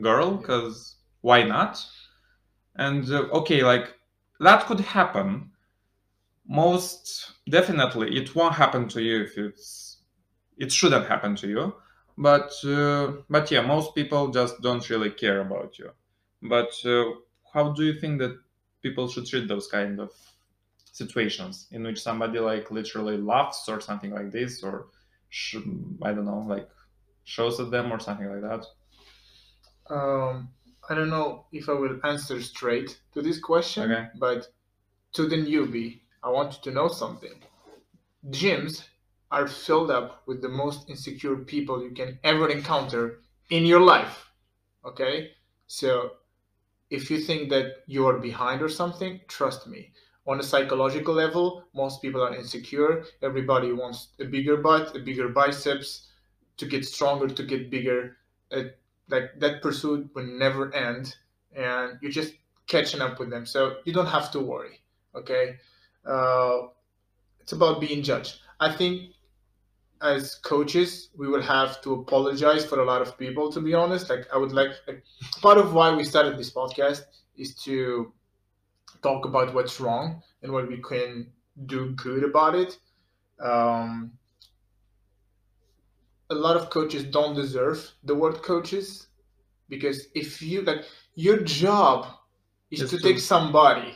girl 0.00 0.36
because 0.36 0.96
why 1.20 1.42
not? 1.42 1.84
And 2.76 3.10
uh, 3.10 3.28
okay, 3.32 3.62
like 3.62 3.94
that 4.40 4.64
could 4.66 4.80
happen. 4.80 5.50
Most 6.48 7.32
definitely, 7.48 8.16
it 8.16 8.34
won't 8.34 8.54
happen 8.54 8.88
to 8.88 9.02
you 9.02 9.22
if 9.22 9.36
it's. 9.36 9.98
It 10.56 10.70
shouldn't 10.72 11.06
happen 11.06 11.36
to 11.36 11.48
you, 11.48 11.74
but 12.20 12.52
uh, 12.64 13.12
but 13.28 13.50
yeah, 13.50 13.62
most 13.62 13.94
people 13.94 14.28
just 14.28 14.60
don't 14.60 14.88
really 14.90 15.10
care 15.10 15.40
about 15.40 15.78
you. 15.78 15.90
But 16.42 16.72
uh, 16.84 17.04
how 17.52 17.72
do 17.72 17.84
you 17.84 17.98
think 17.98 18.18
that 18.20 18.38
people 18.82 19.08
should 19.08 19.26
treat 19.26 19.48
those 19.48 19.66
kind 19.66 20.00
of 20.00 20.10
situations 20.92 21.68
in 21.70 21.82
which 21.82 22.02
somebody 22.02 22.38
like 22.38 22.70
literally 22.70 23.16
laughs 23.16 23.68
or 23.68 23.80
something 23.80 24.10
like 24.10 24.30
this 24.30 24.62
or 24.62 24.86
sh- 25.28 25.56
i 26.02 26.12
don't 26.12 26.24
know 26.24 26.44
like 26.48 26.68
shows 27.24 27.60
at 27.60 27.70
them 27.70 27.92
or 27.92 28.00
something 28.00 28.28
like 28.28 28.42
that 28.42 29.94
um 29.94 30.48
i 30.88 30.94
don't 30.94 31.10
know 31.10 31.46
if 31.52 31.68
i 31.68 31.72
will 31.72 31.98
answer 32.04 32.40
straight 32.42 33.00
to 33.12 33.22
this 33.22 33.38
question 33.38 33.90
okay. 33.90 34.08
but 34.18 34.48
to 35.12 35.26
the 35.28 35.36
newbie 35.36 36.00
i 36.24 36.28
want 36.28 36.52
you 36.54 36.60
to 36.62 36.72
know 36.72 36.88
something 36.88 37.38
gyms 38.28 38.84
are 39.30 39.46
filled 39.46 39.90
up 39.90 40.22
with 40.26 40.42
the 40.42 40.48
most 40.48 40.88
insecure 40.90 41.36
people 41.36 41.82
you 41.82 41.90
can 41.90 42.18
ever 42.24 42.48
encounter 42.48 43.20
in 43.50 43.64
your 43.64 43.80
life 43.80 44.30
Okay, 44.84 45.32
so 45.66 46.12
if 46.88 47.10
you 47.10 47.20
think 47.20 47.50
that 47.50 47.82
you're 47.86 48.18
behind 48.18 48.62
or 48.62 48.68
something, 48.68 49.20
trust 49.28 49.66
me. 49.66 49.92
On 50.26 50.40
a 50.40 50.42
psychological 50.42 51.14
level, 51.14 51.64
most 51.74 52.00
people 52.00 52.22
are 52.22 52.34
insecure. 52.34 53.04
Everybody 53.22 53.72
wants 53.72 54.08
a 54.20 54.24
bigger 54.24 54.56
butt, 54.56 54.96
a 54.96 55.00
bigger 55.00 55.28
biceps, 55.28 56.08
to 56.56 56.66
get 56.66 56.84
stronger, 56.84 57.28
to 57.28 57.42
get 57.42 57.70
bigger. 57.70 58.16
Uh, 58.50 58.64
like 59.08 59.38
that 59.38 59.60
pursuit 59.60 60.08
will 60.14 60.26
never 60.26 60.74
end, 60.74 61.16
and 61.54 61.98
you're 62.00 62.12
just 62.12 62.34
catching 62.66 63.00
up 63.00 63.18
with 63.18 63.28
them. 63.28 63.44
So 63.44 63.76
you 63.84 63.92
don't 63.92 64.06
have 64.06 64.30
to 64.32 64.40
worry. 64.40 64.80
Okay, 65.14 65.56
uh, 66.06 66.68
it's 67.40 67.52
about 67.52 67.80
being 67.80 68.02
judged. 68.02 68.40
I 68.60 68.72
think 68.72 69.10
as 70.02 70.36
coaches, 70.36 71.10
we 71.16 71.28
will 71.28 71.42
have 71.42 71.80
to 71.82 71.92
apologize 71.94 72.64
for 72.64 72.80
a 72.80 72.84
lot 72.84 73.02
of 73.02 73.18
people. 73.18 73.50
To 73.52 73.60
be 73.60 73.74
honest, 73.74 74.08
like 74.08 74.26
I 74.32 74.38
would 74.38 74.52
like, 74.52 74.70
like 74.86 75.02
part 75.42 75.58
of 75.58 75.74
why 75.74 75.94
we 75.94 76.04
started 76.04 76.38
this 76.38 76.50
podcast 76.52 77.02
is 77.36 77.54
to 77.64 78.12
talk 79.02 79.24
about 79.26 79.54
what's 79.54 79.80
wrong 79.80 80.22
and 80.42 80.52
what 80.52 80.68
we 80.68 80.78
can 80.82 81.30
do 81.66 81.90
good 81.92 82.24
about 82.24 82.54
it. 82.54 82.78
Um, 83.42 84.12
a 86.30 86.34
lot 86.34 86.56
of 86.56 86.70
coaches 86.70 87.04
don't 87.04 87.34
deserve 87.34 87.90
the 88.04 88.14
word 88.14 88.42
coaches 88.42 89.08
because 89.68 90.06
if 90.14 90.40
you 90.40 90.62
like 90.62 90.84
your 91.14 91.40
job 91.42 92.06
is 92.70 92.82
Is 92.82 92.90
to 92.90 92.96
to- 92.98 93.02
take 93.02 93.18
somebody 93.18 93.94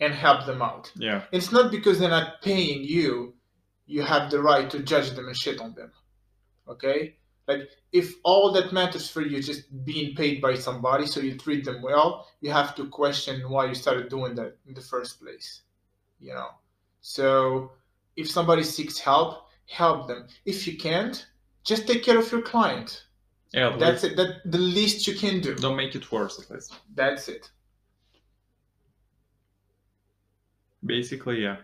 and 0.00 0.12
help 0.12 0.46
them 0.46 0.60
out 0.62 0.92
Yeah. 0.96 1.22
it's 1.32 1.52
not 1.52 1.70
because 1.70 1.98
they're 1.98 2.10
not 2.10 2.42
paying 2.42 2.82
you 2.84 3.34
you 3.86 4.02
have 4.02 4.30
the 4.30 4.40
right 4.42 4.68
to 4.70 4.80
judge 4.82 5.10
them 5.12 5.26
and 5.28 5.36
shit 5.36 5.60
on 5.60 5.74
them 5.74 5.90
okay 6.68 7.16
like 7.48 7.68
if 7.92 8.14
all 8.24 8.50
that 8.52 8.72
matters 8.72 9.08
for 9.08 9.22
you 9.22 9.38
is 9.38 9.46
just 9.46 9.84
being 9.84 10.14
paid 10.16 10.40
by 10.42 10.54
somebody 10.54 11.06
so 11.06 11.20
you 11.20 11.36
treat 11.38 11.64
them 11.64 11.80
well 11.82 12.26
you 12.40 12.50
have 12.50 12.74
to 12.74 12.88
question 12.88 13.48
why 13.48 13.64
you 13.66 13.74
started 13.74 14.08
doing 14.08 14.34
that 14.34 14.56
in 14.66 14.74
the 14.74 14.80
first 14.80 15.20
place 15.20 15.62
you 16.20 16.32
know 16.34 16.48
so 17.00 17.70
if 18.16 18.28
somebody 18.30 18.62
seeks 18.64 18.98
help 18.98 19.46
help 19.68 20.08
them 20.08 20.26
if 20.44 20.66
you 20.66 20.76
can't 20.76 21.26
just 21.64 21.86
take 21.86 22.02
care 22.04 22.18
of 22.18 22.30
your 22.32 22.42
client 22.42 23.04
Yeah. 23.52 23.76
that's 23.78 24.02
it 24.04 24.16
that 24.16 24.42
the 24.44 24.58
least 24.58 25.06
you 25.06 25.14
can 25.14 25.40
do 25.40 25.54
Don't 25.54 25.76
make 25.76 25.94
it 25.94 26.10
worse, 26.10 26.34
at 26.40 26.50
least. 26.50 26.74
that's 26.94 27.28
it 27.28 27.50
Basically, 30.84 31.42
yeah. 31.42 31.56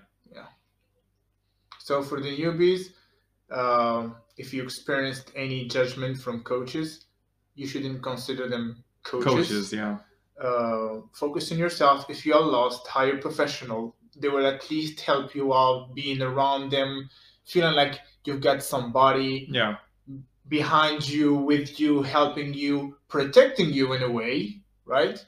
So 1.83 2.01
for 2.01 2.21
the 2.21 2.31
newbies, 2.39 2.91
um, 3.51 4.15
if 4.37 4.55
you 4.55 4.63
experienced 4.63 5.33
any 5.35 5.67
judgment 5.67 6.17
from 6.17 6.45
coaches, 6.45 7.07
you 7.57 7.67
shouldn't 7.67 8.03
consider 8.03 8.49
them 8.49 8.85
coaches. 9.03 9.25
Coaches, 9.25 9.73
yeah. 9.73 9.99
Uh, 10.41 11.01
focus 11.13 11.51
on 11.51 11.59
yourself. 11.59 12.07
If 12.09 12.25
you 12.25 12.35
are 12.35 12.41
lost, 12.41 12.87
hire 12.87 13.17
a 13.17 13.19
professional. 13.19 13.97
They 14.17 14.29
will 14.29 14.47
at 14.47 14.71
least 14.71 15.01
help 15.01 15.35
you 15.35 15.53
out, 15.53 15.93
being 15.95 16.23
around 16.23 16.71
them, 16.71 17.11
feeling 17.45 17.75
like 17.75 17.99
you've 18.25 18.41
got 18.41 18.63
somebody 18.63 19.49
Yeah. 19.51 19.77
behind 20.49 21.09
you, 21.09 21.35
with 21.35 21.81
you, 21.81 22.03
helping 22.03 22.55
you, 22.55 22.97
protecting 23.09 23.73
you 23.73 23.93
in 23.95 24.03
a 24.05 24.11
way, 24.11 24.61
right? 24.85 25.19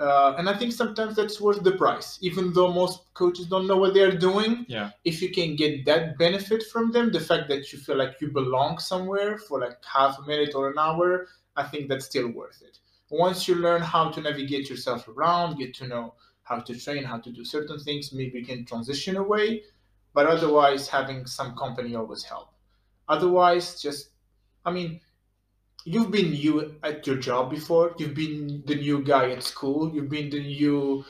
Uh, 0.00 0.34
and 0.38 0.48
I 0.48 0.56
think 0.56 0.72
sometimes 0.72 1.14
that's 1.14 1.40
worth 1.40 1.62
the 1.62 1.72
price, 1.72 2.18
even 2.20 2.52
though 2.52 2.72
most 2.72 3.14
coaches 3.14 3.46
don't 3.46 3.68
know 3.68 3.76
what 3.76 3.94
they're 3.94 4.16
doing. 4.16 4.66
Yeah. 4.68 4.90
If 5.04 5.22
you 5.22 5.30
can 5.30 5.54
get 5.54 5.84
that 5.84 6.18
benefit 6.18 6.64
from 6.64 6.90
them, 6.90 7.12
the 7.12 7.20
fact 7.20 7.48
that 7.48 7.72
you 7.72 7.78
feel 7.78 7.96
like 7.96 8.20
you 8.20 8.32
belong 8.32 8.78
somewhere 8.78 9.38
for 9.38 9.60
like 9.60 9.78
half 9.84 10.18
a 10.18 10.22
minute 10.22 10.54
or 10.54 10.68
an 10.68 10.78
hour, 10.78 11.28
I 11.56 11.62
think 11.62 11.88
that's 11.88 12.06
still 12.06 12.28
worth 12.28 12.60
it. 12.62 12.78
Once 13.10 13.46
you 13.46 13.54
learn 13.54 13.82
how 13.82 14.10
to 14.10 14.20
navigate 14.20 14.68
yourself 14.68 15.06
around, 15.06 15.58
get 15.58 15.72
to 15.74 15.86
know 15.86 16.14
how 16.42 16.58
to 16.58 16.78
train, 16.78 17.04
how 17.04 17.18
to 17.18 17.30
do 17.30 17.44
certain 17.44 17.78
things, 17.78 18.12
maybe 18.12 18.40
you 18.40 18.44
can 18.44 18.64
transition 18.64 19.16
away. 19.16 19.62
But 20.12 20.26
otherwise, 20.26 20.88
having 20.88 21.26
some 21.26 21.56
company 21.56 21.94
always 21.94 22.24
help. 22.24 22.48
Otherwise, 23.08 23.80
just 23.80 24.10
I 24.64 24.72
mean, 24.72 25.00
you've 25.84 26.10
been 26.10 26.32
you 26.34 26.74
at 26.82 27.06
your 27.06 27.16
job 27.16 27.50
before. 27.50 27.94
You've 27.98 28.14
been 28.14 28.62
the 28.66 28.74
new 28.76 29.02
guy 29.02 29.30
at 29.30 29.42
school. 29.42 29.94
You've 29.94 30.08
been 30.08 30.30
the 30.30 30.40
new 30.42 31.04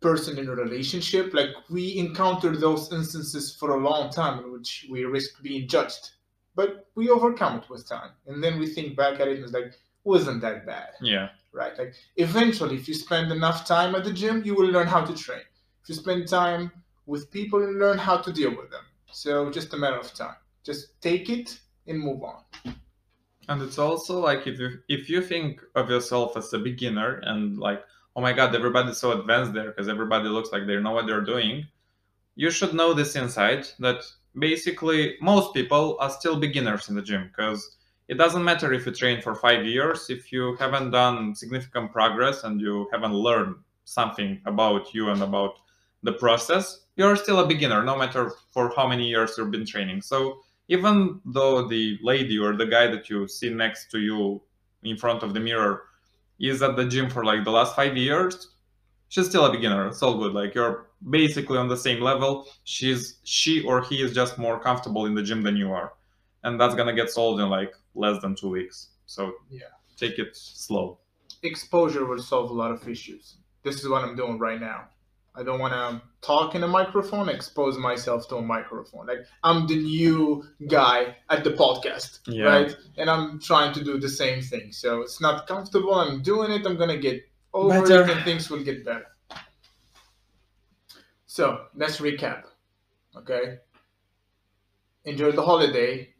person 0.00 0.38
in 0.38 0.48
a 0.48 0.54
relationship. 0.54 1.34
Like 1.34 1.50
we 1.70 1.98
encountered 1.98 2.60
those 2.60 2.92
instances 2.92 3.54
for 3.54 3.74
a 3.74 3.80
long 3.80 4.10
time 4.10 4.38
in 4.44 4.52
which 4.52 4.86
we 4.90 5.04
risk 5.04 5.42
being 5.42 5.66
judged, 5.68 6.10
but 6.54 6.86
we 6.94 7.08
overcome 7.10 7.58
it 7.58 7.68
with 7.68 7.88
time. 7.88 8.10
And 8.26 8.42
then 8.42 8.58
we 8.58 8.66
think 8.66 8.96
back 8.96 9.20
at 9.20 9.28
it 9.28 9.36
and 9.36 9.44
it's 9.44 9.52
like, 9.52 9.74
wasn't 10.04 10.40
that 10.42 10.64
bad, 10.64 10.90
Yeah. 11.00 11.28
right? 11.52 11.76
Like 11.78 11.94
eventually, 12.16 12.76
if 12.76 12.86
you 12.88 12.94
spend 12.94 13.32
enough 13.32 13.66
time 13.66 13.94
at 13.94 14.04
the 14.04 14.12
gym, 14.12 14.42
you 14.44 14.54
will 14.54 14.68
learn 14.68 14.86
how 14.86 15.04
to 15.04 15.14
train. 15.14 15.42
If 15.82 15.88
you 15.88 15.94
spend 15.94 16.28
time 16.28 16.70
with 17.06 17.30
people, 17.30 17.60
you 17.60 17.72
learn 17.78 17.98
how 17.98 18.18
to 18.18 18.32
deal 18.32 18.50
with 18.50 18.70
them. 18.70 18.84
So 19.10 19.50
just 19.50 19.74
a 19.74 19.76
matter 19.76 19.96
of 19.98 20.12
time. 20.14 20.36
Just 20.64 21.00
take 21.00 21.28
it 21.28 21.58
and 21.86 21.98
move 21.98 22.22
on. 22.22 22.42
And 23.48 23.62
it's 23.62 23.78
also 23.78 24.20
like 24.20 24.46
if 24.46 24.58
you 24.58 24.78
if 24.88 25.08
you 25.08 25.22
think 25.22 25.60
of 25.74 25.90
yourself 25.90 26.36
as 26.36 26.52
a 26.52 26.58
beginner 26.58 27.20
and 27.24 27.58
like, 27.58 27.82
oh 28.14 28.20
my 28.20 28.32
god, 28.32 28.54
everybody's 28.54 28.98
so 28.98 29.18
advanced 29.18 29.54
there 29.54 29.68
because 29.70 29.88
everybody 29.88 30.28
looks 30.28 30.52
like 30.52 30.66
they 30.66 30.78
know 30.80 30.92
what 30.92 31.06
they're 31.06 31.22
doing, 31.34 31.66
you 32.34 32.50
should 32.50 32.74
know 32.74 32.92
this 32.92 33.16
inside 33.16 33.66
that 33.78 34.02
basically 34.38 35.16
most 35.20 35.54
people 35.54 35.96
are 36.00 36.10
still 36.10 36.38
beginners 36.38 36.88
in 36.88 36.94
the 36.94 37.02
gym 37.02 37.28
because 37.28 37.76
it 38.08 38.14
doesn't 38.14 38.44
matter 38.44 38.72
if 38.72 38.86
you 38.86 38.92
train 38.92 39.20
for 39.20 39.34
five 39.34 39.64
years 39.66 40.06
if 40.08 40.30
you 40.32 40.56
haven't 40.56 40.90
done 40.90 41.34
significant 41.34 41.90
progress 41.92 42.44
and 42.44 42.60
you 42.60 42.88
haven't 42.92 43.14
learned 43.14 43.56
something 43.84 44.40
about 44.46 44.94
you 44.94 45.10
and 45.10 45.22
about 45.22 45.58
the 46.02 46.12
process 46.12 46.86
you're 46.98 47.16
still 47.16 47.38
a 47.38 47.46
beginner 47.46 47.82
no 47.82 47.96
matter 47.96 48.32
for 48.52 48.72
how 48.74 48.86
many 48.86 49.08
years 49.08 49.38
you've 49.38 49.52
been 49.52 49.64
training. 49.64 50.02
So 50.02 50.40
even 50.68 51.20
though 51.24 51.66
the 51.66 51.98
lady 52.02 52.38
or 52.38 52.54
the 52.56 52.66
guy 52.66 52.86
that 52.86 53.08
you 53.10 53.26
see 53.26 53.50
next 53.50 53.90
to 53.90 53.98
you 53.98 54.40
in 54.82 54.96
front 54.96 55.22
of 55.22 55.34
the 55.34 55.40
mirror 55.40 55.84
is 56.38 56.62
at 56.62 56.76
the 56.76 56.84
gym 56.84 57.10
for 57.10 57.24
like 57.24 57.44
the 57.44 57.50
last 57.50 57.74
five 57.74 57.96
years 57.96 58.54
she's 59.08 59.28
still 59.28 59.46
a 59.46 59.52
beginner 59.52 59.88
it's 59.88 60.02
all 60.02 60.16
good 60.18 60.32
like 60.32 60.54
you're 60.54 60.86
basically 61.10 61.58
on 61.58 61.68
the 61.68 61.76
same 61.76 62.00
level 62.00 62.46
she's 62.64 63.18
she 63.24 63.62
or 63.64 63.82
he 63.82 64.02
is 64.02 64.12
just 64.12 64.38
more 64.38 64.58
comfortable 64.60 65.06
in 65.06 65.14
the 65.14 65.22
gym 65.22 65.42
than 65.42 65.56
you 65.56 65.72
are 65.72 65.92
and 66.44 66.60
that's 66.60 66.74
gonna 66.74 66.92
get 66.92 67.10
solved 67.10 67.40
in 67.40 67.48
like 67.48 67.72
less 67.94 68.20
than 68.22 68.34
two 68.36 68.48
weeks 68.50 68.88
so 69.06 69.32
Yeah. 69.50 69.62
take 69.96 70.18
it 70.18 70.36
slow 70.36 70.98
exposure 71.42 72.04
will 72.04 72.18
solve 72.18 72.50
a 72.50 72.54
lot 72.54 72.72
of 72.72 72.88
issues. 72.88 73.36
This 73.62 73.76
is 73.82 73.88
what 73.88 74.02
I'm 74.02 74.16
doing 74.16 74.38
right 74.38 74.60
now. 74.60 74.88
I 75.38 75.44
don't 75.44 75.60
want 75.60 75.72
to 75.72 75.78
um, 75.78 76.02
talk 76.20 76.54
in 76.56 76.64
a 76.64 76.66
microphone, 76.66 77.28
expose 77.28 77.78
myself 77.78 78.28
to 78.28 78.36
a 78.36 78.42
microphone. 78.42 79.06
Like 79.06 79.20
I'm 79.44 79.66
the 79.68 79.76
new 79.76 80.44
guy 80.68 81.16
at 81.30 81.44
the 81.44 81.50
podcast, 81.52 82.20
Yeah. 82.26 82.44
right? 82.44 82.76
And 82.96 83.08
I'm 83.08 83.38
trying 83.40 83.72
to 83.74 83.84
do 83.84 83.98
the 84.00 84.08
same 84.08 84.42
thing. 84.42 84.72
So 84.72 85.02
it's 85.02 85.20
not 85.20 85.46
comfortable. 85.46 85.94
I'm 85.94 86.22
doing 86.22 86.50
it. 86.50 86.66
I'm 86.66 86.76
going 86.76 86.90
to 86.90 86.98
get 86.98 87.22
over 87.54 87.80
Better. 87.82 88.02
it 88.02 88.10
and 88.10 88.24
things 88.24 88.50
will 88.50 88.64
get 88.64 88.84
better. 88.84 89.06
So 91.26 91.66
let's 91.76 91.98
recap. 92.00 92.42
Okay. 93.16 93.58
Enjoy 95.04 95.30
the 95.30 95.42
holiday. 95.44 96.12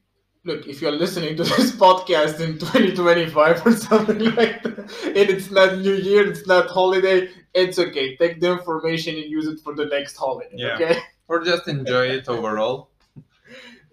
Look, 0.45 0.66
if 0.66 0.80
you're 0.80 0.93
listening 0.93 1.36
to 1.36 1.45
this 1.57 1.72
podcast 1.72 2.41
in 2.41 2.59
2025 2.59 3.66
or 3.66 3.72
something 3.72 4.18
like 4.36 4.62
that, 4.62 4.78
and 5.05 5.30
it's 5.30 5.51
not 5.51 5.78
New 5.78 5.95
Year, 5.95 6.30
it's 6.30 6.47
not 6.47 6.68
holiday, 6.68 7.28
it's 7.55 7.78
okay. 7.78 8.16
Take 8.16 8.41
the 8.41 8.53
information 8.53 9.16
and 9.16 9.24
use 9.24 9.47
it 9.47 9.61
for 9.61 9.74
the 9.74 9.86
next 9.86 10.16
holiday. 10.16 10.55
Yeah. 10.55 10.74
Okay. 10.74 10.99
or 11.28 11.45
just 11.45 11.68
enjoy 11.68 12.07
it 12.07 12.28
overall 12.28 12.91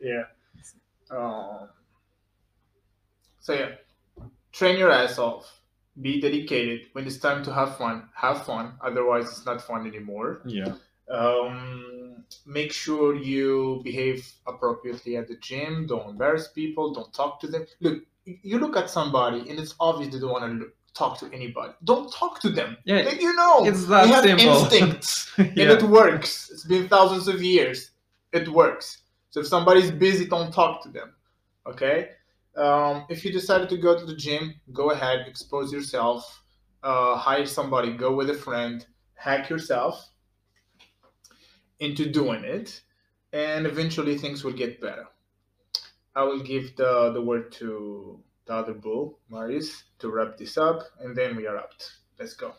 Yeah. 0.01 0.25
Um, 1.11 1.69
so 3.39 3.53
yeah, 3.53 3.71
train 4.51 4.77
your 4.77 4.91
ass 4.91 5.17
off. 5.19 5.61
Be 6.01 6.19
dedicated. 6.19 6.87
When 6.93 7.05
it's 7.07 7.17
time 7.17 7.43
to 7.45 7.53
have 7.53 7.77
fun, 7.77 8.09
have 8.15 8.45
fun. 8.45 8.73
Otherwise, 8.81 9.25
it's 9.29 9.45
not 9.45 9.61
fun 9.61 9.87
anymore. 9.87 10.41
yeah 10.45 10.73
Um, 11.09 12.04
make 12.45 12.71
sure 12.71 13.15
you 13.15 13.81
behave 13.83 14.31
appropriately 14.47 15.17
at 15.17 15.27
the 15.27 15.35
gym. 15.37 15.87
Don't 15.87 16.09
embarrass 16.09 16.47
people. 16.49 16.93
Don't 16.93 17.13
talk 17.13 17.39
to 17.41 17.47
them. 17.47 17.65
Look, 17.81 18.03
you 18.25 18.59
look 18.59 18.75
at 18.75 18.89
somebody 18.89 19.49
and 19.49 19.59
it's 19.59 19.75
obvious 19.79 20.13
they 20.13 20.19
don't 20.19 20.31
want 20.31 20.59
to 20.61 20.67
talk 20.93 21.19
to 21.19 21.27
anybody. 21.33 21.73
Don't 21.83 22.11
talk 22.11 22.39
to 22.41 22.49
them. 22.49 22.77
Yeah, 22.85 23.01
Like, 23.01 23.21
you 23.21 23.35
know, 23.35 23.65
it's 23.65 23.85
that 23.87 24.05
we 24.05 24.11
have 24.11 24.23
simple. 24.23 24.45
instincts 24.47 25.31
and 25.37 25.55
yeah 25.55 25.73
it 25.73 25.83
works. 25.83 26.49
It's 26.51 26.65
been 26.65 26.87
thousands 26.87 27.27
of 27.27 27.41
years. 27.43 27.91
It 28.31 28.47
works. 28.49 29.03
So 29.29 29.41
if 29.41 29.47
somebody's 29.47 29.91
busy, 29.91 30.25
don't 30.25 30.51
talk 30.53 30.81
to 30.83 30.89
them. 30.89 31.13
Okay. 31.67 32.09
Um, 32.55 33.05
if 33.09 33.25
you 33.25 33.31
decided 33.33 33.67
to 33.69 33.77
go 33.77 33.97
to 33.99 34.05
the 34.05 34.15
gym, 34.15 34.55
go 34.71 34.91
ahead, 34.91 35.27
expose 35.27 35.73
yourself, 35.73 36.41
uh, 36.83 37.17
hire 37.17 37.45
somebody, 37.45 37.91
go 37.91 38.15
with 38.15 38.29
a 38.29 38.33
friend, 38.33 38.85
hack 39.15 39.49
yourself 39.49 40.09
into 41.79 42.09
doing 42.09 42.43
it, 42.43 42.81
and 43.33 43.65
eventually 43.65 44.17
things 44.17 44.43
will 44.43 44.53
get 44.53 44.81
better. 44.81 45.07
I 46.15 46.23
will 46.23 46.39
give 46.39 46.75
the, 46.75 47.11
the 47.11 47.21
word 47.21 47.51
to 47.53 48.19
the 48.45 48.53
other 48.53 48.73
bull, 48.73 49.19
Marius, 49.29 49.83
to 49.99 50.09
wrap 50.09 50.37
this 50.37 50.57
up, 50.57 50.83
and 51.01 51.15
then 51.15 51.35
we 51.35 51.47
are 51.47 51.57
out. 51.57 51.91
Let's 52.19 52.33
go. 52.33 52.53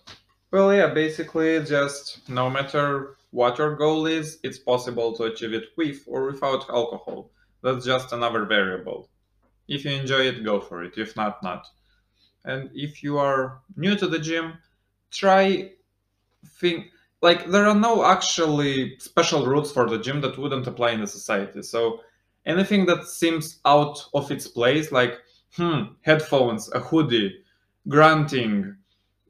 Well, 0.50 0.74
yeah, 0.74 0.92
basically, 0.92 1.64
just 1.64 2.28
no 2.28 2.50
matter 2.50 3.16
what 3.30 3.58
your 3.58 3.74
goal 3.76 4.06
is, 4.06 4.38
it's 4.42 4.58
possible 4.58 5.16
to 5.16 5.24
achieve 5.24 5.54
it 5.54 5.64
with 5.76 6.04
or 6.06 6.26
without 6.26 6.68
alcohol. 6.68 7.30
That's 7.62 7.84
just 7.84 8.12
another 8.12 8.44
variable. 8.44 9.08
If 9.68 9.84
you 9.84 9.92
enjoy 9.92 10.28
it, 10.28 10.44
go 10.44 10.60
for 10.60 10.84
it. 10.84 10.96
If 10.96 11.16
not, 11.16 11.42
not. 11.42 11.66
And 12.44 12.70
if 12.74 13.02
you 13.02 13.18
are 13.18 13.60
new 13.76 13.96
to 13.96 14.06
the 14.06 14.18
gym, 14.18 14.58
try 15.10 15.72
think 16.60 16.86
like 17.22 17.50
there 17.50 17.66
are 17.66 17.74
no 17.74 18.04
actually 18.04 18.98
special 18.98 19.46
rules 19.46 19.72
for 19.72 19.88
the 19.88 19.98
gym 19.98 20.20
that 20.20 20.38
wouldn't 20.38 20.66
apply 20.66 20.90
in 20.92 21.00
the 21.00 21.06
society. 21.06 21.62
So 21.62 22.00
anything 22.44 22.86
that 22.86 23.06
seems 23.06 23.60
out 23.64 23.98
of 24.14 24.30
its 24.30 24.46
place, 24.46 24.92
like 24.92 25.18
hmm, 25.56 25.82
headphones, 26.02 26.70
a 26.72 26.80
hoodie, 26.80 27.38
grunting, 27.88 28.76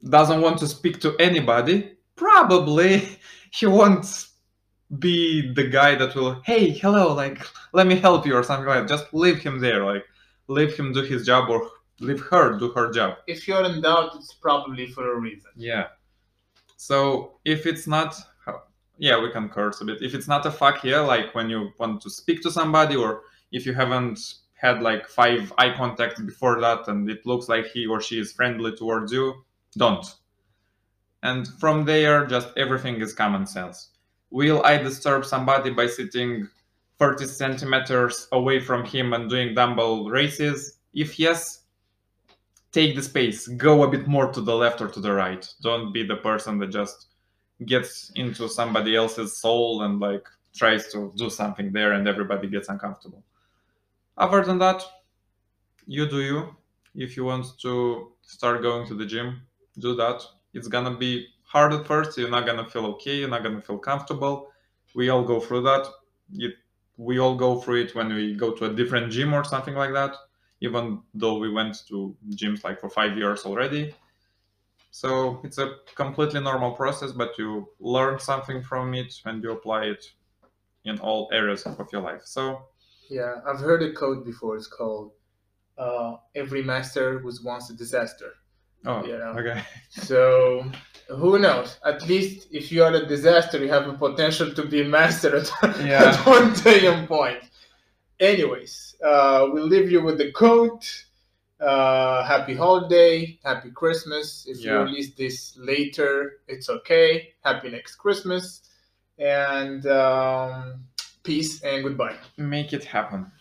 doesn't 0.09 0.41
want 0.41 0.59
to 0.59 0.67
speak 0.67 0.99
to 1.01 1.15
anybody, 1.19 1.93
probably 2.15 3.01
he 3.51 3.65
won't 3.65 4.27
be 4.99 5.53
the 5.53 5.67
guy 5.67 5.95
that 5.95 6.15
will, 6.15 6.41
hey, 6.45 6.69
hello, 6.69 7.13
like, 7.13 7.45
let 7.73 7.87
me 7.87 7.95
help 7.95 8.25
you 8.25 8.35
or 8.35 8.43
something 8.43 8.67
like 8.67 8.87
that. 8.87 8.89
Just 8.89 9.13
leave 9.13 9.39
him 9.39 9.59
there, 9.59 9.85
like, 9.85 10.05
leave 10.47 10.77
him 10.77 10.93
do 10.93 11.01
his 11.01 11.25
job 11.25 11.49
or 11.49 11.69
leave 11.99 12.21
her 12.21 12.57
do 12.57 12.71
her 12.71 12.91
job. 12.91 13.17
If 13.27 13.47
you're 13.47 13.63
in 13.65 13.81
doubt, 13.81 14.15
it's 14.15 14.33
probably 14.33 14.87
for 14.87 15.13
a 15.13 15.19
reason. 15.19 15.51
Yeah. 15.55 15.87
So 16.77 17.39
if 17.43 17.65
it's 17.65 17.87
not, 17.87 18.15
yeah, 18.97 19.21
we 19.21 19.31
can 19.31 19.49
curse 19.49 19.81
a 19.81 19.85
bit. 19.85 20.01
If 20.01 20.13
it's 20.13 20.27
not 20.27 20.45
a 20.45 20.51
fuck 20.51 20.83
yeah, 20.83 21.01
like 21.01 21.35
when 21.35 21.49
you 21.49 21.71
want 21.79 22.01
to 22.01 22.09
speak 22.09 22.41
to 22.43 22.51
somebody 22.51 22.95
or 22.95 23.23
if 23.51 23.65
you 23.65 23.73
haven't 23.73 24.19
had 24.53 24.81
like 24.81 25.07
five 25.07 25.51
eye 25.57 25.75
contact 25.75 26.25
before 26.25 26.61
that 26.61 26.87
and 26.87 27.09
it 27.09 27.25
looks 27.25 27.49
like 27.49 27.65
he 27.67 27.85
or 27.85 27.99
she 27.99 28.19
is 28.19 28.31
friendly 28.31 28.75
towards 28.75 29.11
you, 29.11 29.43
don't. 29.75 30.05
And 31.23 31.47
from 31.59 31.83
there, 31.83 32.25
just 32.27 32.49
everything 32.57 33.01
is 33.01 33.13
common 33.13 33.47
sense. 33.47 33.89
Will 34.29 34.63
I 34.63 34.77
disturb 34.77 35.25
somebody 35.25 35.71
by 35.71 35.87
sitting 35.87 36.47
30 36.99 37.25
centimeters 37.25 38.27
away 38.31 38.59
from 38.59 38.85
him 38.85 39.13
and 39.13 39.29
doing 39.29 39.55
dumbbell 39.55 40.09
raises? 40.09 40.77
If 40.93 41.17
yes, 41.19 41.63
take 42.71 42.95
the 42.95 43.01
space, 43.01 43.47
go 43.47 43.83
a 43.83 43.89
bit 43.89 44.07
more 44.07 44.31
to 44.31 44.41
the 44.41 44.55
left 44.55 44.81
or 44.81 44.87
to 44.89 44.99
the 44.99 45.13
right. 45.13 45.47
Don't 45.61 45.93
be 45.93 46.05
the 46.05 46.17
person 46.17 46.59
that 46.59 46.67
just 46.67 47.07
gets 47.65 48.11
into 48.15 48.47
somebody 48.47 48.95
else's 48.95 49.37
soul 49.37 49.83
and 49.83 49.99
like 49.99 50.25
tries 50.55 50.91
to 50.91 51.13
do 51.15 51.29
something 51.29 51.71
there 51.71 51.93
and 51.93 52.07
everybody 52.07 52.47
gets 52.47 52.69
uncomfortable. 52.69 53.23
Other 54.17 54.43
than 54.43 54.57
that, 54.59 54.83
you 55.85 56.07
do 56.09 56.21
you. 56.21 56.55
If 56.95 57.15
you 57.15 57.23
want 57.25 57.45
to 57.61 58.11
start 58.21 58.61
going 58.61 58.87
to 58.87 58.95
the 58.95 59.05
gym, 59.05 59.41
do 59.79 59.95
that. 59.95 60.21
It's 60.53 60.67
gonna 60.67 60.95
be 60.97 61.27
hard 61.43 61.73
at 61.73 61.85
first. 61.85 62.17
You're 62.17 62.29
not 62.29 62.45
gonna 62.45 62.67
feel 62.67 62.85
okay. 62.87 63.17
You're 63.17 63.29
not 63.29 63.43
gonna 63.43 63.61
feel 63.61 63.77
comfortable. 63.77 64.51
We 64.95 65.09
all 65.09 65.23
go 65.23 65.39
through 65.39 65.61
that. 65.61 65.87
We 66.97 67.19
all 67.19 67.35
go 67.35 67.61
through 67.61 67.83
it 67.83 67.95
when 67.95 68.13
we 68.13 68.35
go 68.35 68.51
to 68.51 68.65
a 68.65 68.73
different 68.73 69.11
gym 69.11 69.33
or 69.33 69.43
something 69.43 69.75
like 69.75 69.93
that. 69.93 70.15
Even 70.61 71.01
though 71.13 71.37
we 71.37 71.51
went 71.51 71.87
to 71.87 72.15
gyms 72.31 72.63
like 72.63 72.79
for 72.79 72.89
five 72.89 73.17
years 73.17 73.45
already. 73.45 73.93
So 74.91 75.39
it's 75.43 75.59
a 75.59 75.75
completely 75.95 76.39
normal 76.39 76.71
process, 76.71 77.11
but 77.11 77.37
you 77.37 77.69
learn 77.79 78.19
something 78.19 78.63
from 78.63 78.93
it 78.95 79.13
and 79.25 79.43
you 79.43 79.51
apply 79.51 79.85
it 79.85 80.03
in 80.85 80.99
all 80.99 81.29
areas 81.31 81.63
of 81.63 81.87
your 81.91 82.01
life. 82.01 82.21
So 82.25 82.63
yeah, 83.09 83.35
I've 83.45 83.59
heard 83.59 83.83
a 83.83 83.93
quote 83.93 84.25
before. 84.25 84.55
It's 84.55 84.67
called 84.67 85.11
uh, 85.77 86.15
"Every 86.35 86.63
master 86.63 87.19
was 87.19 87.43
once 87.43 87.69
a 87.69 87.73
disaster." 87.73 88.33
Oh, 88.85 89.05
yeah. 89.05 89.33
Okay. 89.39 89.61
So 89.89 90.63
who 91.09 91.39
knows? 91.39 91.79
At 91.85 92.07
least 92.07 92.47
if 92.51 92.71
you 92.71 92.83
are 92.83 92.93
a 92.93 93.05
disaster, 93.05 93.57
you 93.59 93.69
have 93.69 93.87
a 93.87 93.93
potential 93.93 94.53
to 94.53 94.63
be 94.65 94.81
a 94.81 94.85
master 94.85 95.37
at, 95.37 95.51
yeah. 95.85 96.03
at 96.13 96.25
one 96.25 96.53
time 96.53 97.07
point. 97.07 97.43
Anyways, 98.19 98.95
uh, 99.03 99.47
we'll 99.51 99.67
leave 99.67 99.91
you 99.91 100.01
with 100.01 100.17
the 100.17 100.31
quote. 100.31 101.05
Uh, 101.59 102.23
happy 102.23 102.55
holiday, 102.55 103.39
happy 103.43 103.71
Christmas. 103.71 104.45
If 104.47 104.59
yeah. 104.59 104.73
you 104.73 104.79
release 104.79 105.13
this 105.13 105.55
later, 105.57 106.39
it's 106.47 106.69
okay. 106.69 107.33
Happy 107.43 107.69
next 107.69 107.95
Christmas, 107.95 108.61
and 109.17 109.85
um, 109.87 110.85
peace 111.23 111.61
and 111.63 111.83
goodbye. 111.83 112.15
Make 112.37 112.73
it 112.73 112.83
happen. 112.83 113.31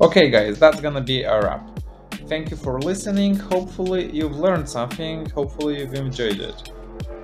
Okay, 0.00 0.30
guys, 0.30 0.58
that's 0.58 0.80
gonna 0.80 1.02
be 1.02 1.22
a 1.22 1.40
wrap. 1.40 1.80
Thank 2.26 2.50
you 2.50 2.56
for 2.56 2.80
listening. 2.80 3.34
Hopefully, 3.36 4.10
you've 4.10 4.36
learned 4.36 4.68
something. 4.68 5.28
Hopefully, 5.30 5.80
you've 5.80 5.94
enjoyed 5.94 6.40
it. 6.40 6.70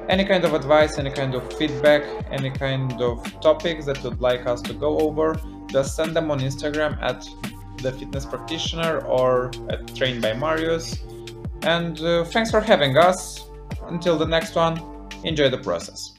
Any 0.08 0.24
kind 0.24 0.44
of 0.44 0.54
advice, 0.54 0.98
any 0.98 1.10
kind 1.10 1.34
of 1.34 1.52
feedback, 1.54 2.02
any 2.30 2.50
kind 2.50 3.00
of 3.02 3.40
topics 3.40 3.86
that 3.86 4.02
you'd 4.04 4.20
like 4.20 4.46
us 4.46 4.62
to 4.62 4.72
go 4.72 4.98
over, 5.00 5.40
just 5.68 5.96
send 5.96 6.14
them 6.14 6.30
on 6.30 6.40
Instagram 6.40 6.96
at 7.02 7.26
the 7.82 7.92
fitness 7.92 8.24
practitioner 8.24 9.00
or 9.00 9.50
at 9.68 9.94
trained 9.94 10.22
by 10.22 10.32
Marius. 10.32 11.02
And 11.62 12.00
uh, 12.00 12.24
thanks 12.24 12.50
for 12.50 12.60
having 12.60 12.96
us. 12.96 13.48
Until 13.88 14.16
the 14.16 14.26
next 14.26 14.54
one, 14.54 14.80
enjoy 15.24 15.48
the 15.48 15.58
process. 15.58 16.15